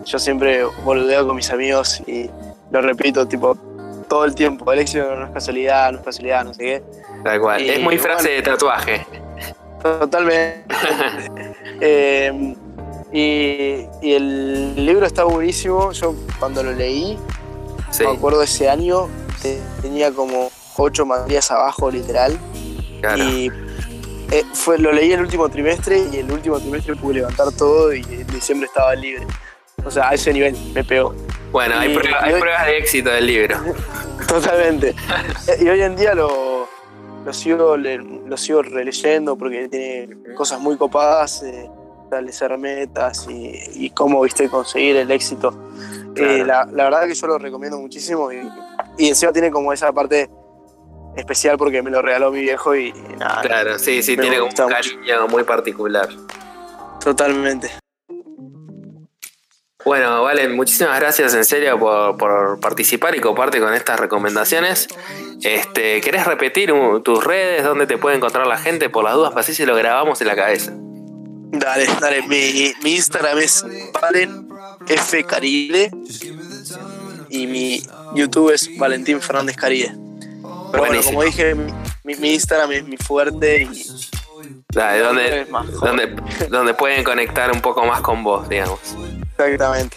yo 0.05 0.19
siempre 0.21 0.63
boludeo 0.85 1.27
con 1.27 1.35
mis 1.35 1.51
amigos 1.51 2.01
y 2.07 2.31
lo 2.71 2.81
repito, 2.83 3.27
tipo, 3.27 3.57
todo 4.09 4.25
el 4.25 4.35
tiempo. 4.35 4.73
El 4.73 4.81
éxito 4.81 5.15
no 5.15 5.27
es 5.27 5.31
casualidad, 5.31 5.93
no 5.93 5.99
es 5.99 6.05
casualidad, 6.05 6.45
no 6.45 6.55
sé 6.55 6.63
qué. 6.63 6.83
Tal 7.23 7.41
cual. 7.41 7.63
es 7.63 7.81
muy 7.81 7.99
frase 7.99 8.31
de 8.31 8.43
tatuaje. 8.43 9.07
Totalmente. 9.83 10.65
Eh, 11.81 12.57
y, 13.13 13.87
el 14.03 14.85
libro 14.85 15.07
está 15.07 15.23
buenísimo. 15.23 15.93
Yo 15.93 16.13
cuando 16.41 16.65
lo 16.65 16.73
leí, 16.73 17.17
me 18.01 18.07
acuerdo 18.07 18.43
ese 18.43 18.69
año, 18.69 19.09
tenía 19.81 20.11
como 20.11 20.51
ocho 20.77 21.07
materias 21.07 21.53
abajo, 21.53 21.89
literal. 21.89 22.37
Y 23.17 23.51
eh, 24.33 24.45
fue, 24.53 24.79
lo 24.79 24.91
leí 24.91 25.13
el 25.13 25.21
último 25.21 25.49
trimestre 25.49 26.03
y 26.13 26.17
el 26.17 26.33
último 26.33 26.59
trimestre 26.59 26.97
pude 26.97 27.15
levantar 27.15 27.53
todo 27.53 27.95
y 27.95 28.03
en 28.03 28.27
diciembre 28.27 28.67
estaba 28.67 28.95
libre. 28.97 29.25
O 29.85 29.91
sea, 29.91 30.09
a 30.09 30.15
ese 30.15 30.33
nivel 30.33 30.57
me 30.75 30.83
pegó. 30.83 31.15
Bueno, 31.51 31.79
hay, 31.79 31.95
pruebas 31.95 32.67
de 32.67 32.79
éxito 32.79 33.11
del 33.11 33.27
libro. 33.27 33.57
Totalmente. 34.29 34.95
y 35.61 35.69
hoy 35.69 35.81
en 35.81 35.97
día 35.97 36.15
lo, 36.15 36.69
lo 37.25 37.33
sigo, 37.33 37.77
lo 37.77 38.37
sigo 38.37 38.63
releyendo 38.63 39.37
porque 39.37 39.69
tiene 39.69 40.35
cosas 40.35 40.61
muy 40.61 40.77
copadas, 40.77 41.43
eh, 41.43 41.71
establecer 42.05 42.57
metas 42.59 43.27
y, 43.29 43.91
cómo 43.91 44.23
viste 44.23 44.49
conseguir 44.49 44.97
el 44.97 45.11
éxito. 45.11 45.71
Eh, 46.17 46.45
la, 46.45 46.65
verdad 46.65 47.07
que 47.07 47.15
yo 47.15 47.27
lo 47.27 47.39
recomiendo 47.39 47.79
muchísimo 47.79 48.33
y, 48.33 48.41
encima 48.99 49.33
tiene 49.33 49.51
como 49.51 49.73
esa 49.73 49.93
parte 49.93 50.29
especial 51.17 51.57
porque 51.59 51.83
me 51.83 51.91
lo 51.91 52.03
regaló 52.03 52.31
mi 52.31 52.41
viejo 52.41 52.75
y, 52.77 52.93
nada. 53.19 53.43
Claro, 53.43 53.79
sí, 53.79 54.03
sí, 54.03 54.17
tiene 54.17 54.41
un 54.41 54.51
cariño 54.51 55.29
muy 55.29 55.45
particular. 55.45 56.09
Totalmente. 57.01 57.71
Bueno, 59.89 60.23
Valen, 60.23 60.55
muchísimas 60.55 61.01
gracias 61.01 61.33
en 61.33 61.47
serio 61.47 61.79
por, 61.81 62.61
participar 62.61 63.17
y 63.17 63.21
compartir 63.21 63.63
con 63.63 63.73
estas 63.73 63.99
recomendaciones. 63.99 64.87
Este, 65.43 66.03
¿Querés 66.03 66.27
repetir 66.27 66.75
tus 67.03 67.25
redes, 67.25 67.65
dónde 67.65 67.87
te 67.87 67.97
puede 67.97 68.17
encontrar 68.17 68.47
la 68.47 68.59
gente? 68.59 68.91
Por 68.91 69.05
las 69.05 69.15
dudas, 69.15 69.31
para 69.31 69.41
así 69.41 69.55
se 69.55 69.65
lo 69.65 69.75
grabamos 69.75 70.21
en 70.21 70.27
la 70.27 70.37
cabeza. 70.37 70.73
Dale, 70.75 71.87
dale. 72.03 72.21
Mi, 72.29 72.75
Instagram 72.85 73.39
es 73.39 73.65
Valen 73.95 74.49
F 74.89 75.25
y 77.31 77.47
mi 77.47 77.83
YouTube 78.15 78.53
es 78.53 78.69
Valentín 78.77 79.23
Fernández 79.23 79.57
Caribe. 79.57 79.95
Pero 80.71 80.85
bueno, 80.85 81.01
como 81.03 81.23
dije, 81.23 81.57
mi, 82.05 82.35
Instagram 82.35 82.73
es 82.73 82.85
mi 82.85 82.99
fuerte 82.99 83.63
y. 83.63 83.87
Dale, 84.69 84.99
donde, 84.99 85.47
donde, 85.81 86.17
donde 86.51 86.75
pueden 86.75 87.03
conectar 87.05 87.51
un 87.51 87.63
poco 87.63 87.87
más 87.87 88.03
con 88.03 88.23
vos, 88.23 88.47
digamos. 88.51 88.81
Exactamente. 89.39 89.97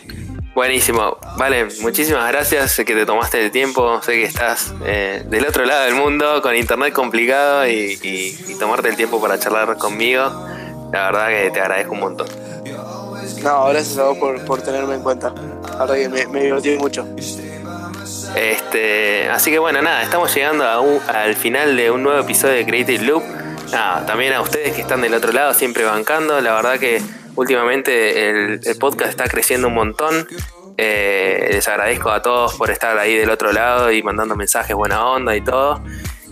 Buenísimo. 0.53 1.17
Vale, 1.37 1.67
muchísimas 1.81 2.27
gracias. 2.31 2.73
Sé 2.73 2.85
que 2.85 2.93
te 2.93 3.05
tomaste 3.05 3.43
el 3.43 3.51
tiempo. 3.51 4.01
Sé 4.01 4.13
que 4.13 4.23
estás 4.23 4.73
eh, 4.85 5.23
del 5.25 5.47
otro 5.47 5.65
lado 5.65 5.85
del 5.85 5.95
mundo 5.95 6.41
con 6.41 6.55
internet 6.55 6.93
complicado 6.93 7.67
y, 7.67 8.37
tomarte 8.59 8.89
el 8.89 8.95
tiempo 8.95 9.19
para 9.19 9.39
charlar 9.39 9.77
conmigo. 9.77 10.23
La 10.91 11.05
verdad 11.05 11.29
que 11.29 11.51
te 11.51 11.61
agradezco 11.61 11.93
un 11.93 11.99
montón. 12.01 12.27
No, 13.41 13.69
gracias 13.69 13.97
a 13.97 14.03
vos 14.03 14.17
por, 14.45 14.61
tenerme 14.61 14.95
en 14.95 15.01
cuenta. 15.01 15.33
La 15.71 15.85
verdad 15.85 15.95
que 15.95 16.09
me, 16.09 16.27
me 16.27 16.43
divertí 16.43 16.77
mucho. 16.77 17.07
Este, 18.35 19.29
así 19.29 19.49
que 19.51 19.59
bueno, 19.59 19.81
nada, 19.81 20.03
estamos 20.03 20.33
llegando 20.35 20.65
al 21.07 21.35
final 21.35 21.75
de 21.75 21.89
un 21.91 22.03
nuevo 22.03 22.19
episodio 22.19 22.55
de 22.55 22.65
Creative 22.65 23.03
Loop. 23.03 23.23
Nada, 23.71 24.05
también 24.05 24.33
a 24.33 24.41
ustedes 24.41 24.75
que 24.75 24.81
están 24.81 25.01
del 25.01 25.13
otro 25.13 25.31
lado, 25.31 25.53
siempre 25.53 25.85
bancando. 25.85 26.39
La 26.41 26.53
verdad 26.53 26.77
que 26.77 27.01
últimamente 27.35 28.29
el, 28.29 28.59
podcast 28.79 29.11
está 29.11 29.27
creciendo 29.27 29.67
un 29.67 29.73
montón. 29.73 30.27
Eh, 30.77 31.49
les 31.51 31.67
agradezco 31.67 32.09
a 32.09 32.21
todos 32.21 32.55
por 32.55 32.71
estar 32.71 32.97
ahí 32.97 33.15
del 33.15 33.29
otro 33.29 33.51
lado 33.51 33.91
y 33.91 34.01
mandando 34.01 34.35
mensajes 34.35 34.75
buena 34.75 35.05
onda 35.05 35.35
y 35.35 35.41
todo. 35.41 35.83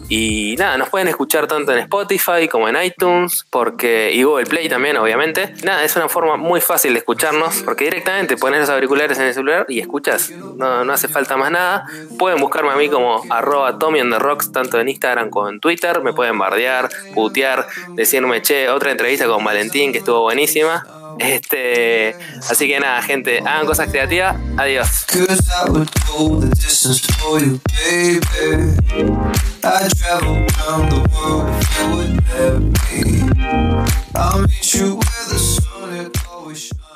Y 0.10 0.56
nada, 0.58 0.78
nos 0.78 0.90
pueden 0.90 1.08
escuchar 1.08 1.46
tanto 1.46 1.72
en 1.72 1.80
Spotify 1.80 2.48
como 2.52 2.68
en 2.68 2.82
iTunes, 2.82 3.46
porque 3.52 4.12
y 4.12 4.24
Google 4.24 4.48
Play 4.48 4.68
también, 4.68 4.98
obviamente. 4.98 5.54
Nada, 5.64 5.84
es 5.84 5.96
una 5.96 6.10
forma 6.10 6.36
muy 6.36 6.62
fácil 6.62 6.94
de 6.94 7.00
escucharnos, 7.00 7.62
porque 7.64 7.86
directamente 7.86 8.36
pones 8.36 8.62
los 8.62 8.70
auriculares 8.70 9.20
en 9.20 9.26
el 9.26 9.34
celular 9.36 9.68
y 9.70 9.80
escuchas. 9.80 10.32
No, 10.32 10.84
no 10.84 10.94
hace 10.94 11.08
falta 11.08 11.38
más 11.38 11.52
nada. 11.52 11.86
Pueden 12.18 12.40
buscarme 12.40 12.72
a 12.72 12.76
mí 12.76 12.90
como 12.90 13.24
arroba 13.30 13.78
Tommy 13.78 14.00
tanto 14.52 14.80
en 14.80 14.90
Instagram 14.90 15.30
como 15.30 15.50
en 15.50 15.60
Twitter. 15.60 16.02
Me 16.02 16.14
pueden 16.14 16.40
bardear, 16.40 16.90
putear, 17.14 17.68
decirme, 17.90 18.42
che, 18.42 18.70
otra 18.70 18.92
entrevista 18.92 19.28
con 19.28 19.44
Valentín 19.44 19.92
que 19.92 20.00
estuvo 20.00 20.22
buenísima. 20.22 20.86
Este, 21.20 22.16
así 22.50 22.68
que 22.68 22.80
nada, 22.80 23.02
gente, 23.02 23.40
hagan 23.40 23.66
cosas 23.66 23.90
creativas. 23.90 24.38
Adiós. 24.58 25.06
I 29.62 29.90
travel 29.90 30.38
around 30.38 30.90
the 30.90 31.10
world 31.14 31.50
if 31.62 31.80
you 31.80 31.86
would 31.96 32.14
let 32.30 32.62
me. 32.62 33.90
I'll 34.16 34.42
meet 34.42 34.74
you 34.74 34.96
where 34.96 35.26
the 35.30 35.40
sun 35.40 35.94
it 35.96 36.18
always 36.30 36.68
shines. 36.68 36.89